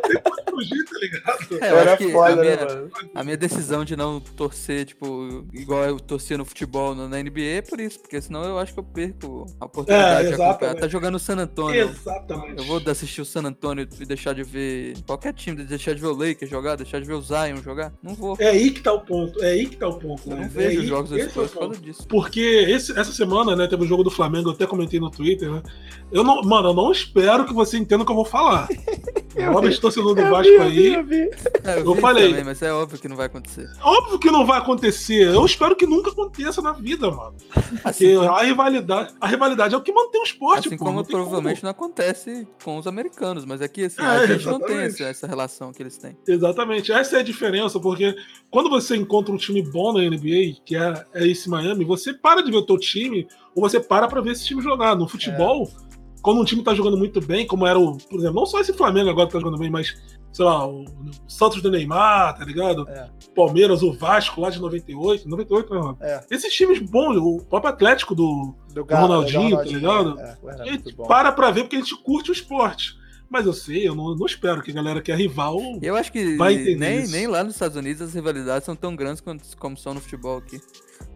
Tem 0.08 0.22
como 0.22 0.44
fugir, 0.54 0.86
tá 0.86 1.00
ligado? 1.00 1.64
É, 1.64 1.72
eu 1.72 1.80
acho 1.80 1.98
que 1.98 2.12
foda, 2.12 2.34
a, 2.34 2.36
minha, 2.36 2.56
né, 2.56 2.90
a 3.16 3.24
minha 3.24 3.38
decisão 3.38 3.84
de 3.84 3.96
não 3.96 4.20
torcer, 4.20 4.86
tipo, 4.86 5.46
igual 5.52 5.84
eu 5.84 6.00
torcia 6.00 6.38
no 6.38 6.46
futebol 6.46 6.94
na 6.94 7.08
NBA 7.08 7.42
é 7.42 7.62
por 7.62 7.80
isso, 7.80 8.00
porque 8.00 8.22
senão 8.22 8.44
eu 8.44 8.60
acho 8.60 8.74
que 8.74 8.80
eu 8.80 8.84
perco 8.84 9.46
a 9.60 9.66
oportunidade 9.66 10.28
é, 10.28 10.36
de 10.36 10.42
acompanhar. 10.42 10.76
Tá 10.76 10.88
jogando 10.88 11.16
o 11.16 11.20
San 11.20 11.38
Antonio. 11.38 11.90
Exatamente. 11.90 12.58
Eu 12.58 12.66
vou 12.66 12.82
assistir 12.86 13.22
o 13.22 13.26
San 13.26 13.44
Antonio 13.44 13.88
e 14.00 14.06
deixar 14.06 14.34
de 14.34 14.44
ver 14.44 14.96
qualquer 15.06 15.34
time, 15.34 15.64
deixar 15.64 15.94
de 15.94 16.02
ver 16.02 16.08
o 16.08 16.14
Lakers 16.14 16.50
jogar, 16.50 16.76
deixar 16.76 17.00
de 17.00 17.08
ver 17.08 17.14
o 17.14 17.22
Zion 17.22 17.62
jogar. 17.64 17.94
Não 18.02 18.14
vou. 18.14 18.36
É 18.40 18.50
aí 18.50 18.72
que 18.72 18.82
tá 18.82 18.94
o 18.94 19.02
ponto. 19.02 19.42
É 19.44 19.52
aí 19.52 19.68
que 19.68 19.78
tá 19.78 19.88
o 19.88 19.98
ponto. 19.98 20.30
Eu 20.30 20.36
né? 20.36 20.44
não 20.44 20.50
vejo 20.50 20.82
é 20.82 20.86
jogos 20.86 21.12
é 21.12 21.26
por 21.28 21.50
causa 21.50 21.80
disso. 21.80 22.08
Porque 22.08 22.42
esse, 22.42 22.92
essa 22.98 23.12
semana, 23.12 23.56
né, 23.56 23.68
teve 23.68 23.84
o 23.84 23.88
jogo 23.88 24.04
do 24.04 24.12
Flamengo, 24.12 24.50
eu 24.50 24.54
até 24.54 24.68
comentei 24.68 25.00
no 25.00 25.10
Twitter, 25.10 25.52
né? 25.52 25.64
Eu 26.12 26.24
não, 26.24 26.42
mano, 26.44 26.70
eu 26.70 26.74
não 26.74 26.92
espero 26.92 27.46
que 27.46 27.54
você 27.54 27.78
entenda 27.78 27.93
o 28.02 28.06
que 28.06 28.12
eu 28.12 28.16
vou 28.16 28.26
falar. 28.26 28.68
Olha, 29.36 29.80
torcedor 29.80 30.14
do 30.14 30.22
Vasco 30.30 30.62
aí. 30.62 30.94
Eu, 30.94 31.04
vi, 31.04 31.22
é, 31.64 31.80
eu, 31.80 31.86
eu 31.86 31.96
falei. 31.96 32.30
Também, 32.30 32.44
mas 32.44 32.62
é 32.62 32.72
óbvio 32.72 33.00
que 33.00 33.08
não 33.08 33.16
vai 33.16 33.26
acontecer. 33.26 33.70
Óbvio 33.82 34.20
que 34.20 34.30
não 34.30 34.46
vai 34.46 34.60
acontecer. 34.60 35.34
Eu 35.34 35.46
espero 35.46 35.76
que 35.76 35.88
nunca 35.88 36.12
aconteça 36.12 36.62
na 36.62 36.74
vida, 36.74 37.10
mano. 37.10 37.36
Assim, 37.84 38.14
Porque 38.14 38.28
a 38.28 38.44
rivalidade, 38.44 39.14
a 39.20 39.28
rivalidade 39.28 39.74
é 39.74 39.78
o 39.78 39.82
que 39.82 39.92
mantém 39.92 40.22
o 40.22 40.24
esporte, 40.24 40.68
assim 40.68 40.78
pô, 40.78 40.86
como 40.86 41.04
provavelmente 41.04 41.62
como. 41.62 41.66
não 41.66 41.72
acontece 41.72 42.48
com 42.64 42.78
os 42.78 42.86
americanos, 42.86 43.44
mas 43.44 43.62
aqui 43.62 43.86
assim, 43.86 44.02
é, 44.02 44.06
a 44.06 44.26
gente 44.28 44.42
exatamente. 44.42 44.62
não 44.62 44.68
tem 44.68 44.78
essa, 44.86 45.04
essa, 45.06 45.28
relação 45.28 45.74
que 45.74 45.82
eles 45.82 45.98
têm. 45.98 46.16
Exatamente. 46.28 46.92
Essa 46.92 47.18
é 47.18 47.20
a 47.22 47.24
diferença, 47.24 47.80
porque 47.80 48.16
quando 48.52 48.70
você 48.70 48.96
encontra 48.96 49.34
um 49.34 49.38
time 49.38 49.64
bom 49.64 49.94
na 49.94 50.02
NBA, 50.02 50.62
que 50.64 50.76
é, 50.76 51.06
é 51.14 51.28
esse 51.28 51.50
Miami, 51.50 51.84
você 51.84 52.14
para 52.14 52.42
de 52.42 52.52
ver 52.52 52.58
o 52.58 52.66
teu 52.66 52.78
time 52.78 53.28
ou 53.56 53.68
você 53.68 53.80
para 53.80 54.08
pra 54.08 54.22
ver 54.22 54.32
esse 54.34 54.46
time 54.46 54.62
jogar. 54.62 54.96
No 54.96 55.08
futebol, 55.08 55.68
é 55.68 55.93
quando 56.24 56.40
um 56.40 56.46
time 56.46 56.64
tá 56.64 56.74
jogando 56.74 56.98
muito 56.98 57.20
bem, 57.20 57.46
como 57.46 57.68
era 57.68 57.78
o, 57.78 57.98
por 57.98 58.18
exemplo, 58.18 58.36
não 58.36 58.46
só 58.46 58.62
esse 58.62 58.72
Flamengo 58.72 59.10
agora 59.10 59.28
que 59.28 59.34
tá 59.34 59.40
jogando 59.40 59.60
bem, 59.60 59.70
mas, 59.70 59.94
sei 60.32 60.46
lá, 60.46 60.66
o, 60.66 60.84
o 60.84 61.12
Santos 61.28 61.62
do 61.62 61.70
Neymar, 61.70 62.38
tá 62.38 62.46
ligado? 62.46 62.88
É. 62.88 63.10
Palmeiras, 63.36 63.84
o 63.84 63.92
Vasco 63.92 64.40
lá 64.40 64.50
de 64.50 64.60
98, 64.62 65.28
98, 65.28 65.74
não, 65.74 65.98
é. 66.00 66.24
Esses 66.32 66.54
times 66.54 66.80
bons, 66.80 67.18
o 67.18 67.46
próprio 67.46 67.74
Atlético 67.74 68.16
do, 68.16 68.56
do, 68.74 68.86
do 68.86 68.96
Ronaldinho, 68.96 69.50
do 69.50 69.56
Ronaldinho, 69.56 69.58
tá 69.58 69.64
ligado? 69.64 70.20
É, 70.20 70.38
é, 70.46 70.62
a 70.62 70.66
gente 70.72 70.96
para 70.96 71.30
pra 71.34 71.52
ver 71.52 71.64
porque 71.64 71.76
a 71.76 71.80
gente 71.80 72.02
curte 72.02 72.32
o 72.32 72.34
esporte. 72.34 72.98
Mas 73.30 73.46
eu 73.46 73.54
sei, 73.54 73.88
eu 73.88 73.96
não, 73.96 74.16
não 74.16 74.26
espero 74.26 74.62
que 74.62 74.72
a 74.72 74.74
galera 74.76 75.02
que 75.02 75.12
é 75.12 75.16
rival. 75.16 75.60
Eu 75.82 75.96
acho 75.96 76.12
que 76.12 76.38
nem, 76.78 77.08
nem 77.08 77.28
lá 77.28 77.44
nos 77.44 77.56
Estados 77.56 77.76
Unidos 77.76 78.02
as 78.02 78.14
rivalidades 78.14 78.64
são 78.64 78.76
tão 78.76 78.96
grandes 78.96 79.22
quanto, 79.22 79.44
como 79.58 79.76
são 79.76 79.94
no 79.94 80.00
futebol 80.00 80.38
aqui. 80.38 80.62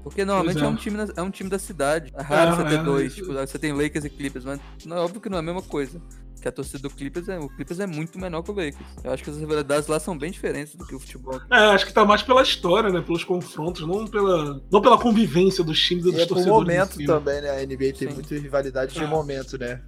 Porque 0.04 0.24
normalmente 0.24 0.60
é. 0.60 0.66
é. 0.66 0.68
um 0.68 0.76
time, 0.76 0.98
é 1.16 1.22
um 1.22 1.32
time 1.32 1.50
da 1.50 1.60
cidade. 1.60 2.14
É 2.16 2.22
raro 2.22 2.52
é, 2.52 2.56
você 2.56 2.64
ter 2.64 2.80
é, 2.80 2.84
dois. 2.84 3.16
Tipo, 3.16 3.34
você 3.34 3.60
tem 3.60 3.74
Lakers 3.74 4.06
e 4.06 4.10
Clippers, 4.10 4.46
mas 4.46 4.60
não, 4.86 4.98
é 4.98 5.00
óbvio 5.00 5.20
que 5.20 5.30
não 5.30 5.38
é 5.38 5.40
a 5.40 5.44
mesma 5.44 5.62
coisa 5.62 6.02
que 6.42 6.48
a 6.48 6.52
torcida 6.52 6.80
do 6.80 6.90
Clippers 6.90 7.28
é, 7.28 7.40
o 7.40 7.50
Clippers 7.50 7.80
é 7.80 7.88
muito 7.88 8.20
menor 8.20 8.42
que 8.44 8.52
o 8.52 8.54
Lakers. 8.54 8.86
Eu 9.04 9.12
acho 9.12 9.24
que 9.24 9.30
as 9.30 9.38
rivalidades 9.38 9.88
lá 9.88 10.00
são 10.00 10.18
bem 10.18 10.32
diferentes 10.32 10.76
do 10.76 10.86
que 10.86 10.96
o 10.96 11.00
futebol. 11.00 11.40
É, 11.52 11.58
acho 11.58 11.86
que 11.86 11.94
tá 11.94 12.06
mais 12.06 12.22
pela 12.22 12.42
história, 12.42 12.90
né? 12.90 13.02
Pelos 13.02 13.24
confrontos, 13.24 13.86
não 13.86 14.08
pela, 14.08 14.62
não 14.72 14.82
pela 14.82 14.98
convivência 14.98 15.64
dos 15.64 15.80
times 15.80 16.06
e 16.06 16.12
dos 16.12 16.22
é 16.22 16.26
torcedores. 16.26 16.68
momento 16.68 17.06
também, 17.06 17.42
né? 17.42 17.50
A 17.52 17.66
NBA 17.66 17.94
tem 17.98 18.10
muita 18.10 18.36
rivalidade 18.36 18.94
de 18.94 19.04
é. 19.04 19.08
momento, 19.08 19.58
né? 19.58 19.82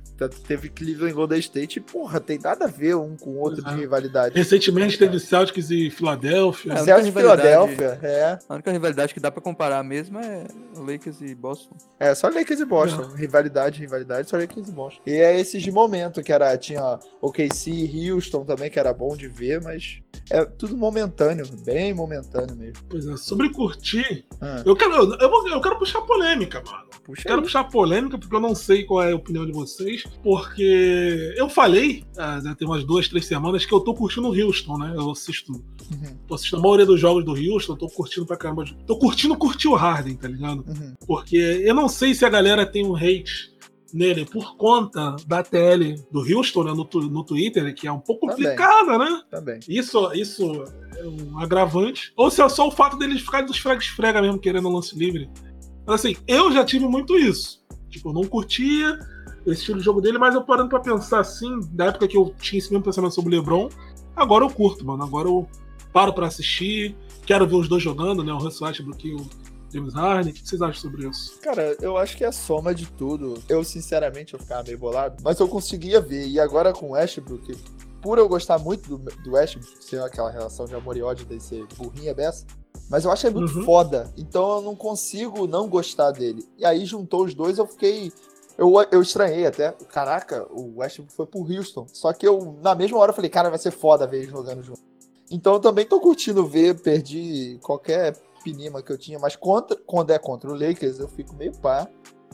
Teve 0.45 0.69
Cleveland 0.69 1.12
e 1.12 1.13
Golden 1.13 1.39
State 1.39 1.80
e, 1.80 1.82
porra, 1.82 2.19
tem 2.19 2.38
nada 2.38 2.65
a 2.65 2.67
ver 2.67 2.95
um 2.95 3.15
com 3.15 3.32
o 3.32 3.38
outro 3.38 3.63
de 3.63 3.74
rivalidade. 3.74 4.36
Recentemente 4.36 4.98
teve 4.98 5.17
Celtics 5.19 5.69
e 5.69 5.89
Filadélfia. 5.89 6.74
É, 6.74 6.78
Celtics 6.78 7.08
e 7.08 7.12
Filadélfia, 7.12 8.00
é. 8.02 8.39
A 8.50 8.54
única 8.56 8.72
rivalidade 8.72 9.13
que 9.13 9.19
dá 9.19 9.32
pra 9.32 9.41
comparar 9.41 9.82
mesmo 9.84 9.99
é 10.00 10.48
Lakers 10.80 11.22
e 11.22 11.36
Boston. 11.36 11.76
É, 12.00 12.16
só 12.16 12.30
Lakers 12.30 12.60
e 12.60 12.66
Boston. 12.66 13.02
Não. 13.02 13.16
Rivalidade, 13.16 13.80
rivalidade, 13.80 14.30
só 14.30 14.38
Lakers 14.38 14.68
e 14.68 14.72
Boston. 14.72 15.02
E 15.06 15.12
é 15.12 15.40
esses 15.40 15.62
de 15.62 15.72
momento, 15.72 16.24
que 16.24 16.32
era, 16.32 16.58
tinha 16.58 17.00
OKC 17.22 17.72
e 17.72 18.12
Houston 18.12 18.46
também, 18.46 18.70
que 18.70 18.80
era 18.80 18.94
bom 18.94 19.16
de 19.16 19.28
ver, 19.28 19.62
mas 19.62 20.02
é 20.30 20.46
tudo 20.46 20.78
momentâneo, 20.78 21.46
bem 21.66 21.94
momentâneo 21.94 22.56
mesmo. 22.56 22.84
Pois 22.88 23.08
é, 23.08 23.18
sobre 23.18 23.50
curtir, 23.50 24.26
ah. 24.40 24.62
eu, 24.66 24.76
quero, 24.76 24.94
eu, 24.94 25.18
eu, 25.20 25.48
eu, 25.48 25.62
quero 25.62 25.80
puxar 25.80 26.02
polêmica, 26.02 26.64
mano. 26.66 26.88
Puxa 27.04 27.24
quero 27.24 27.38
aí. 27.38 27.42
puxar 27.42 27.64
polêmica 27.64 28.18
porque 28.18 28.36
eu 28.36 28.40
não 28.40 28.54
sei 28.54 28.84
qual 28.84 29.04
é 29.04 29.12
a 29.12 29.16
opinião 29.16 29.46
de 29.46 29.52
vocês, 29.52 30.04
porque 30.24 31.34
eu 31.36 31.50
falei, 31.50 32.06
ah, 32.18 32.40
tem 32.58 32.68
umas 32.68 32.84
duas, 32.84 33.08
três 33.08 33.26
semanas, 33.26 33.66
que 33.66 33.74
eu 33.74 33.80
tô 33.80 33.96
curtindo 33.96 34.30
o 34.30 34.46
Houston, 34.46 34.78
né? 34.78 34.94
Eu 34.96 35.12
assisto, 35.12 35.64
uhum. 35.91 36.17
tô 36.28 36.36
assistindo 36.36 36.60
a 36.60 36.62
maioria 36.62 36.86
dos 36.86 36.99
jogos 36.99 37.23
do 37.23 37.34
Houston, 37.34 37.75
tô 37.75 37.88
curtindo 37.88 38.25
pra 38.25 38.38
caramba. 38.38 38.65
Tô 38.86 38.97
curtindo 38.97 39.38
curtir 39.38 39.67
o 39.67 39.75
Harden, 39.75 40.15
tá 40.15 40.28
ligado? 40.28 40.65
Uhum. 40.67 40.95
Porque 41.06 41.38
eu 41.38 41.73
não 41.73 41.88
sei 41.88 42.13
se 42.13 42.25
a 42.25 42.30
galera 42.30 42.65
tem 42.65 42.86
um 42.86 42.95
hate 42.95 43.54
nele 43.93 44.25
por 44.25 44.56
conta 44.56 45.15
da 45.28 45.43
TL 45.43 45.95
do 46.12 46.19
Houston 46.19 46.63
né, 46.63 46.73
no, 46.73 46.88
no 47.10 47.23
Twitter, 47.23 47.73
que 47.73 47.88
é 47.88 47.91
um 47.91 47.99
pouco 47.99 48.28
complicada, 48.28 48.97
né? 48.97 49.21
Também. 49.30 49.60
Isso, 49.67 50.12
isso 50.13 50.63
é 50.97 51.06
um 51.06 51.39
agravante. 51.39 52.13
Ou 52.15 52.30
se 52.30 52.41
é 52.41 52.49
só 52.49 52.67
o 52.67 52.71
fato 52.71 52.97
deles 52.97 53.21
ficarem 53.21 53.47
dos 53.47 53.58
frega-esfrega 53.58 54.21
mesmo, 54.21 54.39
querendo 54.39 54.69
lance 54.69 54.97
livre. 54.97 55.30
Mas 55.86 56.02
assim, 56.02 56.15
eu 56.28 56.52
já 56.52 56.63
tive 56.63 56.88
muito 56.88 57.17
isso. 57.17 57.63
Tipo, 57.89 58.10
eu 58.10 58.13
não 58.13 58.23
curtia 58.23 58.99
esse 59.45 59.62
estilo 59.62 59.80
de 59.80 59.86
jogo 59.86 60.02
dele, 60.02 60.17
mas 60.17 60.36
eu 60.36 60.43
parando 60.43 60.69
pra 60.69 60.80
pensar 60.80 61.19
assim, 61.19 61.60
da 61.71 61.86
época 61.86 62.08
que 62.08 62.17
eu 62.17 62.34
tinha 62.39 62.60
esse 62.60 62.69
mesmo 62.69 62.84
pensamento 62.84 63.15
sobre 63.15 63.36
o 63.36 63.39
LeBron, 63.39 63.69
agora 64.15 64.43
eu 64.45 64.49
curto, 64.49 64.86
mano. 64.86 65.04
Agora 65.04 65.28
eu 65.28 65.47
paro 65.91 66.13
pra 66.13 66.28
assistir, 66.28 66.95
quero 67.25 67.47
ver 67.47 67.56
os 67.56 67.67
dois 67.67 67.84
jogando, 67.84 68.23
né? 68.23 68.32
O 68.32 68.38
Russell 68.38 68.67
Westbrook 68.67 69.08
e 69.08 69.13
o 69.13 69.30
James 69.71 69.93
Harden. 69.93 70.32
O 70.32 70.36
que 70.36 70.47
vocês 70.47 70.62
acham 70.62 70.82
sobre 70.82 71.08
isso? 71.08 71.39
Cara, 71.39 71.75
eu 71.82 71.97
acho 71.97 72.17
que 72.17 72.23
é 72.23 72.28
a 72.28 72.32
soma 72.32 72.73
de 72.73 72.86
tudo. 72.88 73.41
Eu, 73.47 73.63
sinceramente, 73.63 74.34
eu 74.34 74.39
ficava 74.39 74.63
meio 74.63 74.78
bolado, 74.78 75.17
mas 75.23 75.39
eu 75.39 75.47
conseguia 75.47 76.02
ver. 76.02 76.28
E 76.28 76.39
agora 76.39 76.73
com 76.73 76.88
o 76.88 76.91
Westbrook, 76.91 77.56
por 78.02 78.17
eu 78.17 78.28
gostar 78.28 78.58
muito 78.58 78.97
do, 78.97 79.12
do 79.23 79.32
Westbrook, 79.32 79.84
ser 79.84 80.02
aquela 80.02 80.32
relação 80.32 80.65
de 80.65 80.75
amor 80.75 80.97
e 80.97 81.02
ódio 81.02 81.25
de 81.25 81.39
ser 81.39 81.65
burrinha 81.78 82.13
dessa, 82.13 82.45
mas 82.89 83.06
eu 83.06 83.12
acho 83.12 83.28
ele 83.28 83.36
muito 83.36 83.60
uhum. 83.60 83.65
foda. 83.65 84.12
Então 84.17 84.58
eu 84.58 84.62
não 84.62 84.75
consigo 84.75 85.47
não 85.47 85.67
gostar 85.67 86.12
dele. 86.12 86.47
E 86.58 86.65
aí 86.65 86.86
juntou 86.86 87.23
os 87.23 87.34
dois, 87.34 87.58
eu 87.58 87.67
fiquei. 87.67 88.12
Eu, 88.58 88.73
eu 88.91 89.02
estranhei 89.02 89.45
até. 89.45 89.71
Caraca, 89.91 90.45
o 90.52 90.80
Westbrook 90.80 91.13
foi 91.13 91.25
pro 91.25 91.39
Houston. 91.39 91.86
Só 91.93 92.12
que 92.12 92.28
eu, 92.28 92.58
na 92.62 92.75
mesma 92.75 92.97
hora, 92.97 93.12
eu 93.12 93.15
falei, 93.15 93.30
cara, 93.30 93.49
vai 93.49 93.60
ser 93.60 93.71
foda 93.71 94.08
ver 94.08 94.23
ele 94.23 94.32
jogando 94.32 94.63
junto. 94.63 94.82
Então 95.32 95.54
eu 95.54 95.60
também 95.60 95.86
tô 95.86 96.00
curtindo 96.00 96.46
ver, 96.46 96.80
perdi 96.82 97.60
qualquer 97.62 98.15
pinima 98.44 98.82
que 98.82 98.92
eu 98.92 98.98
tinha, 98.98 99.20
mas 99.20 99.36
contra, 99.36 99.78
quando 99.86 100.12
é 100.12 100.18
contra 100.18 100.50
o 100.50 100.54
Lakers, 100.54 101.00
eu 101.00 101.08
fico 101.08 101.36
meio 101.36 101.52
pá. 101.58 101.88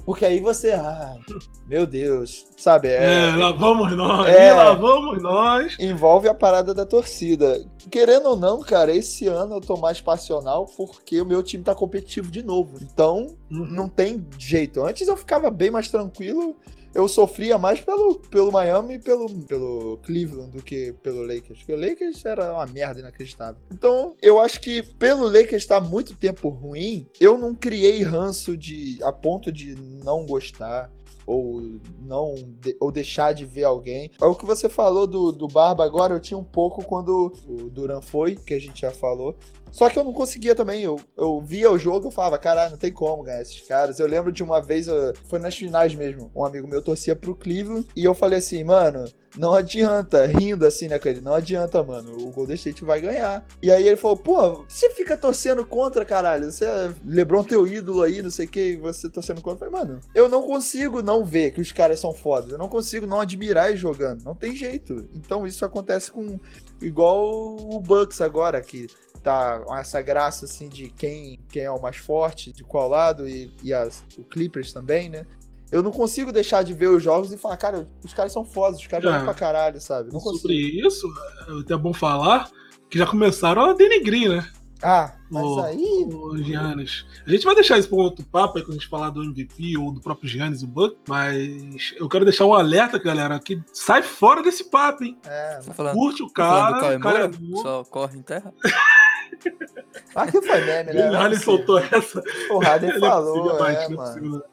Porque 0.05 0.23
aí 0.23 0.39
você, 0.39 0.71
ah, 0.71 1.17
meu 1.65 1.87
Deus, 1.87 2.45
sabe? 2.57 2.89
É, 2.89 3.29
é 3.29 3.35
lá 3.35 3.51
vamos 3.51 3.95
nós, 3.97 4.27
é, 4.27 4.53
lá 4.53 4.73
vamos 4.73 5.21
nós. 5.21 5.75
Envolve 5.79 6.27
a 6.27 6.33
parada 6.33 6.75
da 6.75 6.85
torcida. 6.85 7.65
Querendo 7.89 8.29
ou 8.29 8.35
não, 8.35 8.61
cara, 8.61 8.95
esse 8.95 9.27
ano 9.27 9.55
eu 9.55 9.61
tô 9.61 9.75
mais 9.77 9.99
passional 9.99 10.67
porque 10.77 11.19
o 11.19 11.25
meu 11.25 11.41
time 11.41 11.63
tá 11.63 11.73
competitivo 11.73 12.29
de 12.29 12.43
novo. 12.43 12.77
Então, 12.83 13.35
uhum. 13.49 13.65
não 13.65 13.89
tem 13.89 14.23
jeito. 14.37 14.85
Antes 14.85 15.07
eu 15.07 15.17
ficava 15.17 15.49
bem 15.49 15.71
mais 15.71 15.89
tranquilo 15.89 16.55
eu 16.95 17.09
sofria 17.09 17.57
mais 17.57 17.81
pelo, 17.81 18.15
pelo 18.15 18.53
Miami 18.53 18.95
e 18.95 18.99
pelo, 18.99 19.29
pelo 19.41 19.97
Cleveland 19.97 20.51
do 20.51 20.63
que 20.63 20.93
pelo 21.03 21.21
Lakers. 21.21 21.59
Porque 21.59 21.73
o 21.73 21.79
Lakers 21.79 22.23
era 22.23 22.53
uma 22.53 22.65
merda 22.65 23.01
inacreditável. 23.01 23.61
Então, 23.69 24.15
eu 24.21 24.39
acho 24.39 24.61
que 24.61 24.81
pelo 24.81 25.25
Lakers 25.25 25.63
estar 25.63 25.81
muito 25.81 26.15
tempo 26.15 26.47
ruim, 26.47 27.05
eu 27.19 27.37
não 27.37 27.53
criei 27.53 28.01
ranço 28.01 28.55
de 28.55 28.97
a 29.03 29.11
ponto 29.11 29.51
de 29.51 29.75
não 29.75 30.25
gostar 30.25 30.89
ou 31.25 31.79
não 32.01 32.35
de, 32.61 32.75
ou 32.79 32.91
deixar 32.91 33.33
de 33.33 33.45
ver 33.45 33.63
alguém. 33.63 34.11
É 34.21 34.25
o 34.25 34.35
que 34.35 34.45
você 34.45 34.69
falou 34.69 35.07
do, 35.07 35.31
do 35.31 35.47
Barba 35.47 35.83
agora, 35.83 36.13
eu 36.13 36.19
tinha 36.19 36.37
um 36.37 36.43
pouco 36.43 36.83
quando 36.83 37.33
o 37.47 37.69
Duran 37.69 38.01
foi, 38.01 38.35
que 38.35 38.53
a 38.53 38.59
gente 38.59 38.81
já 38.81 38.91
falou. 38.91 39.35
Só 39.71 39.89
que 39.89 39.99
eu 39.99 40.05
não 40.05 40.13
conseguia 40.13 40.55
também. 40.55 40.83
Eu, 40.83 40.97
eu 41.17 41.41
via 41.41 41.69
o 41.69 41.77
jogo 41.77 42.07
e 42.07 42.11
falava, 42.11 42.37
caralho, 42.37 42.71
não 42.71 42.77
tem 42.77 42.93
como 42.93 43.23
ganhar 43.23 43.41
esses 43.41 43.59
caras. 43.61 43.99
Eu 43.99 44.07
lembro 44.07 44.31
de 44.31 44.41
uma 44.41 44.61
vez, 44.61 44.87
foi 45.25 45.37
nas 45.37 45.55
finais 45.55 45.93
mesmo, 45.93 46.31
um 46.33 46.45
amigo 46.45 46.67
meu 46.67 46.81
torcia 46.81 47.15
pro 47.15 47.35
Cleveland 47.35 47.85
e 47.95 48.05
eu 48.05 48.13
falei 48.13 48.39
assim, 48.39 48.63
mano, 48.63 49.05
não 49.37 49.53
adianta, 49.53 50.25
rindo 50.25 50.65
assim, 50.65 50.87
né, 50.87 50.97
cara? 50.97 51.19
Não 51.21 51.33
adianta, 51.33 51.83
mano. 51.83 52.15
O 52.17 52.31
Golden 52.31 52.55
State 52.55 52.83
vai 52.83 53.01
ganhar. 53.01 53.45
E 53.61 53.71
aí 53.71 53.87
ele 53.87 53.97
falou, 53.97 54.17
pô, 54.17 54.65
você 54.67 54.89
fica 54.91 55.17
torcendo 55.17 55.65
contra, 55.65 56.05
caralho. 56.05 56.51
Você 56.51 56.65
é 56.65 56.93
Lebron 57.05 57.43
teu 57.43 57.67
ídolo 57.67 58.01
aí, 58.01 58.21
não 58.21 58.31
sei 58.31 58.45
o 58.45 58.49
que, 58.49 58.77
você 58.77 59.09
torcendo 59.09 59.41
contra. 59.41 59.67
Eu 59.67 59.71
falei, 59.71 59.87
mano, 59.87 60.01
eu 60.13 60.29
não 60.29 60.43
consigo 60.43 61.01
não 61.01 61.25
ver 61.25 61.51
que 61.51 61.61
os 61.61 61.71
caras 61.71 61.99
são 61.99 62.13
fodas. 62.13 62.51
Eu 62.51 62.57
não 62.57 62.69
consigo 62.69 63.05
não 63.05 63.19
admirar 63.19 63.69
eles 63.69 63.79
jogando. 63.79 64.23
Não 64.23 64.35
tem 64.35 64.55
jeito. 64.55 65.07
Então 65.13 65.45
isso 65.45 65.65
acontece 65.65 66.11
com. 66.11 66.39
Igual 66.81 67.55
o 67.55 67.79
Bucks 67.79 68.21
agora, 68.21 68.61
que 68.61 68.87
tá 69.23 69.63
essa 69.79 70.01
graça 70.01 70.45
assim 70.45 70.69
de 70.69 70.89
quem, 70.89 71.39
quem 71.49 71.63
é 71.63 71.71
o 71.71 71.81
mais 71.81 71.97
forte, 71.97 72.53
de 72.53 72.63
qual 72.63 72.87
lado, 72.87 73.27
e, 73.27 73.51
e 73.63 73.73
as, 73.73 74.03
o 74.17 74.23
Clippers 74.23 74.71
também, 74.71 75.09
né? 75.09 75.25
Eu 75.71 75.81
não 75.81 75.91
consigo 75.91 76.31
deixar 76.31 76.63
de 76.63 76.73
ver 76.73 76.87
os 76.87 77.01
jogos 77.01 77.31
e 77.33 77.37
falar, 77.37 77.57
cara, 77.57 77.87
os 78.03 78.13
caras 78.13 78.31
são 78.31 78.45
fodas, 78.45 78.79
os 78.79 78.87
caras 78.87 79.05
é. 79.05 79.09
jogam 79.09 79.25
pra 79.25 79.33
caralho, 79.33 79.81
sabe? 79.81 80.11
Não 80.11 80.19
Sobre 80.19 80.39
consigo. 80.41 80.87
isso, 80.87 81.07
é 81.47 81.59
até 81.61 81.75
bom 81.75 81.93
falar 81.93 82.49
que 82.89 82.97
já 82.97 83.05
começaram 83.05 83.63
a 83.63 83.73
denegrir, 83.73 84.29
né? 84.29 84.47
Ah, 84.83 85.13
mas 85.31 85.43
o, 85.43 85.59
aí. 85.61 86.07
O 86.07 86.37
Giannis. 86.37 87.05
A 87.25 87.29
gente 87.29 87.45
vai 87.45 87.55
deixar 87.55 87.79
isso 87.79 87.89
para 87.89 87.97
um 87.97 88.01
outro 88.01 88.25
papo 88.25 88.57
aí 88.57 88.63
quando 88.63 88.77
a 88.77 88.79
gente 88.79 88.89
falar 88.89 89.09
do 89.09 89.23
MVP 89.23 89.77
ou 89.77 89.91
do 89.91 89.99
próprio 90.01 90.29
Giannis, 90.29 90.61
o 90.63 90.67
Buck, 90.67 90.97
mas 91.07 91.95
eu 91.97 92.07
quero 92.07 92.25
deixar 92.25 92.45
um 92.45 92.53
alerta, 92.53 92.99
galera, 92.99 93.39
que 93.39 93.59
sai 93.73 94.03
fora 94.03 94.43
desse 94.43 94.69
papo, 94.69 95.03
hein? 95.03 95.17
É, 95.25 95.59
tá 95.65 95.73
falando, 95.73 95.95
Curte 95.95 96.23
o 96.23 96.27
tá 96.27 96.33
cara. 96.33 96.97
O 96.97 96.99
cara 96.99 97.25
é 97.25 97.61
só 97.61 97.83
corre 97.85 98.17
em 98.17 98.21
terra. 98.21 98.53
Aqui 100.13 100.41
foi 100.41 100.65
meme, 100.65 100.93
né? 100.93 101.09
O 101.11 101.13
Harden 101.13 101.39
soltou 101.39 101.79
essa. 101.79 102.23
O 102.51 102.59
Harden 102.59 102.91
é 102.95 102.99
falou, 102.99 103.65
é, 103.65 103.85
é, 103.85 103.89
mano. 103.89 104.43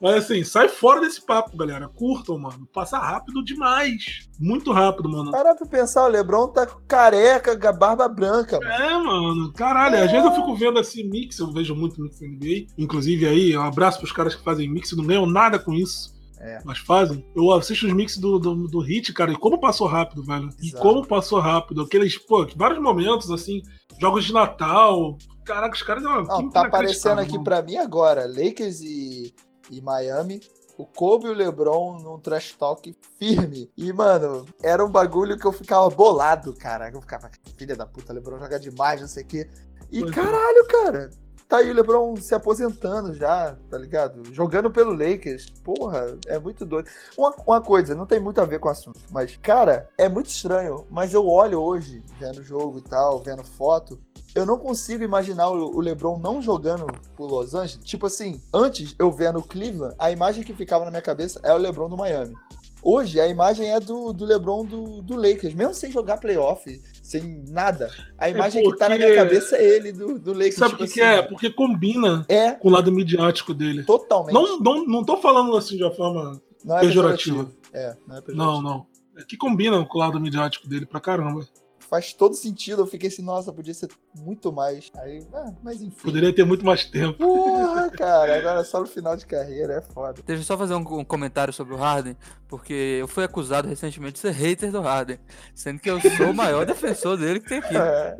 Mas 0.00 0.24
assim, 0.24 0.42
sai 0.42 0.68
fora 0.68 1.00
desse 1.00 1.24
papo, 1.24 1.56
galera. 1.56 1.86
Curtam, 1.88 2.38
mano. 2.38 2.66
Passa 2.72 2.98
rápido 2.98 3.44
demais. 3.44 4.28
Muito 4.38 4.72
rápido, 4.72 5.10
mano. 5.10 5.30
Para 5.30 5.54
pra 5.54 5.66
pensar, 5.66 6.04
o 6.04 6.08
Lebron 6.08 6.48
tá 6.48 6.66
careca, 6.88 7.54
barba 7.72 8.08
branca. 8.08 8.58
Mano. 8.58 8.72
É, 8.72 8.98
mano. 8.98 9.52
Caralho, 9.52 9.96
é. 9.96 10.04
às 10.04 10.10
vezes 10.10 10.24
eu 10.24 10.34
fico 10.34 10.56
vendo 10.56 10.78
assim 10.78 11.04
mix, 11.04 11.38
eu 11.38 11.52
vejo 11.52 11.74
muito 11.74 12.00
mix 12.00 12.18
NBA. 12.20 12.72
Inclusive 12.78 13.26
aí, 13.26 13.56
um 13.56 13.62
abraço 13.62 13.98
pros 13.98 14.12
caras 14.12 14.34
que 14.34 14.42
fazem 14.42 14.70
mix, 14.70 14.90
não 14.92 15.04
ganham 15.04 15.26
nada 15.26 15.58
com 15.58 15.74
isso. 15.74 16.18
É. 16.40 16.58
Mas 16.64 16.78
fazem. 16.78 17.22
Eu 17.36 17.52
assisto 17.52 17.86
os 17.86 17.92
mix 17.92 18.16
do, 18.16 18.38
do, 18.38 18.66
do 18.66 18.80
Hit, 18.80 19.12
cara, 19.12 19.30
e 19.30 19.36
como 19.36 19.60
passou 19.60 19.86
rápido, 19.86 20.24
velho. 20.24 20.48
Exato. 20.48 20.64
E 20.64 20.72
como 20.72 21.06
passou 21.06 21.38
rápido. 21.38 21.82
Aqueles, 21.82 22.16
pô, 22.16 22.46
vários 22.56 22.80
momentos, 22.80 23.30
assim, 23.30 23.60
jogos 24.00 24.24
de 24.24 24.32
Natal. 24.32 25.18
Caraca, 25.44 25.74
os 25.74 25.82
caras. 25.82 26.02
Não, 26.02 26.48
tá 26.48 26.62
aparecendo 26.62 27.18
aqui 27.18 27.38
para 27.44 27.60
mim 27.60 27.76
agora. 27.76 28.26
Lakers 28.26 28.80
e, 28.80 29.34
e 29.70 29.80
Miami. 29.80 30.40
O 30.76 30.86
Kobe 30.86 31.26
e 31.26 31.28
o 31.28 31.34
LeBron 31.34 31.98
num 31.98 32.18
trash 32.18 32.54
talk 32.54 32.96
firme. 33.18 33.70
E, 33.76 33.92
mano, 33.92 34.46
era 34.62 34.84
um 34.84 34.90
bagulho 34.90 35.38
que 35.38 35.44
eu 35.46 35.52
ficava 35.52 35.90
bolado, 35.90 36.54
cara. 36.54 36.90
Eu 36.90 37.02
ficava, 37.02 37.30
filha 37.56 37.76
da 37.76 37.84
puta, 37.84 38.12
LeBron 38.12 38.38
joga 38.38 38.58
demais, 38.58 39.00
não 39.00 39.08
sei 39.08 39.22
o 39.22 39.26
quê. 39.26 39.50
E 39.92 40.00
pois 40.00 40.12
é. 40.12 40.14
caralho, 40.14 40.66
cara, 40.66 41.10
tá 41.50 41.58
aí 41.58 41.68
o 41.68 41.74
LeBron 41.74 42.16
se 42.16 42.32
aposentando 42.32 43.12
já, 43.12 43.56
tá 43.68 43.76
ligado? 43.76 44.22
Jogando 44.32 44.70
pelo 44.70 44.92
Lakers. 44.92 45.50
Porra, 45.64 46.16
é 46.28 46.38
muito 46.38 46.64
doido. 46.64 46.88
Uma, 47.18 47.34
uma 47.44 47.60
coisa, 47.60 47.92
não 47.92 48.06
tem 48.06 48.20
muito 48.20 48.40
a 48.40 48.44
ver 48.44 48.60
com 48.60 48.68
o 48.68 48.70
assunto, 48.70 49.00
mas, 49.10 49.36
cara, 49.36 49.88
é 49.98 50.08
muito 50.08 50.28
estranho. 50.28 50.86
Mas 50.88 51.12
eu 51.12 51.26
olho 51.26 51.60
hoje, 51.60 52.04
vendo 52.20 52.42
jogo 52.42 52.78
e 52.78 52.82
tal, 52.82 53.20
vendo 53.20 53.42
foto, 53.42 54.00
eu 54.34 54.46
não 54.46 54.58
consigo 54.58 55.02
imaginar 55.02 55.48
o 55.48 55.80
LeBron 55.80 56.18
não 56.18 56.40
jogando 56.40 56.86
por 57.16 57.30
Los 57.30 57.54
Angeles. 57.54 57.84
Tipo 57.84 58.06
assim, 58.06 58.40
antes 58.52 58.94
eu 58.98 59.10
vendo 59.10 59.42
Cleveland, 59.42 59.94
a 59.98 60.10
imagem 60.10 60.44
que 60.44 60.54
ficava 60.54 60.84
na 60.84 60.90
minha 60.90 61.02
cabeça 61.02 61.40
é 61.42 61.52
o 61.52 61.58
LeBron 61.58 61.88
do 61.88 61.96
Miami. 61.96 62.34
Hoje 62.82 63.20
a 63.20 63.28
imagem 63.28 63.70
é 63.70 63.78
do, 63.78 64.12
do 64.12 64.24
LeBron 64.24 64.64
do, 64.64 65.02
do 65.02 65.16
Lakers, 65.16 65.52
mesmo 65.52 65.74
sem 65.74 65.92
jogar 65.92 66.16
playoff, 66.16 66.80
sem 67.02 67.44
nada. 67.48 67.90
A 68.16 68.28
é 68.28 68.30
imagem 68.30 68.66
é 68.66 68.70
que 68.70 68.78
tá 68.78 68.88
na 68.88 68.96
minha 68.96 69.14
cabeça 69.14 69.56
é 69.56 69.64
ele 69.64 69.92
do, 69.92 70.18
do 70.18 70.32
Lakers. 70.32 70.54
Sabe 70.54 70.74
o 70.74 70.78
tipo 70.78 70.92
que, 70.92 71.00
assim, 71.00 71.12
que, 71.12 71.18
é? 71.18 71.22
Porque 71.22 71.50
combina 71.50 72.24
é. 72.28 72.52
com 72.52 72.68
o 72.68 72.70
lado 72.70 72.90
midiático 72.90 73.52
dele. 73.52 73.84
Totalmente. 73.84 74.32
Não, 74.32 74.58
não, 74.60 74.86
não 74.86 75.04
tô 75.04 75.18
falando 75.18 75.54
assim 75.56 75.76
de 75.76 75.82
uma 75.82 75.92
forma 75.92 76.40
não 76.64 76.78
é 76.78 76.80
pejorativa. 76.80 77.44
Pejorativo. 77.44 77.60
É, 77.74 77.96
não 78.06 78.16
é 78.16 78.20
pejorativo. 78.22 78.36
Não, 78.36 78.62
não. 78.62 78.86
É 79.18 79.24
que 79.24 79.36
combina 79.36 79.84
com 79.84 79.98
o 79.98 80.00
lado 80.00 80.18
midiático 80.18 80.66
dele 80.66 80.86
pra 80.86 81.00
caramba 81.00 81.46
faz 81.90 82.12
todo 82.12 82.34
sentido. 82.36 82.82
Eu 82.82 82.86
fiquei 82.86 83.08
assim, 83.08 83.22
nossa, 83.22 83.52
podia 83.52 83.74
ser 83.74 83.90
muito 84.16 84.52
mais. 84.52 84.92
Aí, 84.96 85.26
ah, 85.34 85.52
mas 85.62 85.82
enfim. 85.82 86.04
Poderia 86.04 86.32
ter 86.32 86.44
muito 86.44 86.64
mais 86.64 86.84
tempo. 86.84 87.18
Porra, 87.18 87.90
cara, 87.90 88.38
agora 88.38 88.64
só 88.64 88.80
no 88.80 88.86
final 88.86 89.16
de 89.16 89.26
carreira, 89.26 89.74
é 89.74 89.80
foda. 89.80 90.22
Deixa 90.24 90.40
eu 90.40 90.46
só 90.46 90.56
fazer 90.56 90.74
um, 90.74 90.98
um 91.00 91.04
comentário 91.04 91.52
sobre 91.52 91.74
o 91.74 91.76
Harden, 91.76 92.16
porque 92.46 92.98
eu 93.00 93.08
fui 93.08 93.24
acusado 93.24 93.68
recentemente 93.68 94.14
de 94.14 94.18
ser 94.20 94.30
hater 94.30 94.70
do 94.70 94.80
Harden, 94.80 95.18
sendo 95.52 95.80
que 95.80 95.90
eu 95.90 96.00
sou 96.00 96.30
o 96.30 96.34
maior 96.34 96.64
defensor 96.64 97.16
dele 97.16 97.40
que 97.40 97.48
tem 97.48 97.58
aqui. 97.58 97.76
É. 97.76 98.16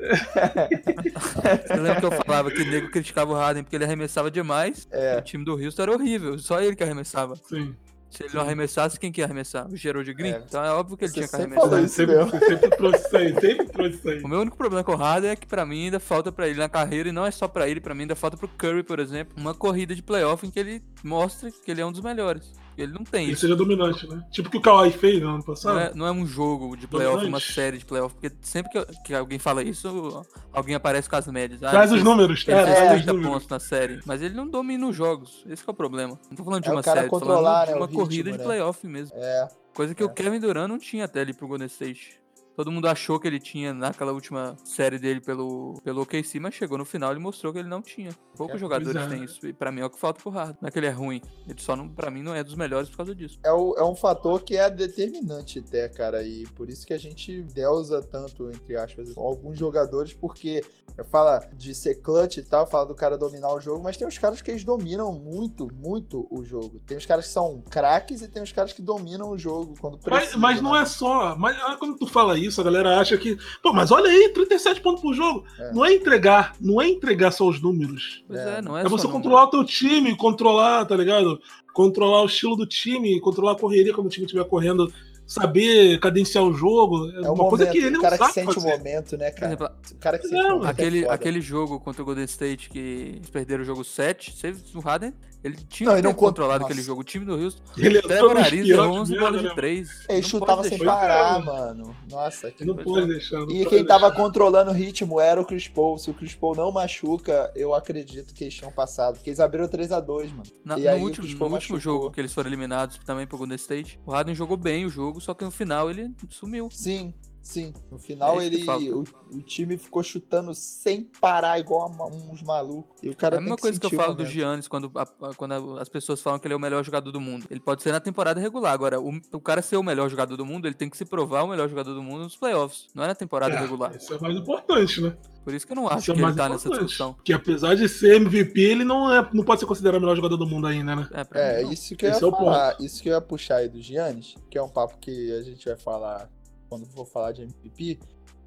eu 1.71 1.83
lembro 1.83 2.01
que 2.01 2.07
eu 2.07 2.25
falava 2.25 2.51
que 2.51 2.63
o 2.63 2.67
nego 2.69 2.91
criticava 2.91 3.33
o 3.33 3.37
Harden 3.37 3.63
porque 3.63 3.77
ele 3.77 3.85
arremessava 3.85 4.31
demais, 4.31 4.89
é. 4.91 5.17
o 5.19 5.23
time 5.23 5.45
do 5.45 5.55
Houston 5.55 5.83
era 5.83 5.93
horrível, 5.93 6.39
só 6.39 6.61
ele 6.61 6.75
que 6.75 6.83
arremessava. 6.83 7.37
Sim. 7.49 7.77
Se 8.11 8.25
ele 8.25 8.35
não 8.35 8.43
arremessasse, 8.43 8.99
quem 8.99 9.13
que 9.13 9.21
ia 9.21 9.25
arremessar? 9.25 9.69
O 9.69 9.77
Gerald 9.77 10.13
Green? 10.13 10.33
É. 10.33 10.43
Então 10.45 10.65
é 10.65 10.71
óbvio 10.73 10.97
que 10.97 11.05
ele 11.05 11.13
você 11.13 11.21
tinha 11.21 11.29
que 11.29 11.37
arremessar. 11.37 11.85
Isso 11.85 11.95
sempre, 11.95 12.17
você 12.17 12.39
sempre 12.47 12.71
trouxe 12.71 13.07
isso 13.07 13.17
aí, 13.17 13.41
sempre 13.41 13.67
trouxe 13.67 13.97
isso 13.97 14.09
aí. 14.09 14.23
O 14.23 14.29
meu 14.29 14.41
único 14.41 14.57
problema 14.57 14.83
com 14.83 14.93
o 14.93 14.97
Harden 14.97 15.31
é 15.31 15.37
que 15.37 15.47
pra 15.47 15.65
mim 15.65 15.85
ainda 15.85 16.01
falta 16.01 16.33
pra 16.33 16.49
ele 16.49 16.59
na 16.59 16.69
carreira, 16.69 17.09
e 17.09 17.13
não 17.13 17.25
é 17.25 17.31
só 17.31 17.47
pra 17.47 17.69
ele, 17.69 17.81
pra 17.81 17.95
mim 17.95 18.03
ainda 18.03 18.17
falta 18.17 18.37
pro 18.37 18.49
Curry, 18.49 18.83
por 18.83 18.99
exemplo, 18.99 19.35
uma 19.37 19.55
corrida 19.55 19.95
de 19.95 20.03
playoff 20.03 20.45
em 20.45 20.51
que 20.51 20.59
ele 20.59 20.83
mostra 21.05 21.51
que 21.51 21.71
ele 21.71 21.81
é 21.81 21.87
um 21.87 21.93
dos 21.93 22.01
melhores. 22.01 22.53
Ele 22.83 22.93
não 22.93 23.05
tem 23.05 23.25
ele 23.25 23.33
isso. 23.33 23.43
seja 23.43 23.57
dominante, 23.57 24.09
né? 24.09 24.25
Tipo 24.31 24.49
o 24.49 24.51
que 24.51 24.59
o 24.59 24.61
Kawhi 24.61 24.91
fez 24.91 25.21
no 25.21 25.29
ano 25.29 25.45
passado. 25.45 25.75
Não 25.75 25.81
é, 25.81 25.95
não 25.95 26.07
é 26.07 26.13
um 26.13 26.27
jogo 26.27 26.77
de 26.77 26.87
playoff, 26.87 27.19
dominante. 27.19 27.47
uma 27.47 27.55
série 27.55 27.79
de 27.79 27.85
playoff. 27.85 28.15
Porque 28.15 28.35
sempre 28.43 28.71
que, 28.71 29.03
que, 29.03 29.15
alguém 29.15 29.39
fala 29.39 29.63
isso, 29.63 30.25
alguém 30.53 30.75
aparece 30.75 31.09
com 31.09 31.17
as 31.17 31.27
médias. 31.27 31.63
Ah, 31.63 31.71
Traz 31.71 31.93
os 31.93 32.03
números, 32.03 32.45
Ele 32.47 32.57
é, 32.59 32.89
fez 32.91 33.05
30 33.05 33.29
pontos 33.29 33.49
na 33.49 33.59
série. 33.59 34.01
Mas 34.05 34.23
ele 34.23 34.35
não 34.35 34.49
domina 34.49 34.87
os 34.87 34.97
jogos. 34.97 35.45
Esse 35.49 35.63
é 35.67 35.71
o 35.71 35.75
problema. 35.75 36.19
Não 36.31 36.37
tô 36.37 36.45
falando 36.45 36.63
de 36.63 36.69
é 36.69 36.73
uma 36.73 36.83
série, 36.83 37.09
tô 37.09 37.19
falando 37.19 37.65
de 37.67 37.71
né, 37.73 37.77
uma 37.77 37.89
corrida 37.89 38.31
ritmo, 38.31 38.33
de 38.33 38.39
né? 38.39 38.45
playoff 38.45 38.87
mesmo. 38.87 39.17
É. 39.17 39.49
Coisa 39.75 39.95
que 39.95 40.03
é. 40.03 40.07
o 40.07 40.11
Kevin 40.11 40.41
Durant 40.41 40.69
não 40.69 40.79
tinha 40.79 41.05
até 41.05 41.21
ali 41.21 41.33
pro 41.33 41.49
Golden 41.49 41.67
State. 41.67 42.20
Todo 42.61 42.71
mundo 42.71 42.89
achou 42.89 43.19
que 43.19 43.27
ele 43.27 43.41
tinha 43.41 43.73
naquela 43.73 44.13
última 44.13 44.55
série 44.63 44.99
dele 44.99 45.19
pelo, 45.19 45.81
pelo 45.83 46.03
OKC, 46.03 46.39
mas 46.39 46.53
chegou 46.53 46.77
no 46.77 46.85
final 46.85 47.17
e 47.17 47.19
mostrou 47.19 47.55
que 47.55 47.59
ele 47.59 47.71
não 47.71 47.81
tinha. 47.81 48.11
Poucos 48.37 48.57
é, 48.57 48.59
jogadores 48.59 49.09
têm 49.09 49.25
isso. 49.25 49.47
E 49.47 49.53
pra 49.55 49.73
mim 49.73 49.81
é 49.81 49.87
o 49.87 49.89
que 49.89 49.99
falta 49.99 50.21
pro 50.21 50.31
Harden. 50.31 50.59
Não 50.61 50.69
é 50.69 50.71
que 50.71 50.79
ele 50.79 50.87
é 50.87 50.91
ruim. 50.91 51.23
Ele 51.49 51.59
só, 51.59 51.75
não, 51.75 51.89
pra 51.89 52.11
mim, 52.11 52.23
não 52.23 52.35
é 52.35 52.45
dos 52.45 52.55
melhores 52.55 52.91
por 52.91 52.99
causa 52.99 53.15
disso. 53.15 53.39
É, 53.43 53.51
o, 53.51 53.75
é 53.79 53.83
um 53.83 53.95
fator 53.95 54.43
que 54.43 54.59
é 54.59 54.69
determinante 54.69 55.61
até, 55.61 55.89
cara. 55.89 56.23
E 56.23 56.47
por 56.49 56.69
isso 56.69 56.87
que 56.87 56.93
a 56.93 56.99
gente 56.99 57.43
deusa 57.45 58.03
tanto, 58.03 58.51
entre 58.51 58.77
aspas, 58.77 59.17
alguns 59.17 59.59
jogadores, 59.59 60.13
porque 60.13 60.63
fala 61.05 61.41
de 61.55 61.75
ser 61.75 61.97
clutch 61.97 62.39
e 62.39 62.43
tal, 62.43 62.67
fala 62.67 62.87
do 62.87 62.95
cara 62.95 63.17
dominar 63.17 63.53
o 63.55 63.61
jogo, 63.61 63.83
mas 63.83 63.97
tem 63.97 64.07
os 64.07 64.19
caras 64.19 64.43
que 64.43 64.51
eles 64.51 64.65
dominam 64.65 65.13
muito, 65.13 65.69
muito 65.73 66.27
o 66.31 66.45
jogo. 66.45 66.81
Tem 66.87 66.97
os 66.97 67.07
caras 67.07 67.27
que 67.27 67.33
são 67.33 67.63
craques 67.71 68.23
e 68.23 68.29
tem 68.29 68.43
os 68.43 68.53
caras 68.53 68.73
que 68.73 68.83
dominam 68.83 69.31
o 69.31 69.39
jogo 69.39 69.75
quando 69.81 69.99
precisa. 69.99 70.37
Mas, 70.37 70.57
mas 70.57 70.63
não 70.63 70.73
né? 70.73 70.83
é 70.83 70.85
só. 70.85 71.37
Mas 71.37 71.57
quando 71.79 71.97
tu 71.97 72.07
fala 72.07 72.39
isso, 72.39 72.50
isso, 72.51 72.61
a 72.61 72.65
galera 72.65 72.99
acha 72.99 73.17
que. 73.17 73.39
Pô, 73.63 73.73
mas 73.73 73.91
olha 73.91 74.11
aí, 74.11 74.29
37 74.31 74.81
pontos 74.81 75.01
por 75.01 75.15
jogo. 75.15 75.45
É. 75.59 75.73
Não 75.73 75.85
é 75.85 75.95
entregar, 75.95 76.55
não 76.61 76.81
é 76.81 76.89
entregar 76.89 77.31
só 77.31 77.49
os 77.49 77.61
números. 77.61 78.23
Pois 78.27 78.41
é, 78.41 78.63
não 78.63 78.77
é. 78.77 78.83
É 78.83 78.89
você 78.89 79.09
controlar 79.09 79.45
o 79.45 79.51
teu 79.51 79.65
time, 79.65 80.17
controlar, 80.17 80.85
tá 80.85 80.97
ligado? 80.97 81.41
Controlar 81.73 82.23
o 82.23 82.27
estilo 82.27 82.57
do 82.57 82.67
time, 82.67 83.21
controlar 83.21 83.53
a 83.53 83.59
correria 83.59 83.95
quando 83.95 84.09
o 84.09 84.11
time 84.11 84.27
estiver 84.27 84.45
correndo 84.45 84.93
saber 85.31 86.01
cadenciar 86.01 86.43
o 86.43 86.53
jogo. 86.53 87.09
É, 87.13 87.15
é 87.15 87.21
uma 87.21 87.29
momento, 87.29 87.49
coisa 87.51 87.67
que 87.67 87.79
ele 87.79 87.91
não 87.91 88.01
o 88.01 88.03
cara 88.03 88.19
que 88.19 88.33
sente 88.33 88.53
fazer. 88.53 88.67
o 88.67 88.79
momento, 88.79 89.17
né, 89.17 89.31
cara? 89.31 89.47
Exemplo, 89.47 89.71
o 89.93 89.97
cara 89.97 90.19
que 90.19 90.27
sente 90.27 90.43
não, 90.43 90.57
o 90.57 90.59
momento. 90.59 90.67
É 90.67 90.71
aquele, 90.71 91.05
é 91.05 91.11
aquele 91.11 91.41
jogo 91.41 91.79
contra 91.79 92.03
o 92.03 92.05
Golden 92.05 92.25
State 92.25 92.69
que 92.69 93.15
eles 93.17 93.31
perderam 93.31 93.63
o 93.63 93.67
jogo 93.67 93.85
7, 93.85 94.35
o 94.75 94.81
Harden 94.81 95.15
ele 95.43 95.57
tinha 95.69 95.91
não, 95.91 95.97
que 95.97 96.03
ter 96.03 96.15
controlado 96.15 96.65
aquele 96.65 96.83
jogo. 96.83 97.01
O 97.01 97.05
time 97.05 97.25
do 97.25 97.35
Houston. 97.35 97.63
Ele 97.79 98.03
Trevor 98.03 98.37
Ariza 98.37 98.83
11 98.83 99.19
bolas 99.19 99.43
de 99.43 99.55
3. 99.55 100.07
Ele 100.09 100.23
chutava 100.23 100.63
sem 100.65 100.79
parar, 100.79 101.43
mano. 101.45 101.97
Nossa, 102.11 102.51
que 102.51 102.65
Não 102.65 102.77
pode 102.77 103.07
deixar. 103.07 103.41
e 103.49 103.65
quem 103.65 103.85
tava 103.85 104.13
controlando 104.13 104.71
o 104.71 104.75
ritmo 104.75 105.19
era 105.19 105.41
o 105.41 105.45
Chris 105.45 105.67
Paul. 105.67 105.99
Se 105.99 106.11
o 106.11 106.15
Chris 106.15 106.35
Paul 106.35 106.55
não 106.55 106.71
machuca, 106.71 107.51
eu 107.57 107.75
acredito 107.75 108.35
que 108.35 108.45
eles 108.45 108.55
tinham 108.55 108.71
passado. 108.71 109.15
Porque 109.15 109.31
eles 109.31 109.41
abriram 109.41 109.67
3x2, 109.67 110.31
mano. 110.31 110.43
Na, 110.65 110.79
e 110.79 110.83
no 110.83 110.89
aí, 110.91 111.03
último, 111.03 111.27
no 111.27 111.55
último 111.55 111.81
jogo 111.81 112.11
que 112.11 112.21
eles 112.21 112.33
foram 112.33 112.51
eliminados 112.51 112.99
também 112.99 113.27
pro 113.27 113.39
Golden 113.39 113.57
State, 113.57 113.99
o 114.05 114.13
Harden 114.13 114.35
jogou 114.35 114.57
bem 114.57 114.85
o 114.85 114.91
jogo, 114.91 115.21
só 115.21 115.33
que 115.33 115.45
no 115.45 115.51
final 115.51 115.91
ele 115.91 116.11
sumiu. 116.29 116.69
Sim, 116.71 117.15
Sim, 117.51 117.75
no 117.91 117.99
final 117.99 118.41
é 118.41 118.47
ele 118.47 118.65
o, 118.93 119.03
o, 119.33 119.43
time 119.43 119.77
ficou 119.77 120.05
chutando 120.05 120.55
sem 120.55 121.03
parar, 121.03 121.59
igual 121.59 121.91
uns 122.31 122.41
malucos. 122.45 122.97
E 123.03 123.11
o 123.11 123.17
cara 123.17 123.35
é 123.35 123.39
a 123.39 123.41
mesma 123.41 123.57
que 123.57 123.63
coisa 123.63 123.81
que 123.81 123.87
eu 123.87 123.91
falo 123.91 124.15
do 124.15 124.25
Giannis 124.25 124.69
quando, 124.69 124.89
a, 124.95 125.35
quando 125.35 125.77
as 125.77 125.89
pessoas 125.89 126.23
falam 126.23 126.39
que 126.39 126.47
ele 126.47 126.55
é 126.55 126.57
o 126.57 126.61
melhor 126.61 126.85
jogador 126.85 127.11
do 127.11 127.21
mundo. 127.21 127.49
Ele 127.51 127.59
pode 127.59 127.83
ser 127.83 127.91
na 127.91 127.99
temporada 127.99 128.39
regular. 128.39 128.73
Agora, 128.73 129.01
o, 129.01 129.21
o 129.33 129.41
cara 129.41 129.63
ser 129.63 129.77
o 129.77 129.83
melhor 129.83 130.09
jogador 130.09 130.37
do 130.37 130.47
mundo, 130.47 130.69
ele 130.69 130.77
tem 130.77 130.89
que 130.89 130.97
se 130.97 131.05
provar 131.05 131.43
o 131.43 131.49
melhor 131.49 131.69
jogador 131.69 131.93
do 131.93 132.01
mundo 132.01 132.23
nos 132.23 132.37
playoffs, 132.37 132.87
não 132.95 133.03
é 133.03 133.09
na 133.09 133.17
temporada 133.17 133.53
é, 133.53 133.59
regular. 133.59 133.97
Isso 133.97 134.15
é 134.15 134.21
mais 134.21 134.37
importante, 134.37 135.01
né? 135.01 135.17
Por 135.43 135.53
isso 135.53 135.67
que 135.67 135.73
eu 135.73 135.77
não 135.77 135.89
acho 135.89 135.99
isso 136.03 136.13
é 136.13 136.15
que 136.15 136.23
é 136.23 136.25
ele 136.25 136.37
tá 136.37 136.49
nessa 136.49 136.71
discussão. 136.71 137.17
Que 137.25 137.33
apesar 137.33 137.75
de 137.75 137.89
ser 137.89 138.15
MVP, 138.15 138.61
ele 138.61 138.85
não, 138.85 139.13
é, 139.13 139.29
não 139.33 139.43
pode 139.43 139.59
ser 139.59 139.67
considerado 139.67 139.99
o 139.99 140.01
melhor 140.01 140.15
jogador 140.15 140.37
do 140.37 140.47
mundo 140.47 140.69
ainda, 140.69 140.95
né? 140.95 141.09
É, 141.35 141.63
é 141.63 141.65
isso 141.65 141.97
que 141.97 142.05
eu 142.05 142.11
ia 142.11 142.13
Esse 142.13 142.31
falar. 142.31 142.77
É 142.79 142.85
isso 142.85 143.03
que 143.03 143.09
eu 143.09 143.15
ia 143.15 143.21
puxar 143.21 143.57
aí 143.57 143.69
do 143.69 143.83
Giannis, 143.83 144.37
que 144.49 144.57
é 144.57 144.63
um 144.63 144.69
papo 144.69 144.99
que 145.01 145.33
a 145.33 145.43
gente 145.43 145.67
vai 145.67 145.77
falar 145.77 146.31
quando 146.71 146.87
for 146.87 147.05
falar 147.05 147.33
de 147.33 147.43
MVP, 147.43 147.99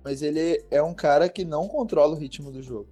mas 0.02 0.22
ele 0.22 0.64
é 0.72 0.82
um 0.82 0.94
cara 0.94 1.28
que 1.28 1.44
não 1.44 1.68
controla 1.68 2.16
o 2.16 2.18
ritmo 2.18 2.50
do 2.50 2.62
jogo. 2.64 2.88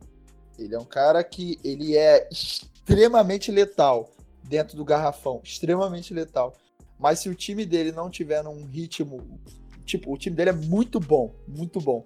Ele 0.59 0.75
é 0.75 0.79
um 0.79 0.85
cara 0.85 1.23
que 1.23 1.57
ele 1.63 1.95
é 1.95 2.27
extremamente 2.29 3.49
letal 3.49 4.11
dentro 4.43 4.75
do 4.75 4.83
garrafão, 4.83 5.39
extremamente 5.41 6.13
letal. 6.13 6.53
Mas 6.99 7.19
se 7.19 7.29
o 7.29 7.35
time 7.35 7.65
dele 7.65 7.91
não 7.93 8.09
tiver 8.09 8.43
num 8.43 8.65
ritmo, 8.65 9.39
tipo, 9.85 10.13
o 10.13 10.17
time 10.17 10.35
dele 10.35 10.51
é 10.51 10.53
muito 10.53 10.99
bom, 10.99 11.33
muito 11.47 11.79
bom. 11.79 12.03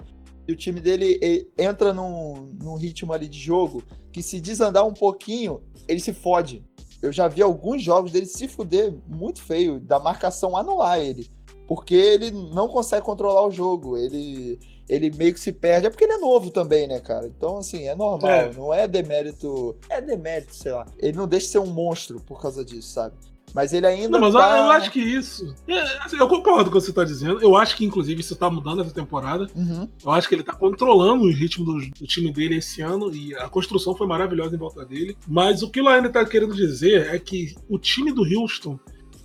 E 0.48 0.54
o 0.54 0.56
time 0.56 0.80
dele 0.80 1.20
entra 1.58 1.92
num, 1.92 2.54
num 2.62 2.76
ritmo 2.76 3.12
ali 3.12 3.28
de 3.28 3.40
jogo 3.40 3.84
que 4.12 4.22
se 4.22 4.40
desandar 4.40 4.86
um 4.86 4.94
pouquinho, 4.94 5.64
ele 5.88 6.00
se 6.00 6.14
fode. 6.14 6.64
Eu 7.02 7.12
já 7.12 7.28
vi 7.28 7.42
alguns 7.42 7.82
jogos 7.82 8.12
dele 8.12 8.28
se 8.28 8.48
fuder 8.48 8.94
muito 9.08 9.42
feio, 9.42 9.80
da 9.80 10.00
marcação 10.00 10.56
anular 10.56 11.00
ele 11.00 11.30
porque 11.68 11.96
ele 11.96 12.32
não 12.32 12.68
consegue 12.68 13.06
controlar 13.06 13.46
o 13.46 13.52
jogo. 13.52 13.98
Ele, 13.98 14.60
ele 14.88 15.12
meio 15.12 15.34
que 15.34 15.40
se 15.40 15.52
perde. 15.52 15.88
É 15.88 15.90
porque 15.90 16.04
ele 16.04 16.14
é 16.14 16.18
novo 16.18 16.52
também, 16.52 16.88
né, 16.88 17.00
cara? 17.00 17.28
Então, 17.28 17.58
assim, 17.58 17.88
é 17.88 17.96
normal. 17.96 18.30
É. 18.30 18.54
Não 18.54 18.74
é 18.74 18.88
demérito. 18.88 19.76
É 19.90 20.02
demérito, 20.02 20.56
sei 20.56 20.72
lá. 20.72 20.86
Ele 21.00 21.18
não 21.18 21.28
deixa 21.28 21.48
de 21.48 21.52
ser 21.54 21.60
um 21.60 21.68
monstro 21.68 22.20
por 22.20 22.42
causa 22.42 22.64
disso, 22.64 22.90
sabe? 22.90 23.16
Mas 23.56 23.72
ele 23.72 23.88
ainda. 23.88 24.10
Não, 24.10 24.20
mas 24.20 24.34
tá... 24.34 24.58
eu 24.58 24.70
acho 24.72 24.92
que 24.92 25.00
isso. 25.00 25.56
É, 25.66 25.80
assim, 26.04 26.18
eu 26.18 26.28
concordo 26.28 26.70
com 26.70 26.78
o 26.78 26.80
que 26.80 26.86
você 26.86 26.92
está 26.92 27.06
dizendo. 27.06 27.42
Eu 27.42 27.56
acho 27.56 27.78
que, 27.78 27.86
inclusive, 27.86 28.20
isso 28.20 28.34
está 28.34 28.50
mudando 28.50 28.82
essa 28.82 28.94
temporada. 28.94 29.48
Uhum. 29.56 29.88
Eu 30.04 30.12
acho 30.12 30.28
que 30.28 30.36
ele 30.36 30.42
está 30.42 30.54
controlando 30.54 31.24
o 31.24 31.32
ritmo 31.32 31.64
do, 31.64 31.80
do, 31.80 32.06
time 32.06 32.34
dele 32.34 32.58
esse 32.58 32.82
ano 32.82 33.16
e 33.16 33.34
a 33.36 33.48
construção 33.48 33.96
foi 33.96 34.08
maravilhosa 34.08 34.54
em 34.54 34.60
volta 34.60 34.84
dele. 34.84 35.18
Mas 35.26 35.64
o 35.64 35.70
que 35.70 35.80
o 35.80 35.86
Laine 35.86 36.08
está 36.08 36.26
querendo 36.26 36.54
dizer 36.54 37.16
é 37.16 37.18
que 37.18 37.56
o 37.70 37.80
time 37.80 38.12
do 38.12 38.24
Houston 38.24 38.78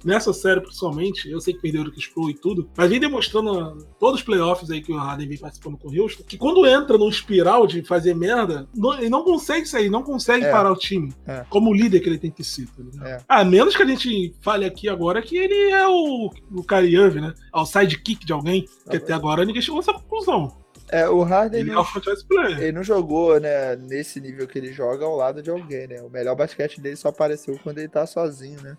nessa 0.05 0.33
série 0.33 0.61
principalmente, 0.61 1.31
eu 1.31 1.41
sei 1.41 1.55
que 1.55 1.61
perderam 1.61 1.87
o 1.87 1.93
Chris 1.93 2.07
Paul 2.07 2.31
e 2.31 2.35
tudo, 2.35 2.69
mas 2.77 2.89
vem 2.89 3.01
demonstrando 3.01 3.87
todos 3.99 4.21
os 4.21 4.27
playoffs 4.27 4.71
aí 4.71 4.81
que 4.81 4.93
o 4.93 4.97
Harden 4.97 5.29
vem 5.29 5.39
participando 5.39 5.77
com 5.77 5.89
o 5.89 6.03
Houston, 6.03 6.23
que 6.25 6.39
quando 6.39 6.67
entra 6.67 6.99
num 6.99 7.09
espiral 7.09 7.67
de 7.67 7.83
fazer 7.83 8.15
merda, 8.15 8.69
não, 8.75 8.95
ele 8.95 9.09
não 9.09 9.23
consegue 9.23 9.67
sair, 9.67 9.91
não 9.91 10.03
consegue 10.03 10.45
é. 10.45 10.51
parar 10.51 10.73
o 10.73 10.77
time. 10.77 11.13
É. 11.27 11.45
Como 11.49 11.73
líder 11.73 12.01
que 12.01 12.09
ele 12.09 12.19
tem 12.19 12.31
que 12.31 12.45
ser, 12.45 12.67
tá 12.67 12.83
ligado? 12.83 13.07
É. 13.07 13.19
A 13.29 13.45
menos 13.45 13.77
que 13.77 13.83
a 13.83 13.87
gente 13.87 14.35
fale 14.41 14.65
aqui 14.65 14.89
agora 14.89 15.23
que 15.23 15.37
ele 15.37 15.71
é 15.71 15.87
o, 15.87 16.31
o 16.53 16.63
Kyrie 16.63 16.97
Irving, 16.97 17.21
né? 17.21 17.35
É 17.55 17.59
o 17.59 17.67
sidekick 17.67 18.25
de 18.25 18.33
alguém, 18.33 18.67
que 18.89 18.97
até 18.97 19.13
agora 19.13 19.45
ninguém 19.45 19.63
chegou 19.63 19.79
a 19.79 19.83
essa 19.83 19.93
conclusão. 19.93 20.61
É, 20.93 21.09
o 21.09 21.23
Harden 21.23 21.61
ele, 21.61 21.71
não, 21.71 21.83
é 21.83 22.63
ele 22.63 22.73
não 22.73 22.83
jogou, 22.83 23.39
né, 23.39 23.77
nesse 23.77 24.21
nível 24.21 24.47
que 24.49 24.59
ele 24.59 24.73
joga 24.73 25.05
ao 25.05 25.15
lado 25.15 25.41
de 25.41 25.49
alguém, 25.49 25.87
né? 25.87 26.03
O 26.03 26.11
melhor 26.11 26.35
basquete 26.35 26.81
dele 26.81 26.97
só 26.97 27.09
apareceu 27.09 27.59
quando 27.63 27.79
ele 27.79 27.89
tá 27.89 28.05
sozinho, 28.07 28.61
né? 28.61 28.77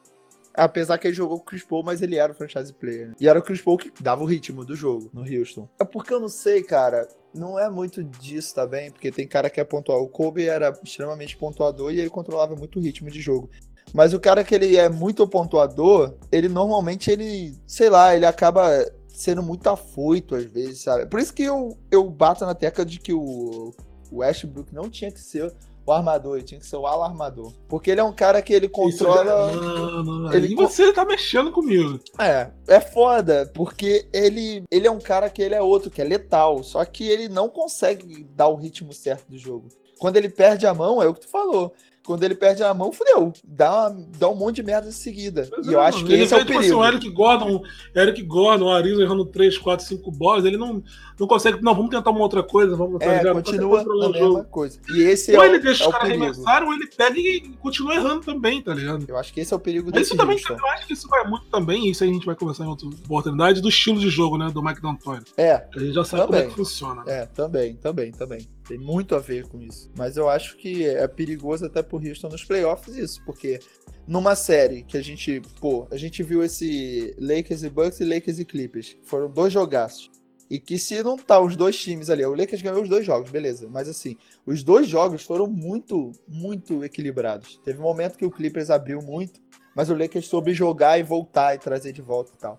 Apesar 0.53 0.97
que 0.97 1.07
ele 1.07 1.15
jogou 1.15 1.37
com 1.37 1.43
o 1.43 1.45
Chris 1.45 1.63
Paul, 1.63 1.83
mas 1.83 2.01
ele 2.01 2.17
era 2.17 2.31
o 2.31 2.35
franchise 2.35 2.73
player. 2.73 3.09
Né? 3.09 3.15
E 3.19 3.27
era 3.27 3.39
o 3.39 3.41
Chris 3.41 3.61
Paul 3.61 3.77
que 3.77 3.91
dava 4.01 4.21
o 4.21 4.25
ritmo 4.25 4.65
do 4.65 4.75
jogo 4.75 5.09
no 5.13 5.21
Houston. 5.21 5.67
É 5.79 5.85
porque 5.85 6.13
eu 6.13 6.19
não 6.19 6.29
sei, 6.29 6.61
cara. 6.63 7.07
Não 7.33 7.57
é 7.57 7.69
muito 7.69 8.03
disso 8.03 8.53
também, 8.53 8.91
porque 8.91 9.11
tem 9.11 9.25
cara 9.25 9.49
que 9.49 9.61
é 9.61 9.63
pontual. 9.63 10.03
O 10.03 10.09
Kobe 10.09 10.45
era 10.45 10.77
extremamente 10.83 11.37
pontuador 11.37 11.93
e 11.93 11.99
ele 11.99 12.09
controlava 12.09 12.55
muito 12.55 12.79
o 12.79 12.81
ritmo 12.81 13.09
de 13.09 13.21
jogo. 13.21 13.49
Mas 13.93 14.13
o 14.13 14.19
cara 14.19 14.43
que 14.43 14.53
ele 14.53 14.75
é 14.77 14.89
muito 14.89 15.27
pontuador, 15.27 16.15
ele 16.31 16.47
normalmente, 16.49 17.09
ele, 17.09 17.57
sei 17.65 17.89
lá, 17.89 18.15
ele 18.15 18.25
acaba 18.25 18.69
sendo 19.07 19.43
muito 19.43 19.67
afoito 19.67 20.35
às 20.35 20.45
vezes, 20.45 20.81
sabe? 20.81 21.05
Por 21.05 21.19
isso 21.19 21.33
que 21.33 21.43
eu, 21.43 21.77
eu 21.89 22.09
bato 22.09 22.45
na 22.45 22.55
tecla 22.55 22.85
de 22.85 22.99
que 22.99 23.13
o 23.13 23.73
Westbrook 24.11 24.73
não 24.73 24.89
tinha 24.89 25.11
que 25.11 25.19
ser 25.19 25.53
o 25.91 25.97
armador, 25.97 26.35
ele 26.37 26.45
tinha 26.45 26.59
que 26.59 26.65
ser 26.65 26.77
o 26.77 26.85
ala 26.85 27.05
armador. 27.05 27.53
Porque 27.67 27.91
ele 27.91 28.01
é 28.01 28.03
um 28.03 28.13
cara 28.13 28.41
que 28.41 28.53
ele 28.53 28.67
controla. 28.67 29.51
Isso, 29.51 29.61
não, 29.61 30.03
não, 30.03 30.19
não. 30.19 30.33
Ele... 30.33 30.51
E 30.51 30.55
você 30.55 30.91
tá 30.91 31.05
mexendo 31.05 31.51
comigo. 31.51 31.99
É, 32.19 32.49
é 32.67 32.79
foda, 32.79 33.51
porque 33.53 34.07
ele, 34.13 34.63
ele 34.71 34.87
é 34.87 34.91
um 34.91 34.99
cara 34.99 35.29
que 35.29 35.41
ele 35.41 35.55
é 35.55 35.61
outro, 35.61 35.91
que 35.91 36.01
é 36.01 36.05
letal. 36.05 36.63
Só 36.63 36.83
que 36.85 37.07
ele 37.07 37.29
não 37.29 37.49
consegue 37.49 38.23
dar 38.35 38.47
o 38.47 38.55
ritmo 38.55 38.93
certo 38.93 39.29
do 39.29 39.37
jogo. 39.37 39.67
Quando 39.99 40.17
ele 40.17 40.29
perde 40.29 40.65
a 40.65 40.73
mão, 40.73 41.01
é 41.01 41.07
o 41.07 41.13
que 41.13 41.21
tu 41.21 41.29
falou. 41.29 41.73
Quando 42.05 42.23
ele 42.23 42.35
perde 42.35 42.63
a 42.63 42.73
mão, 42.73 42.91
fudeu. 42.91 43.31
Dá, 43.45 43.89
uma, 43.89 44.07
dá 44.17 44.29
um 44.29 44.35
monte 44.35 44.57
de 44.57 44.63
merda 44.63 44.89
em 44.89 44.91
seguida. 44.91 45.47
Mas 45.55 45.67
e 45.67 45.73
eu 45.73 45.81
acho 45.81 46.03
que 46.03 46.13
esse 46.13 46.33
é 46.33 46.37
o 46.37 46.39
tipo 46.39 46.53
perigo. 46.53 46.81
Assim, 46.81 46.81
o 46.81 46.85
Eric 46.85 47.09
Gordon, 47.09 47.63
Eric 47.95 48.23
Gordon, 48.23 48.65
o 48.65 48.71
Ariza 48.71 49.01
errando 49.01 49.25
3, 49.25 49.57
4, 49.57 49.85
5 49.85 50.11
bolas, 50.11 50.45
ele 50.45 50.57
não, 50.57 50.83
não 51.19 51.27
consegue. 51.27 51.61
Não, 51.61 51.75
vamos 51.75 51.91
tentar 51.91 52.09
uma 52.09 52.21
outra 52.21 52.41
coisa. 52.41 52.75
Vamos, 52.75 52.99
tá 52.99 53.05
é, 53.05 53.33
continua 53.33 53.81
a 53.81 54.09
mesma 54.09 54.43
coisa. 54.45 54.79
E 54.89 55.01
esse 55.03 55.35
ou 55.35 55.43
é 55.43 55.47
ele 55.47 55.59
deixa 55.59 55.83
é 55.83 55.87
os 55.87 55.93
caras 55.93 56.09
arremessarem, 56.09 56.67
ou 56.67 56.73
ele 56.73 56.87
pega 56.87 57.19
e 57.19 57.41
continua 57.59 57.95
errando 57.95 58.21
também, 58.21 58.61
tá 58.61 58.73
ligado? 58.73 59.05
Eu 59.07 59.17
acho 59.17 59.33
que 59.33 59.39
esse 59.39 59.53
é 59.53 59.55
o 59.55 59.59
perigo 59.59 59.91
desse 59.91 60.13
isso 60.13 60.17
também, 60.17 60.39
Eu 60.49 60.67
acho 60.67 60.87
que 60.87 60.93
isso 60.93 61.07
vai 61.07 61.27
muito 61.27 61.45
também, 61.45 61.89
isso 61.89 62.03
aí 62.03 62.09
a 62.09 62.13
gente 62.13 62.25
vai 62.25 62.35
conversar 62.35 62.65
em 62.65 62.67
outra 62.67 62.87
oportunidade, 62.87 63.61
do 63.61 63.69
estilo 63.69 63.99
de 63.99 64.09
jogo, 64.09 64.37
né, 64.37 64.49
do 64.51 64.61
Mike 64.63 64.81
D'Antoni. 64.81 65.23
É. 65.37 65.63
A 65.75 65.79
gente 65.79 65.93
já 65.93 66.03
sabe 66.03 66.23
também. 66.23 66.27
como 66.27 66.35
é 66.35 66.49
que 66.49 66.55
funciona. 66.55 67.03
É, 67.07 67.25
também, 67.27 67.75
também, 67.75 68.11
também. 68.11 68.47
Tem 68.71 68.79
muito 68.79 69.15
a 69.15 69.19
ver 69.19 69.49
com 69.49 69.61
isso. 69.61 69.91
Mas 69.97 70.15
eu 70.15 70.29
acho 70.29 70.55
que 70.55 70.85
é 70.85 71.05
perigoso 71.05 71.65
até 71.65 71.83
pro 71.83 71.97
Houston 71.97 72.29
nos 72.29 72.45
playoffs 72.45 72.95
isso, 72.95 73.21
porque 73.25 73.59
numa 74.07 74.33
série 74.33 74.81
que 74.83 74.95
a 74.95 75.01
gente, 75.01 75.41
pô, 75.59 75.89
a 75.91 75.97
gente 75.97 76.23
viu 76.23 76.41
esse 76.41 77.13
Lakers 77.19 77.63
e 77.63 77.69
Bucks 77.69 77.99
e 77.99 78.05
Lakers 78.05 78.39
e 78.39 78.45
Clippers. 78.45 78.97
Foram 79.03 79.29
dois 79.29 79.51
jogaços. 79.51 80.09
E 80.49 80.57
que 80.57 80.79
se 80.79 81.03
não 81.03 81.17
tá 81.17 81.37
os 81.41 81.57
dois 81.57 81.77
times 81.77 82.09
ali, 82.09 82.25
o 82.25 82.33
Lakers 82.33 82.61
ganhou 82.61 82.81
os 82.81 82.87
dois 82.87 83.05
jogos, 83.05 83.29
beleza. 83.29 83.67
Mas 83.69 83.89
assim, 83.89 84.15
os 84.45 84.63
dois 84.63 84.87
jogos 84.87 85.23
foram 85.23 85.47
muito, 85.47 86.13
muito 86.25 86.81
equilibrados. 86.81 87.59
Teve 87.65 87.77
um 87.77 87.83
momento 87.83 88.17
que 88.17 88.25
o 88.25 88.31
Clippers 88.31 88.69
abriu 88.69 89.01
muito, 89.01 89.41
mas 89.75 89.89
o 89.89 89.97
Lakers 89.97 90.27
soube 90.27 90.53
jogar 90.53 90.97
e 90.97 91.03
voltar 91.03 91.55
e 91.55 91.59
trazer 91.59 91.91
de 91.91 92.01
volta 92.01 92.31
e 92.33 92.37
tal 92.37 92.57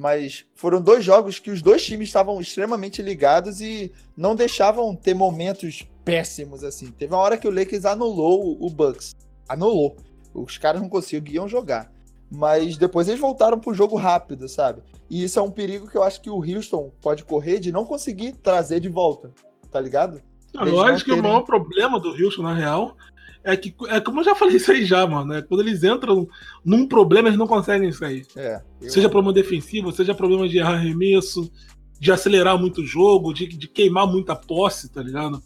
mas 0.00 0.46
foram 0.54 0.80
dois 0.80 1.04
jogos 1.04 1.38
que 1.38 1.50
os 1.50 1.60
dois 1.60 1.84
times 1.84 2.08
estavam 2.08 2.40
extremamente 2.40 3.02
ligados 3.02 3.60
e 3.60 3.92
não 4.16 4.34
deixavam 4.34 4.96
ter 4.96 5.12
momentos 5.12 5.86
péssimos 6.02 6.64
assim. 6.64 6.90
Teve 6.90 7.12
uma 7.12 7.20
hora 7.20 7.36
que 7.36 7.46
o 7.46 7.50
Lakers 7.50 7.84
anulou 7.84 8.56
o 8.58 8.70
Bucks. 8.70 9.14
Anulou. 9.46 9.98
Os 10.32 10.56
caras 10.56 10.80
não 10.80 10.88
conseguiam 10.88 11.46
jogar. 11.46 11.92
Mas 12.30 12.78
depois 12.78 13.08
eles 13.08 13.20
voltaram 13.20 13.60
pro 13.60 13.74
jogo 13.74 13.94
rápido, 13.94 14.48
sabe? 14.48 14.82
E 15.10 15.22
isso 15.22 15.38
é 15.38 15.42
um 15.42 15.50
perigo 15.50 15.86
que 15.86 15.98
eu 15.98 16.02
acho 16.02 16.22
que 16.22 16.30
o 16.30 16.42
Houston 16.42 16.90
pode 17.02 17.22
correr 17.22 17.58
de 17.58 17.70
não 17.70 17.84
conseguir 17.84 18.32
trazer 18.32 18.80
de 18.80 18.88
volta. 18.88 19.30
Tá 19.70 19.78
ligado? 19.78 20.22
eu 20.54 20.80
acho 20.80 21.04
que 21.04 21.10
terem... 21.10 21.20
o 21.20 21.28
maior 21.28 21.42
problema 21.42 22.00
do 22.00 22.08
Houston, 22.08 22.42
na 22.42 22.54
real, 22.54 22.96
é 23.42 23.56
que, 23.56 23.74
é 23.88 24.00
como 24.00 24.20
eu 24.20 24.24
já 24.24 24.34
falei 24.34 24.56
isso 24.56 24.70
aí 24.70 24.84
já, 24.84 25.06
mano. 25.06 25.34
É 25.34 25.42
quando 25.42 25.60
eles 25.60 25.82
entram 25.82 26.28
num 26.64 26.86
problema, 26.86 27.28
eles 27.28 27.38
não 27.38 27.46
conseguem 27.46 27.90
sair. 27.92 28.26
É, 28.36 28.60
eu... 28.80 28.90
Seja 28.90 29.08
problema 29.08 29.32
defensivo, 29.32 29.92
seja 29.92 30.14
problema 30.14 30.48
de 30.48 30.58
errar 30.58 30.74
arremesso, 30.74 31.50
de 31.98 32.12
acelerar 32.12 32.58
muito 32.58 32.80
o 32.82 32.86
jogo, 32.86 33.32
de, 33.32 33.46
de 33.46 33.68
queimar 33.68 34.06
muita 34.06 34.34
posse, 34.36 34.88
tá 34.90 35.02
ligado? 35.02 35.42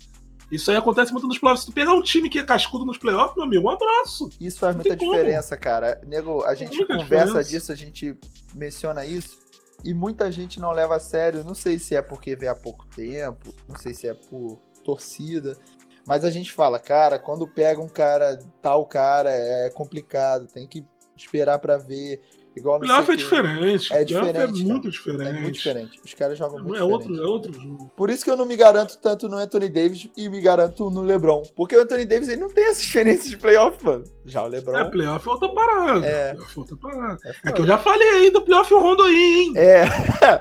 Isso 0.51 0.71
aí 0.71 0.77
acontece 0.77 1.13
muito 1.13 1.27
nos 1.27 1.39
playoffs. 1.39 1.65
Se 1.65 1.71
tu 1.71 1.75
pegar 1.75 1.95
um 1.95 2.03
time 2.03 2.29
que 2.29 2.39
é 2.39 2.43
cascudo 2.45 2.85
nos 2.85 2.99
playoffs, 2.99 3.35
meu 3.35 3.45
amigo, 3.45 3.67
um 3.67 3.71
abraço. 3.71 4.29
Isso 4.41 4.59
faz 4.59 4.75
muita 4.75 4.97
diferença, 4.97 5.57
como. 5.57 5.65
cara. 5.65 6.01
Nego, 6.07 6.45
a 6.45 6.55
gente 6.55 6.85
conversa 6.87 7.27
diferença. 7.27 7.45
disso, 7.45 7.73
a 7.73 7.75
gente 7.75 8.17
menciona 8.55 9.05
isso. 9.05 9.39
E 9.85 9.93
muita 9.93 10.31
gente 10.31 10.61
não 10.61 10.71
leva 10.73 10.97
a 10.97 11.01
sério. 11.01 11.43
Não 11.45 11.55
sei 11.55 11.79
se 11.79 11.97
é 11.97 12.03
porque 12.03 12.37
vê 12.37 12.47
há 12.47 12.55
pouco 12.55 12.87
tempo, 12.95 13.53
não 13.69 13.77
sei 13.77 13.95
se 13.95 14.07
é 14.07 14.15
por 14.15 14.61
torcida. 14.85 15.59
Mas 16.07 16.25
a 16.25 16.31
gente 16.31 16.53
fala, 16.53 16.79
cara, 16.79 17.19
quando 17.19 17.47
pega 17.47 17.81
um 17.81 17.89
cara, 17.89 18.39
tal 18.61 18.85
cara, 18.87 19.31
é 19.31 19.71
complicado, 19.71 20.47
tem 20.47 20.67
que 20.67 20.85
esperar 21.17 21.59
para 21.59 21.77
ver. 21.77 22.21
Igual 22.57 22.79
Playoff 22.79 23.11
é 23.11 23.17
diferente. 23.17 23.93
É 23.93 24.05
diferente. 24.05 24.63
É 24.63 24.65
muito 24.65 24.91
diferente. 24.91 25.29
É 25.29 25.33
muito 25.33 25.55
diferente. 25.55 26.01
Os 26.05 26.15
caras 26.15 26.39
jogam 26.39 26.63
muito 26.63 26.77
é 26.77 26.85
outro, 26.85 27.17
é 27.17 27.27
outro 27.27 27.53
jogo. 27.53 27.91
Por 27.97 28.11
isso 28.11 28.25
que 28.25 28.31
eu 28.31 28.37
não 28.37 28.47
me 28.47 28.57
garanto 28.57 28.97
tanto 28.99 29.29
no 29.29 29.37
Anthony 29.37 29.69
Davis 29.69 30.09
e 30.17 30.29
me 30.29 30.41
garanto 30.41 30.89
no 30.89 31.03
LeBron. 31.03 31.43
Porque 31.57 31.77
o 31.77 31.83
Anthony 31.83 32.05
Davis 32.05 32.29
ele 32.29 32.41
não 32.41 32.49
tem 32.49 32.67
essa 32.67 32.81
diferença 32.81 33.29
de 33.29 33.37
playoff, 33.37 33.85
mano. 33.85 34.05
Já 34.27 34.43
o 34.43 34.47
LeBron. 34.47 34.79
É, 34.79 34.85
playoff 34.85 35.29
é 35.29 35.31
outra 35.31 35.49
parada. 35.51 36.07
É. 36.07 36.35
Playoff 36.35 36.57
é 36.57 36.61
outra 36.61 36.77
parada. 36.77 37.19
É, 37.25 37.49
é, 37.49 37.53
que 37.53 37.61
eu 37.61 37.67
já 37.67 37.79
falei 37.79 38.09
aí 38.09 38.31
do 38.31 38.41
playoff 38.41 38.73
o 38.73 38.81
Rondo 38.81 39.03
aí, 39.03 39.43
hein? 39.43 39.53
É. 39.57 39.85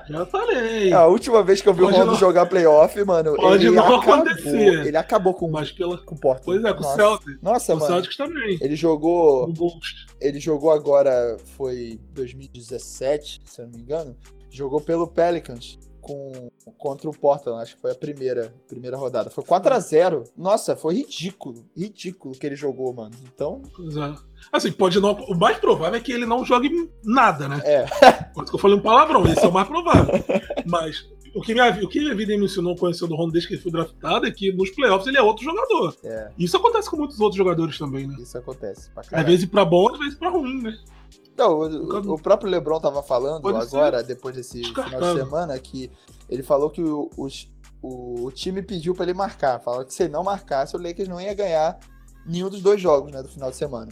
Já 0.10 0.26
falei. 0.26 0.94
A 0.94 1.06
última 1.08 1.44
vez 1.44 1.62
que 1.62 1.68
eu 1.68 1.74
vi 1.74 1.82
Pode 1.82 1.96
o 1.96 2.00
Rondo 2.00 2.12
não... 2.12 2.18
jogar 2.18 2.46
playoff, 2.46 3.04
mano. 3.04 3.36
Pode 3.36 3.70
não 3.70 3.84
acabou, 3.84 4.14
acontecer. 4.14 4.88
Ele 4.88 4.98
acabou 4.98 5.34
com, 5.34 5.50
Mas 5.50 5.72
pela... 5.72 5.98
com 5.98 6.16
o 6.16 6.20
Porto. 6.20 6.44
Pois 6.46 6.64
é, 6.64 6.74
com 6.74 6.80
o 6.80 6.96
Celtics. 6.96 7.38
Nossa, 7.42 7.74
o 7.74 7.80
mano. 7.80 7.86
O 7.86 7.94
Celtics 7.94 8.18
também. 8.18 8.58
Ele 8.62 8.76
jogou. 8.76 9.52
Ele 10.22 10.40
jogou 10.40 10.72
agora, 10.72 11.38
foi 11.58 12.00
2017, 12.14 13.42
se 13.44 13.62
eu 13.62 13.66
não 13.66 13.74
me 13.74 13.82
engano. 13.82 14.16
Jogou 14.50 14.80
pelo 14.80 15.08
Pelicans 15.08 15.78
com, 16.04 16.51
contra 16.78 17.10
o 17.10 17.18
Portland, 17.18 17.64
acho 17.64 17.76
que 17.76 17.82
foi 17.82 17.91
a 17.91 17.95
primeira, 17.95 18.54
primeira 18.68 18.97
rodada. 18.97 19.30
Foi 19.30 19.43
4 19.43 19.74
a 19.74 19.80
0 19.80 20.26
Nossa, 20.38 20.76
foi 20.76 20.95
ridículo. 20.95 21.66
Ridículo 21.76 22.36
que 22.38 22.45
ele 22.45 22.56
jogou, 22.56 22.93
mano. 22.93 23.16
Então. 23.34 23.62
É. 23.80 24.16
Assim, 24.51 24.72
pode 24.72 24.99
não. 24.99 25.14
O 25.14 25.36
mais 25.36 25.58
provável 25.58 25.95
é 25.95 26.01
que 26.01 26.12
ele 26.12 26.26
não 26.26 26.43
jogue 26.43 26.91
nada, 27.04 27.47
né? 27.47 27.62
É. 27.64 27.86
Quanto 28.34 28.49
que 28.49 28.56
eu 28.56 28.60
falei 28.60 28.78
um 28.78 28.82
palavrão, 28.82 29.26
esse 29.26 29.43
é 29.43 29.47
o 29.47 29.54
mais 29.54 29.68
provável. 29.68 30.14
Mas 30.66 31.08
o 31.34 31.41
que, 31.41 31.54
minha, 31.54 31.70
o 31.84 31.88
que 31.88 31.99
minha 31.99 32.14
vida 32.14 32.38
me 32.38 32.45
ensinou 32.45 32.76
conhecendo 32.76 33.14
o 33.14 33.18
Rondo 33.18 33.32
desde 33.32 33.47
que 33.47 33.56
ele 33.56 33.62
foi 33.62 33.72
draftado 33.72 34.28
é 34.28 34.32
que 34.32 34.51
nos 34.51 34.70
playoffs 34.70 35.08
ele 35.08 35.18
é 35.18 35.22
outro 35.22 35.43
jogador. 35.43 35.95
É. 36.04 36.30
Isso 36.38 36.58
acontece 36.58 36.89
com 36.89 36.97
muitos 36.97 37.20
outros 37.20 37.38
jogadores 37.38 37.78
também, 37.78 38.06
né? 38.08 38.16
Isso 38.20 38.38
acontece. 38.38 38.89
Às 39.12 39.26
vezes 39.26 39.45
pra 39.45 39.66
bom, 39.66 39.91
às 39.91 39.99
vezes 39.99 40.16
pra 40.16 40.30
ruim, 40.30 40.62
né? 40.62 40.78
Não, 41.38 41.60
o, 41.60 42.14
o, 42.14 42.22
próprio 42.22 42.50
Lebron 42.50 42.80
tava 42.80 43.02
falando 43.02 43.42
Pode 43.42 43.58
agora, 43.58 44.00
ser. 44.00 44.08
depois 44.08 44.36
desse 44.36 44.62
Descartado. 44.62 44.96
final 44.96 45.14
de 45.14 45.20
semana, 45.20 45.60
que 45.60 45.92
ele 46.30 46.44
falou 46.44 46.70
que 46.70 46.82
o, 46.82 47.10
o, 47.18 47.28
o, 48.26 48.32
time 48.32 48.62
pediu 48.62 48.94
para 48.94 49.06
ele 49.06 49.14
marcar. 49.14 49.60
Falou 49.60 49.84
que 49.84 49.94
se 49.94 50.04
ele 50.04 50.14
não 50.14 50.24
marcasse, 50.24 50.76
o 50.76 50.82
Lakers 50.82 51.08
não 51.08 51.20
ia 51.20 51.34
ganhar 51.34 51.80
nenhum 52.26 52.50
dos 52.50 52.62
dois 52.62 52.80
jogos 52.80 53.12
né, 53.12 53.22
do 53.22 53.30
final 53.30 53.50
de 53.50 53.58
semana. 53.58 53.92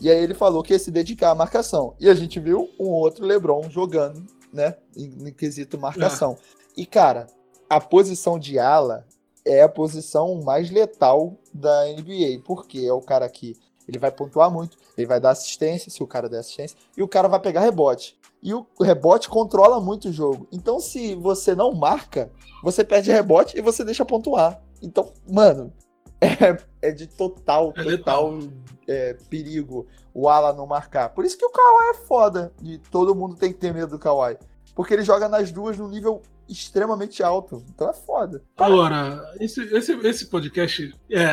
E 0.00 0.08
aí 0.10 0.22
ele 0.22 0.34
falou 0.34 0.62
que 0.62 0.72
ia 0.72 0.78
se 0.78 0.90
dedicar 0.90 1.30
à 1.30 1.34
marcação. 1.34 1.94
E 1.98 2.08
a 2.08 2.14
gente 2.14 2.38
viu 2.40 2.70
um 2.78 2.88
outro 2.88 3.26
LeBron 3.26 3.68
jogando, 3.68 4.24
né? 4.52 4.76
Em, 4.96 5.28
em 5.28 5.32
quesito 5.32 5.78
marcação. 5.78 6.32
É. 6.32 6.80
E, 6.80 6.86
cara, 6.86 7.26
a 7.68 7.80
posição 7.80 8.38
de 8.38 8.58
ala 8.58 9.04
é 9.44 9.62
a 9.62 9.68
posição 9.68 10.40
mais 10.42 10.70
letal 10.70 11.36
da 11.52 11.84
NBA. 11.86 12.42
Porque 12.44 12.78
é 12.86 12.92
o 12.92 13.00
cara 13.00 13.28
que 13.28 13.56
ele 13.88 13.98
vai 13.98 14.12
pontuar 14.12 14.50
muito, 14.50 14.76
ele 14.98 15.06
vai 15.06 15.20
dar 15.20 15.30
assistência, 15.30 15.90
se 15.90 16.02
o 16.02 16.06
cara 16.06 16.28
der 16.28 16.40
assistência, 16.40 16.76
e 16.96 17.02
o 17.02 17.08
cara 17.08 17.28
vai 17.28 17.40
pegar 17.40 17.60
rebote. 17.60 18.18
E 18.42 18.52
o 18.52 18.66
rebote 18.80 19.28
controla 19.28 19.80
muito 19.80 20.08
o 20.08 20.12
jogo. 20.12 20.46
Então, 20.52 20.80
se 20.80 21.14
você 21.14 21.54
não 21.54 21.72
marca, 21.72 22.30
você 22.62 22.84
perde 22.84 23.10
rebote 23.10 23.56
e 23.56 23.62
você 23.62 23.84
deixa 23.84 24.04
pontuar. 24.04 24.60
Então, 24.82 25.12
mano, 25.28 25.72
é, 26.20 26.58
é 26.82 26.92
de 26.92 27.06
total, 27.06 27.72
é 27.76 27.96
total 27.96 28.38
é, 28.86 29.14
perigo 29.28 29.86
o 30.14 30.28
Ala 30.28 30.52
não 30.52 30.66
marcar. 30.66 31.10
Por 31.10 31.24
isso 31.24 31.38
que 31.38 31.44
o 31.44 31.50
Kawhi 31.50 31.90
é 31.90 31.94
foda. 31.94 32.52
E 32.62 32.78
todo 32.78 33.14
mundo 33.14 33.36
tem 33.36 33.52
que 33.52 33.58
ter 33.58 33.72
medo 33.72 33.92
do 33.92 33.98
Kawhi. 33.98 34.36
Porque 34.74 34.94
ele 34.94 35.02
joga 35.02 35.28
nas 35.28 35.52
duas 35.52 35.78
num 35.78 35.88
nível 35.88 36.22
extremamente 36.48 37.22
alto. 37.22 37.62
Então 37.68 37.88
é 37.88 37.92
foda. 37.92 38.42
Agora, 38.56 39.22
esse, 39.38 39.62
esse, 39.74 39.92
esse 39.92 40.26
podcast 40.26 40.92
é, 41.10 41.26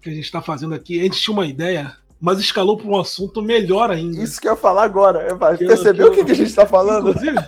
que 0.00 0.10
a 0.10 0.14
gente 0.14 0.30
tá 0.30 0.42
fazendo 0.42 0.74
aqui, 0.74 1.00
a 1.00 1.04
gente 1.04 1.20
tinha 1.20 1.34
uma 1.34 1.46
ideia, 1.46 1.96
mas 2.22 2.38
escalou 2.38 2.76
para 2.76 2.86
um 2.86 2.96
assunto 2.96 3.42
melhor 3.42 3.90
ainda. 3.90 4.22
Isso 4.22 4.40
que 4.40 4.46
eu 4.46 4.52
ia 4.52 4.56
falar 4.56 4.84
agora. 4.84 5.36
Que, 5.58 5.66
Percebeu 5.66 6.06
o 6.06 6.12
que, 6.12 6.24
que, 6.24 6.30
a 6.30 6.34
gente 6.34 6.54
tá 6.54 6.64
falando? 6.64 7.10
Inclusive, 7.10 7.38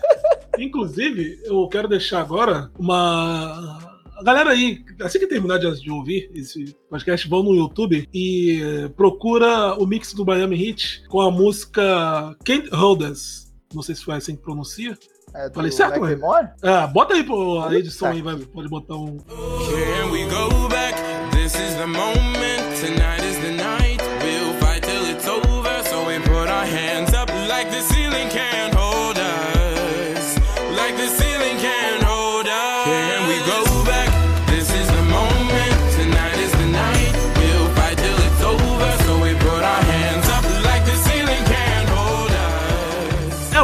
inclusive, 0.59 1.41
eu 1.45 1.69
quero 1.69 1.87
deixar 1.87 2.21
agora 2.21 2.69
uma. 2.77 3.79
A 4.19 4.23
galera 4.25 4.51
aí, 4.51 4.85
assim 5.01 5.21
que 5.21 5.29
terminar 5.29 5.59
de, 5.59 5.81
de 5.81 5.91
ouvir 5.93 6.29
esse 6.35 6.77
podcast, 6.91 7.29
vão 7.29 7.45
no 7.45 7.55
YouTube 7.55 8.09
e 8.13 8.91
procura 8.97 9.75
o 9.75 9.87
mix 9.87 10.13
do 10.13 10.27
Miami 10.27 10.61
Heat 10.61 11.05
com 11.09 11.21
a 11.21 11.31
música 11.31 12.37
Can't 12.45 12.69
Hold 12.75 13.03
Us. 13.03 13.53
Não 13.73 13.83
sei 13.83 13.95
se 13.95 14.05
foi 14.05 14.17
assim 14.17 14.35
que 14.35 14.43
pronuncia. 14.43 14.99
É 15.37 15.51
Falei 15.53 15.71
certo, 15.71 16.01
mano? 16.01 16.21
Ah, 16.63 16.87
bota 16.89 17.15
aí 17.15 17.23
pô, 17.23 17.61
a 17.61 17.75
edição 17.77 18.09
aí, 18.09 18.23
vai, 18.23 18.37
pode 18.39 18.69
botar 18.69 18.97
um. 18.97 19.19
Can 19.19 20.11
we 20.11 20.25
go 20.25 20.69
back? 20.69 21.01
This 21.33 21.55
is 21.55 21.75
the 21.77 21.87
moment. 21.87 22.35
Tonight 22.81 23.14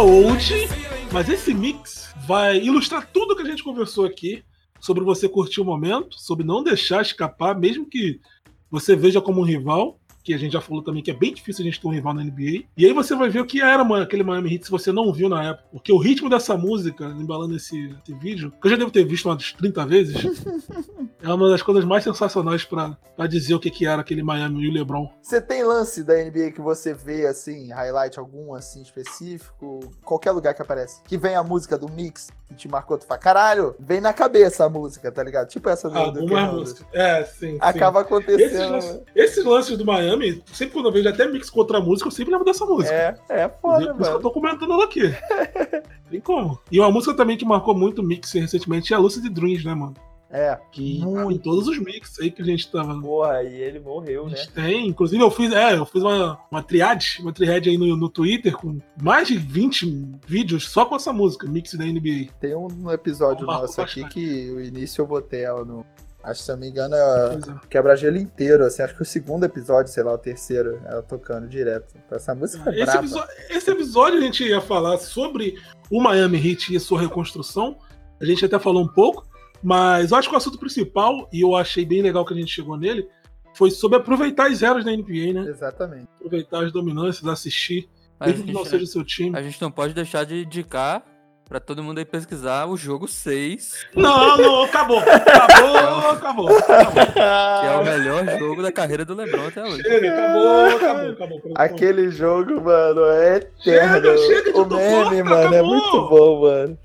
hoje. 0.00 0.68
Mas 1.12 1.28
esse 1.28 1.52
mix 1.52 2.14
vai 2.26 2.58
ilustrar 2.58 3.08
tudo 3.12 3.34
que 3.36 3.42
a 3.42 3.46
gente 3.46 3.62
conversou 3.62 4.06
aqui 4.06 4.42
sobre 4.80 5.04
você 5.04 5.28
curtir 5.28 5.60
o 5.60 5.64
momento, 5.64 6.18
sobre 6.18 6.46
não 6.46 6.62
deixar 6.62 7.02
escapar, 7.02 7.58
mesmo 7.58 7.86
que 7.86 8.20
você 8.70 8.96
veja 8.96 9.20
como 9.20 9.40
um 9.40 9.44
rival, 9.44 9.98
que 10.22 10.32
a 10.32 10.38
gente 10.38 10.52
já 10.52 10.60
falou 10.60 10.82
também 10.82 11.02
que 11.02 11.10
é 11.10 11.14
bem 11.14 11.32
difícil 11.32 11.62
a 11.62 11.66
gente 11.66 11.80
ter 11.80 11.88
um 11.88 11.92
rival 11.92 12.14
na 12.14 12.22
NBA. 12.22 12.64
E 12.76 12.86
aí 12.86 12.92
você 12.92 13.14
vai 13.14 13.28
ver 13.28 13.40
o 13.40 13.46
que 13.46 13.60
era 13.60 13.84
mano, 13.84 14.04
aquele 14.04 14.22
Miami 14.22 14.54
Heat 14.54 14.66
se 14.66 14.70
você 14.70 14.92
não 14.92 15.12
viu 15.12 15.28
na 15.28 15.50
época. 15.50 15.68
Porque 15.72 15.92
o 15.92 15.98
ritmo 15.98 16.28
dessa 16.28 16.56
música, 16.56 17.06
embalando 17.18 17.56
esse, 17.56 17.94
esse 18.02 18.14
vídeo, 18.14 18.52
que 18.52 18.66
eu 18.66 18.70
já 18.70 18.76
devo 18.76 18.90
ter 18.90 19.04
visto 19.04 19.26
umas 19.26 19.52
30 19.52 19.86
vezes, 19.86 20.16
é 21.22 21.32
uma 21.32 21.48
das 21.48 21.62
coisas 21.62 21.84
mais 21.84 22.04
sensacionais 22.04 22.64
para 22.64 22.96
dizer 23.28 23.54
o 23.54 23.60
que, 23.60 23.70
que 23.70 23.86
era 23.86 24.00
aquele 24.00 24.22
Miami 24.22 24.64
e 24.64 24.68
o 24.68 24.72
LeBron. 24.72 25.10
Você 25.22 25.40
tem 25.40 25.62
lance 25.62 26.02
da 26.02 26.14
NBA 26.14 26.52
que 26.52 26.60
você 26.60 26.94
vê, 26.94 27.26
assim, 27.26 27.70
highlight 27.72 28.18
algum, 28.18 28.54
assim, 28.54 28.82
específico? 28.82 29.80
Qualquer 30.04 30.32
lugar 30.32 30.54
que 30.54 30.62
aparece. 30.62 31.02
Que 31.04 31.18
vem 31.18 31.34
a 31.34 31.42
música 31.42 31.76
do 31.76 31.90
mix 31.90 32.30
que 32.48 32.54
te 32.54 32.68
marcou, 32.68 32.98
tu 32.98 33.06
fala, 33.06 33.20
caralho, 33.20 33.76
vem 33.78 34.00
na 34.00 34.12
cabeça 34.12 34.64
a 34.64 34.68
música, 34.68 35.10
tá 35.12 35.22
ligado? 35.22 35.48
Tipo 35.48 35.68
essa 35.68 35.88
do, 35.88 35.96
Alguma 35.96 36.48
do 36.48 36.56
música. 36.58 36.84
É, 36.92 37.24
sim. 37.24 37.56
Acaba 37.60 38.00
sim. 38.00 38.06
acontecendo. 38.06 38.76
Esses, 38.76 39.02
esses 39.14 39.44
lances 39.44 39.78
do 39.78 39.84
Miami 39.84 40.42
sempre 40.52 40.74
quando 40.74 40.86
eu 40.86 40.92
vejo 40.92 41.08
até 41.08 41.26
mix 41.28 41.48
com 41.48 41.60
outra 41.60 41.80
música, 41.80 42.08
eu 42.08 42.12
sempre 42.12 42.32
lembro 42.32 42.44
dessa 42.44 42.66
música. 42.66 42.92
É, 42.92 43.16
é 43.28 43.48
foda, 43.48 43.94
mano. 43.94 44.06
eu 44.06 44.20
tô 44.20 44.30
comentando 44.30 44.72
ela 44.72 44.84
aqui. 44.84 45.02
Tem 46.10 46.20
como. 46.20 46.58
E 46.72 46.80
uma 46.80 46.90
música 46.90 47.14
também 47.14 47.36
que 47.36 47.44
marcou 47.44 47.74
muito 47.74 48.00
o 48.00 48.04
mix 48.04 48.32
recentemente 48.32 48.92
é 48.92 48.96
a 48.96 48.98
Lucid 48.98 49.28
Dreams, 49.28 49.64
né, 49.64 49.74
mano? 49.74 49.94
É. 50.32 50.56
Que 50.70 51.00
muito. 51.00 51.32
em 51.32 51.38
todos 51.38 51.66
os 51.66 51.78
mix 51.78 52.18
aí 52.20 52.30
que 52.30 52.40
a 52.40 52.44
gente 52.44 52.70
tava. 52.70 53.00
Porra, 53.00 53.42
e 53.42 53.60
ele 53.60 53.80
morreu, 53.80 54.28
né? 54.28 54.36
Tem. 54.54 54.86
Inclusive, 54.86 55.22
eu 55.22 55.30
fiz, 55.30 55.52
é, 55.52 55.76
eu 55.76 55.84
fiz 55.84 56.02
uma, 56.02 56.38
uma 56.50 56.62
triade, 56.62 57.18
uma 57.20 57.32
triade 57.32 57.68
aí 57.68 57.76
no, 57.76 57.96
no 57.96 58.08
Twitter 58.08 58.56
com 58.56 58.78
mais 59.02 59.28
de 59.28 59.36
20 59.36 60.20
vídeos 60.26 60.68
só 60.68 60.84
com 60.84 60.94
essa 60.94 61.12
música, 61.12 61.48
mix 61.48 61.74
da 61.74 61.84
NBA. 61.84 62.32
Tem 62.38 62.54
um 62.54 62.90
episódio 62.90 63.44
nosso 63.44 63.80
aqui 63.80 64.08
que 64.08 64.50
o 64.50 64.60
início 64.60 65.02
eu 65.02 65.06
botei 65.06 65.42
ela 65.42 65.64
no, 65.64 65.84
Acho 66.22 66.40
que 66.40 66.44
se 66.44 66.50
eu 66.50 66.56
não 66.56 66.60
me 66.60 66.68
engano, 66.68 66.94
é, 66.94 67.34
é. 67.34 67.68
quebra-gelo 67.68 68.18
inteiro, 68.18 68.64
assim, 68.64 68.82
acho 68.82 68.94
que 68.94 69.02
o 69.02 69.06
segundo 69.06 69.44
episódio, 69.44 69.90
sei 69.90 70.02
lá, 70.02 70.12
o 70.12 70.18
terceiro, 70.18 70.80
ela 70.84 71.02
tocando 71.02 71.48
direto. 71.48 71.94
Essa 72.10 72.34
música 72.34 72.70
é 72.70 72.80
esse 72.80 72.96
episódio, 72.96 73.34
esse 73.48 73.70
episódio 73.70 74.18
a 74.18 74.20
gente 74.20 74.44
ia 74.44 74.60
falar 74.60 74.98
sobre 74.98 75.54
o 75.90 76.00
Miami 76.00 76.36
Heat 76.36 76.74
e 76.74 76.80
sua 76.80 77.00
reconstrução. 77.00 77.78
A 78.20 78.24
gente 78.24 78.44
até 78.44 78.58
falou 78.58 78.84
um 78.84 78.88
pouco, 78.88 79.26
mas 79.62 80.10
eu 80.10 80.16
acho 80.16 80.28
que 80.28 80.34
o 80.34 80.38
assunto 80.38 80.58
principal, 80.58 81.28
e 81.32 81.40
eu 81.40 81.54
achei 81.54 81.84
bem 81.84 82.02
legal 82.02 82.24
que 82.24 82.32
a 82.32 82.36
gente 82.36 82.52
chegou 82.52 82.76
nele, 82.76 83.08
foi 83.54 83.70
sobre 83.70 83.98
aproveitar 83.98 84.50
as 84.50 84.62
eras 84.62 84.84
da 84.84 84.92
NBA, 84.92 85.32
né? 85.34 85.44
Exatamente. 85.48 86.08
Aproveitar 86.16 86.64
as 86.64 86.72
dominâncias, 86.72 87.26
assistir, 87.26 87.88
mesmo 88.20 88.44
que 88.44 88.52
não 88.52 88.64
seja 88.64 88.84
o 88.84 88.86
seu 88.86 89.04
time. 89.04 89.36
A 89.36 89.42
gente 89.42 89.60
não 89.60 89.70
pode 89.70 89.94
deixar 89.94 90.24
de 90.24 90.44
indicar 90.44 91.04
Pra 91.50 91.58
todo 91.58 91.82
mundo 91.82 91.98
aí 91.98 92.04
pesquisar 92.04 92.66
o 92.66 92.76
jogo 92.76 93.08
6. 93.08 93.88
Não, 93.96 94.36
não, 94.36 94.62
acabou. 94.62 95.00
Acabou, 95.00 96.10
acabou. 96.10 96.56
acabou. 96.56 97.12
Que 97.12 97.66
é 97.66 97.76
o 97.76 97.84
melhor 97.84 98.38
jogo 98.38 98.62
da 98.62 98.70
carreira 98.70 99.04
do 99.04 99.16
Lebron 99.16 99.48
até 99.48 99.64
hoje. 99.64 99.82
Chega, 99.82 100.12
acabou, 100.12 100.76
acabou, 100.76 101.10
acabou. 101.10 101.40
Aquele 101.56 102.08
jogo, 102.08 102.60
mano, 102.60 103.04
é 103.06 103.38
eterno. 103.38 103.94
Chega, 103.94 104.18
chega 104.18 104.52
de 104.52 104.60
o 104.60 104.64
meme, 104.64 105.24
mano, 105.24 105.48
acabou. 105.48 105.58
é 105.58 105.62
muito 105.64 106.08
bom, 106.08 106.40
mano. 106.42 106.78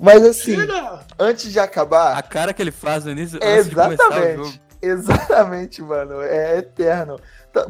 Mas 0.00 0.24
assim, 0.24 0.56
chega. 0.56 1.00
antes 1.18 1.52
de 1.52 1.58
acabar. 1.60 2.16
A 2.16 2.22
cara 2.22 2.54
que 2.54 2.62
ele 2.62 2.70
faz 2.70 3.04
no 3.04 3.10
início. 3.10 3.38
É 3.42 3.58
exatamente. 3.58 4.60
Exatamente, 4.82 5.82
mano. 5.82 6.22
É 6.22 6.58
eterno. 6.58 7.20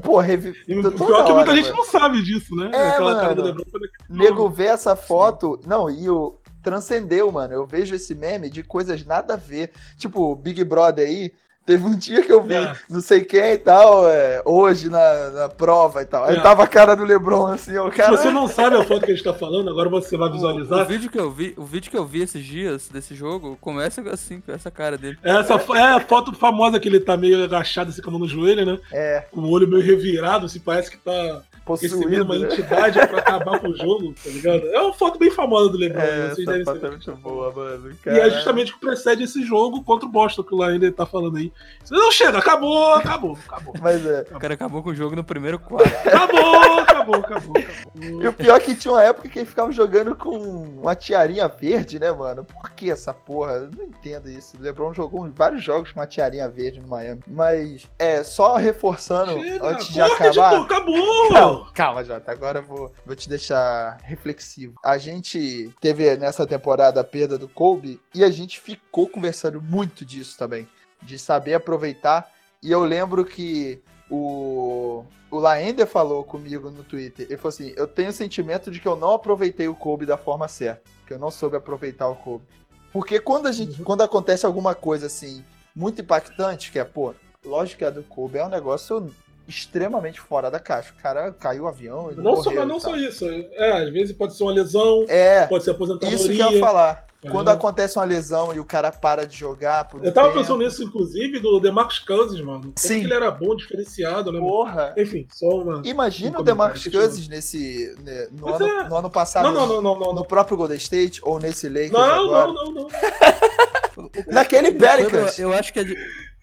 Pô, 0.03 0.20
revi... 0.20 0.53
Pior 0.64 0.93
que 0.93 0.99
muita 1.03 1.33
hora, 1.33 1.55
gente 1.57 1.70
mano. 1.70 1.76
não 1.78 1.85
sabe 1.85 2.22
disso, 2.22 2.55
né? 2.55 2.70
É, 2.72 2.89
Aquela 2.91 3.14
mano. 3.14 3.64
cara. 3.64 3.85
Nego 4.09 4.49
vê 4.49 4.66
essa 4.66 4.95
foto. 4.95 5.59
Não, 5.66 5.91
e 5.91 6.09
o, 6.09 6.39
transcendeu, 6.62 7.33
mano. 7.33 7.53
Eu 7.53 7.66
vejo 7.66 7.95
esse 7.95 8.14
meme 8.14 8.49
de 8.49 8.62
coisas 8.62 9.05
nada 9.05 9.35
a 9.35 9.37
ver. 9.37 9.72
Tipo, 9.97 10.37
Big 10.37 10.62
Brother 10.62 11.09
aí, 11.09 11.33
Teve 11.70 11.86
um 11.86 11.96
dia 11.96 12.20
que 12.20 12.32
eu 12.32 12.42
vi 12.42 12.54
é. 12.54 12.74
não 12.88 13.00
sei 13.00 13.20
quem 13.20 13.52
e 13.52 13.58
tal, 13.58 14.08
é, 14.08 14.42
hoje 14.44 14.88
na, 14.88 15.30
na, 15.30 15.48
prova 15.48 16.02
e 16.02 16.04
tal. 16.04 16.24
Aí 16.24 16.34
é. 16.34 16.40
tava 16.40 16.64
a 16.64 16.66
cara 16.66 16.96
do 16.96 17.04
Lebron 17.04 17.46
assim, 17.46 17.78
o 17.78 17.88
cara. 17.92 18.16
Se 18.16 18.24
você 18.24 18.30
não 18.32 18.48
sabe 18.48 18.74
a 18.74 18.82
foto 18.82 19.04
que 19.04 19.12
a 19.12 19.14
gente 19.14 19.22
tá 19.22 19.32
falando, 19.32 19.70
agora 19.70 19.88
você 19.88 20.16
vai 20.16 20.28
visualizar. 20.32 20.80
O, 20.80 20.82
o, 20.82 20.84
vídeo 20.84 21.08
que 21.08 21.20
eu 21.20 21.30
vi, 21.30 21.54
o 21.56 21.64
vídeo 21.64 21.88
que 21.88 21.96
eu 21.96 22.04
vi 22.04 22.22
esses 22.22 22.44
dias 22.44 22.88
desse 22.88 23.14
jogo 23.14 23.56
começa 23.60 24.00
assim, 24.10 24.40
com 24.40 24.50
essa 24.50 24.68
cara 24.68 24.98
dele. 24.98 25.16
Essa 25.22 25.54
é 25.54 25.82
a 25.82 26.00
foto 26.00 26.32
famosa 26.34 26.80
que 26.80 26.88
ele 26.88 26.98
tá 26.98 27.16
meio 27.16 27.44
agachado, 27.44 27.90
assim, 27.90 28.02
com 28.02 28.08
a 28.08 28.12
mão 28.14 28.20
no 28.22 28.26
joelho, 28.26 28.66
né? 28.66 28.76
É. 28.92 29.26
Com 29.30 29.42
o 29.42 29.50
olho 29.50 29.68
meio 29.68 29.84
revirado, 29.84 30.46
assim, 30.46 30.58
parece 30.58 30.90
que 30.90 30.96
tá 30.96 31.40
possuído 31.78 32.24
uma 32.24 32.38
né? 32.38 32.46
entidade 32.46 33.06
pra 33.06 33.18
acabar 33.18 33.60
com 33.60 33.68
o 33.68 33.76
jogo, 33.76 34.14
tá 34.14 34.30
ligado? 34.30 34.66
É 34.66 34.80
uma 34.80 34.92
foto 34.92 35.18
bem 35.18 35.30
famosa 35.30 35.70
do 35.70 35.78
LeBron. 35.78 36.00
É, 36.00 36.28
vocês 36.30 36.46
devem 36.46 36.64
foto 36.64 36.86
é 36.86 36.90
muito 36.90 37.16
boa, 37.16 37.52
mano. 37.52 37.96
Caramba. 38.02 38.22
E 38.22 38.26
é 38.26 38.30
justamente 38.30 38.72
o 38.72 38.74
que 38.74 38.80
precede 38.80 39.24
esse 39.24 39.44
jogo 39.44 39.82
contra 39.82 40.06
o 40.06 40.10
Boston, 40.10 40.42
que 40.42 40.54
o 40.54 40.62
ainda 40.62 40.90
tá 40.92 41.06
falando 41.06 41.36
aí. 41.36 41.52
Não 41.90 42.10
chega, 42.10 42.38
acabou, 42.38 42.94
acabou, 42.94 43.38
acabou. 43.46 43.74
Mas 43.80 44.04
é. 44.04 44.26
O 44.30 44.38
cara 44.38 44.54
acabou 44.54 44.82
com 44.82 44.90
o 44.90 44.94
jogo 44.94 45.16
no 45.16 45.24
primeiro 45.24 45.58
quarto. 45.58 45.88
acabou, 46.06 46.78
acabou, 46.80 47.16
acabou, 47.16 47.56
acabou. 47.56 48.22
E 48.22 48.28
o 48.28 48.32
pior 48.32 48.56
é 48.56 48.60
que 48.60 48.74
tinha 48.74 48.92
uma 48.92 49.02
época 49.02 49.28
que 49.28 49.38
ele 49.38 49.46
ficava 49.46 49.72
jogando 49.72 50.14
com 50.14 50.36
uma 50.38 50.94
tiarinha 50.94 51.48
verde, 51.48 51.98
né, 51.98 52.10
mano? 52.12 52.44
Por 52.44 52.70
que 52.70 52.90
essa 52.90 53.12
porra? 53.12 53.52
Eu 53.52 53.70
não 53.76 53.84
entendo 53.84 54.28
isso. 54.30 54.56
O 54.56 54.62
LeBron 54.62 54.92
jogou 54.94 55.28
vários 55.34 55.62
jogos 55.62 55.92
com 55.92 56.00
uma 56.00 56.06
tiarinha 56.06 56.48
verde 56.48 56.80
no 56.80 56.88
Miami. 56.88 57.20
Mas, 57.26 57.86
é, 57.98 58.22
só 58.22 58.56
reforçando 58.56 59.32
chega, 59.40 59.66
antes 59.66 59.88
de 59.88 60.00
acabar. 60.00 60.50
De 60.50 60.64
acabou! 60.64 61.28
calma, 61.30 61.59
Jota. 62.04 62.30
Agora 62.32 62.61
eu 62.61 62.62
vou, 62.62 62.92
vou 63.04 63.16
te 63.16 63.28
deixar 63.28 63.98
reflexivo. 64.02 64.74
A 64.84 64.98
gente 64.98 65.74
teve 65.80 66.16
nessa 66.16 66.46
temporada 66.46 67.00
a 67.00 67.04
perda 67.04 67.38
do 67.38 67.48
Kobe 67.48 68.00
e 68.14 68.24
a 68.24 68.30
gente 68.30 68.61
ficou 68.61 69.08
conversando 69.08 69.61
muito 69.61 70.04
disso 70.04 70.38
também. 70.38 70.68
De 71.02 71.18
saber 71.18 71.54
aproveitar. 71.54 72.30
E 72.62 72.70
eu 72.70 72.84
lembro 72.84 73.24
que 73.24 73.82
o, 74.11 75.04
o 75.30 75.38
Laender 75.38 75.86
falou 75.86 76.24
comigo 76.24 76.70
no 76.70 76.84
Twitter. 76.84 77.26
Ele 77.26 77.36
falou 77.36 77.50
assim: 77.50 77.72
Eu 77.76 77.86
tenho 77.86 78.11
o 78.11 78.12
sentimento 78.12 78.70
de 78.70 78.80
que 78.80 78.88
eu 78.88 78.96
não 78.96 79.12
aproveitei 79.12 79.68
o 79.68 79.74
Kobe 79.74 80.04
da 80.04 80.18
forma 80.18 80.48
certa. 80.48 80.82
Que 81.06 81.14
eu 81.14 81.18
não 81.18 81.30
soube 81.30 81.56
aproveitar 81.56 82.08
o 82.08 82.16
Kobe. 82.16 82.44
Porque 82.92 83.20
quando, 83.20 83.46
a 83.46 83.52
gente, 83.52 83.78
uhum. 83.78 83.84
quando 83.84 84.02
acontece 84.02 84.44
alguma 84.44 84.74
coisa 84.74 85.06
assim, 85.06 85.44
muito 85.74 86.02
impactante, 86.02 86.72
que 86.72 86.78
é, 86.78 86.84
pô, 86.84 87.14
lógico 87.44 87.78
que 87.78 87.84
a 87.84 87.90
do 87.90 88.02
Kobe 88.02 88.38
é 88.38 88.44
um 88.44 88.48
negócio 88.48 89.11
extremamente 89.51 90.20
fora 90.20 90.51
da 90.51 90.59
caixa. 90.59 90.92
O 90.96 91.03
cara 91.03 91.32
caiu 91.32 91.64
o 91.64 91.68
avião. 91.68 92.11
não 92.16 92.36
só, 92.36 92.51
mas 92.51 92.66
não 92.66 92.80
só 92.80 92.96
isso. 92.96 93.26
É, 93.28 93.82
às 93.82 93.90
vezes 93.90 94.16
pode 94.16 94.34
ser 94.34 94.44
uma 94.44 94.53
lesão, 94.53 95.05
é, 95.09 95.46
pode 95.46 95.64
ser 95.64 95.72
aposentadoria. 95.72 96.16
Isso 96.16 96.28
que 96.28 96.38
eu 96.38 96.53
ia 96.53 96.61
falar. 96.61 97.11
É. 97.22 97.28
Quando 97.28 97.51
acontece 97.51 97.98
uma 97.98 98.05
lesão 98.07 98.55
e 98.55 98.59
o 98.59 98.64
cara 98.64 98.90
para 98.90 99.26
de 99.26 99.36
jogar. 99.36 99.86
eu 100.03 100.11
tava 100.11 100.28
tempo. 100.28 100.40
pensando 100.40 100.64
nisso, 100.64 100.82
inclusive, 100.82 101.38
do 101.38 101.61
Demarcus 101.61 101.98
Cousins, 101.98 102.40
mano. 102.40 102.72
Sim. 102.76 103.05
ele 103.05 103.12
era 103.12 103.30
bom, 103.30 103.55
diferenciado, 103.55 104.32
né? 104.32 104.38
Porra. 104.38 104.94
Enfim, 104.96 105.26
só 105.30 105.48
uma. 105.48 105.82
Imagina 105.84 106.38
um 106.38 106.40
o 106.40 106.44
Demarcus 106.44 106.88
Cousins 106.88 107.28
nesse. 107.28 107.94
Né, 108.03 108.28
no, 108.32 108.55
ano, 108.55 108.66
é. 108.66 108.88
no 108.88 108.96
ano 108.96 109.11
passado. 109.11 109.53
Não, 109.53 109.66
não, 109.66 109.82
não, 109.82 109.98
não, 109.98 110.14
No 110.14 110.24
próprio 110.24 110.57
Golden 110.57 110.78
State 110.78 111.20
ou 111.22 111.38
nesse 111.38 111.68
Lakers. 111.68 111.92
Não, 111.92 112.01
agora. 112.01 112.46
não, 112.46 112.64
não, 112.64 112.72
não. 112.72 112.88
Naquele 114.26 114.72
Pelicans. 114.72 115.38
Eu, 115.38 115.51
eu 115.51 115.59
acho 115.59 115.74
que 115.74 115.80
é. 115.80 115.84
De 115.84 115.96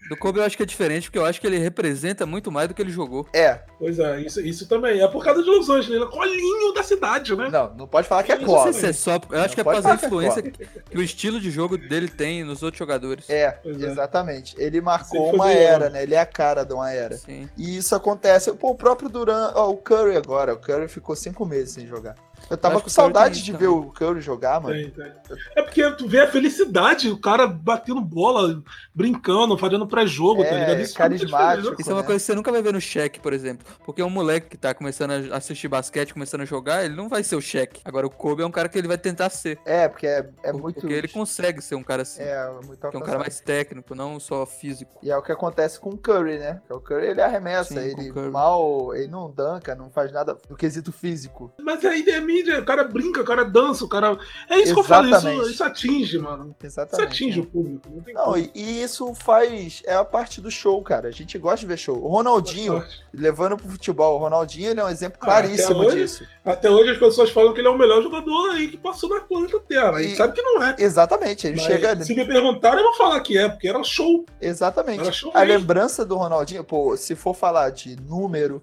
do 0.08 0.16
Kobe 0.16 0.38
eu 0.38 0.44
acho 0.44 0.56
que 0.56 0.62
é 0.62 0.66
diferente, 0.66 1.04
porque 1.04 1.18
eu 1.18 1.24
acho 1.24 1.40
que 1.40 1.46
ele 1.46 1.58
representa 1.58 2.24
muito 2.24 2.50
mais 2.50 2.68
do 2.68 2.74
que 2.74 2.82
ele 2.82 2.90
jogou. 2.90 3.26
É. 3.32 3.60
Pois 3.78 3.98
é, 3.98 4.20
isso, 4.20 4.40
isso 4.40 4.66
também. 4.66 5.00
É 5.00 5.08
por 5.08 5.24
causa 5.24 5.42
de 5.42 5.48
Los 5.48 5.68
Angeles, 5.68 5.90
ele 5.90 6.04
é 6.04 6.06
colinho 6.06 6.72
da 6.72 6.82
cidade, 6.82 7.36
né? 7.36 7.48
Não, 7.50 7.74
não 7.74 7.86
pode 7.86 8.08
falar 8.08 8.22
que 8.22 8.32
é. 8.32 8.38
Não 8.38 8.62
sei 8.64 8.72
se 8.72 8.86
é 8.86 8.92
só. 8.92 9.20
Eu 9.30 9.40
acho 9.40 9.48
não 9.48 9.54
que 9.54 9.60
é 9.60 9.64
por 9.64 9.72
causa 9.72 9.88
da 9.88 9.94
influência 9.94 10.42
que, 10.42 10.50
que, 10.50 10.98
o 10.98 11.02
estilo 11.02 11.40
de 11.40 11.50
jogo 11.50 11.76
dele 11.76 12.08
tem 12.08 12.42
nos 12.42 12.62
outros 12.62 12.78
jogadores. 12.78 13.28
É, 13.28 13.42
é. 13.42 13.60
exatamente. 13.64 14.54
Ele 14.58 14.80
marcou 14.80 15.34
uma 15.34 15.50
era, 15.50 15.90
né? 15.90 16.02
Ele 16.02 16.14
é 16.14 16.20
a 16.20 16.26
cara 16.26 16.64
de 16.64 16.72
uma 16.72 16.90
era. 16.90 17.16
Sim. 17.16 17.48
E 17.56 17.76
isso 17.76 17.94
acontece. 17.94 18.52
Pô, 18.52 18.70
o 18.70 18.74
próprio 18.74 19.08
Duran, 19.08 19.52
ó, 19.54 19.70
o 19.70 19.76
Curry 19.76 20.16
agora. 20.16 20.54
O 20.54 20.58
Curry 20.58 20.88
ficou 20.88 21.14
cinco 21.14 21.44
meses 21.44 21.74
sem 21.74 21.86
jogar. 21.86 22.14
Eu 22.50 22.56
tava 22.56 22.80
com 22.80 22.88
saudade 22.88 23.42
de 23.42 23.52
ver 23.52 23.66
o 23.66 23.90
Curry 23.90 24.20
jogar, 24.20 24.60
mano. 24.60 24.74
Tem, 24.74 24.90
tem. 24.90 25.12
É 25.54 25.62
porque 25.62 25.90
tu 25.92 26.08
vê 26.08 26.20
a 26.20 26.30
felicidade, 26.30 27.10
o 27.10 27.18
cara 27.18 27.46
batendo 27.46 28.00
bola, 28.00 28.62
brincando, 28.94 29.56
fazendo 29.58 29.86
pré-jogo, 29.86 30.42
tá 30.42 30.48
é, 30.48 30.50
tá 30.50 30.58
ligado? 30.58 30.80
Isso 30.80 30.94
é 30.94 30.98
carismático. 30.98 31.76
Isso 31.78 31.90
é 31.90 31.92
uma 31.92 32.00
né? 32.00 32.06
coisa 32.06 32.20
que 32.20 32.26
você 32.26 32.34
nunca 32.34 32.50
vai 32.50 32.62
ver 32.62 32.72
no 32.72 32.80
cheque, 32.80 33.20
por 33.20 33.32
exemplo. 33.32 33.66
Porque 33.84 34.02
um 34.02 34.10
moleque 34.10 34.48
que 34.48 34.56
tá 34.56 34.72
começando 34.72 35.32
a 35.32 35.36
assistir 35.36 35.68
basquete, 35.68 36.14
começando 36.14 36.40
a 36.42 36.44
jogar, 36.44 36.84
ele 36.84 36.94
não 36.94 37.08
vai 37.08 37.22
ser 37.22 37.36
o 37.36 37.40
cheque. 37.40 37.80
Agora 37.84 38.06
o 38.06 38.10
Kobe 38.10 38.42
é 38.42 38.46
um 38.46 38.50
cara 38.50 38.68
que 38.68 38.78
ele 38.78 38.88
vai 38.88 38.98
tentar 38.98 39.30
ser. 39.30 39.58
É, 39.64 39.88
porque 39.88 40.06
é, 40.06 40.28
é 40.42 40.52
muito. 40.52 40.80
Porque 40.80 40.94
ele 40.94 41.08
consegue 41.08 41.60
ser 41.60 41.74
um 41.74 41.82
cara 41.82 42.02
assim. 42.02 42.22
É, 42.22 42.50
muito 42.64 42.86
É 42.86 42.96
um 42.96 43.00
cara 43.00 43.18
mais 43.18 43.40
técnico, 43.40 43.94
não 43.94 44.18
só 44.18 44.46
físico. 44.46 44.98
E 45.02 45.10
é 45.10 45.16
o 45.16 45.22
que 45.22 45.32
acontece 45.32 45.78
com 45.78 45.90
o 45.90 45.98
Curry, 45.98 46.38
né? 46.38 46.60
O 46.70 46.80
Curry 46.80 47.08
ele 47.08 47.20
arremessa, 47.20 47.74
Sim, 47.74 47.80
ele 47.80 48.30
mal. 48.30 48.94
Ele 48.94 49.08
não 49.08 49.30
danca, 49.30 49.74
não 49.74 49.90
faz 49.90 50.12
nada 50.12 50.36
no 50.48 50.56
quesito 50.56 50.92
físico. 50.92 51.52
Mas 51.60 51.84
aí 51.84 52.04
é 52.08 52.20
minha 52.20 52.37
mídia, 52.38 52.60
o 52.60 52.64
cara 52.64 52.84
brinca, 52.84 53.20
o 53.20 53.24
cara 53.24 53.44
dança, 53.44 53.84
o 53.84 53.88
cara. 53.88 54.18
É 54.48 54.58
isso 54.58 54.72
Exatamente. 54.72 54.74
que 54.74 54.80
eu 54.80 54.84
falo, 55.20 55.42
isso, 55.42 55.50
isso 55.50 55.64
atinge, 55.64 56.18
mano. 56.18 56.56
Exatamente. 56.62 57.14
Isso 57.14 57.14
atinge 57.24 57.40
o 57.40 57.46
público. 57.46 57.88
Não, 58.12 58.26
não 58.26 58.38
e, 58.38 58.50
e, 58.54 58.82
isso 58.82 59.12
faz. 59.14 59.82
É 59.86 59.94
a 59.94 60.04
parte 60.04 60.40
do 60.40 60.50
show, 60.50 60.80
cara. 60.82 61.08
A 61.08 61.12
gente 61.12 61.38
gosta 61.38 61.60
de 61.60 61.66
ver 61.66 61.78
show. 61.78 61.96
O 61.96 62.08
Ronaldinho, 62.08 62.84
levando 63.12 63.56
pro 63.56 63.68
futebol, 63.68 64.16
o 64.16 64.18
Ronaldinho 64.18 64.70
ele 64.70 64.80
é 64.80 64.84
um 64.84 64.88
exemplo 64.88 65.18
ah, 65.20 65.24
claríssimo 65.24 65.80
até 65.80 65.88
hoje, 65.88 65.96
disso. 65.96 66.26
Até 66.44 66.70
hoje 66.70 66.90
as 66.90 66.98
pessoas 66.98 67.30
falam 67.30 67.52
que 67.52 67.60
ele 67.60 67.68
é 67.68 67.70
o 67.70 67.78
melhor 67.78 68.02
jogador 68.02 68.50
aí 68.50 68.68
que 68.68 68.76
passou 68.76 69.08
na 69.10 69.20
planeta 69.20 69.60
Terra. 69.60 69.92
A 69.92 70.02
gente 70.02 70.16
sabe 70.16 70.34
que 70.34 70.42
não 70.42 70.62
é. 70.62 70.76
Exatamente. 70.78 71.46
Ele 71.46 71.56
Mas, 71.56 71.66
chega. 71.66 72.04
Se 72.04 72.14
me 72.14 72.24
perguntarem, 72.24 72.78
eu 72.78 72.84
vou 72.84 72.94
falar 72.94 73.20
que 73.20 73.36
é, 73.36 73.48
porque 73.48 73.68
era 73.68 73.82
show. 73.82 74.24
Exatamente. 74.40 75.00
Era 75.00 75.12
show 75.12 75.32
a 75.34 75.42
lembrança 75.42 76.04
do 76.04 76.16
Ronaldinho, 76.16 76.64
pô, 76.64 76.96
se 76.96 77.14
for 77.14 77.34
falar 77.34 77.70
de 77.70 77.96
número, 77.96 78.62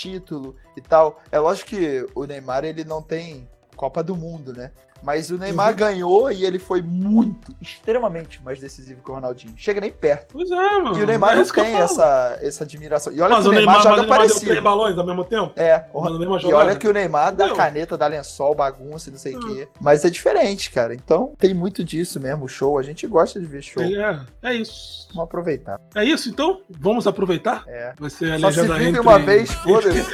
título 0.00 0.56
e 0.76 0.80
tal, 0.80 1.20
é 1.30 1.38
lógico 1.38 1.70
que 1.70 2.06
o 2.14 2.24
Neymar 2.24 2.64
ele 2.64 2.84
não 2.84 3.02
tem 3.02 3.48
Copa 3.80 4.02
do 4.02 4.14
Mundo, 4.14 4.52
né? 4.52 4.72
Mas 5.02 5.30
o 5.30 5.38
Neymar 5.38 5.70
uhum. 5.70 5.76
ganhou 5.76 6.30
e 6.30 6.44
ele 6.44 6.58
foi 6.58 6.82
muito, 6.82 7.56
extremamente 7.62 8.38
mais 8.44 8.60
decisivo 8.60 9.02
que 9.02 9.10
o 9.10 9.14
Ronaldinho. 9.14 9.54
Chega 9.56 9.80
nem 9.80 9.90
perto. 9.90 10.34
Pois 10.34 10.50
é, 10.50 10.54
mano. 10.54 10.98
E 10.98 11.02
o 11.02 11.06
Neymar 11.06 11.32
é 11.32 11.36
não 11.36 11.46
tem 11.46 11.76
essa, 11.76 12.38
essa 12.42 12.64
admiração. 12.64 13.10
E 13.10 13.22
olha 13.22 13.36
mas 13.36 13.44
que 13.44 13.48
o 13.48 13.52
Neymar, 13.52 13.76
Neymar 13.76 13.82
joga 13.90 14.02
Neymar 14.02 14.18
parecido. 14.18 14.44
Três 14.44 14.62
balões 14.62 14.98
ao 14.98 15.06
mesmo 15.06 15.24
tempo? 15.24 15.54
É. 15.56 15.86
O, 15.94 16.06
e 16.46 16.52
olha 16.52 16.76
que 16.76 16.86
o 16.86 16.92
Neymar 16.92 17.34
dá 17.34 17.54
caneta, 17.54 17.96
dá 17.96 18.06
lençol, 18.06 18.54
bagunça 18.54 19.08
e 19.08 19.12
não 19.12 19.18
sei 19.18 19.34
o 19.34 19.40
quê. 19.40 19.66
Mas 19.80 20.04
é 20.04 20.10
diferente, 20.10 20.70
cara. 20.70 20.94
Então 20.94 21.32
tem 21.38 21.54
muito 21.54 21.82
disso 21.82 22.20
mesmo, 22.20 22.46
show. 22.46 22.78
A 22.78 22.82
gente 22.82 23.06
gosta 23.06 23.40
de 23.40 23.46
ver 23.46 23.62
show. 23.62 23.82
É, 23.82 24.20
é 24.42 24.52
isso. 24.52 25.08
Vamos 25.14 25.24
aproveitar. 25.24 25.80
É 25.94 26.04
isso, 26.04 26.28
então? 26.28 26.60
Vamos 26.68 27.06
aproveitar? 27.06 27.64
É. 27.66 27.94
Vai 27.98 28.10
ser 28.10 28.32
a 28.32 28.38
Só 28.38 28.48
legenda 28.48 28.74
se 28.74 28.78
vive 28.78 28.90
entre... 28.90 29.00
uma 29.00 29.18
vez, 29.18 29.50
foda-se. 29.50 30.04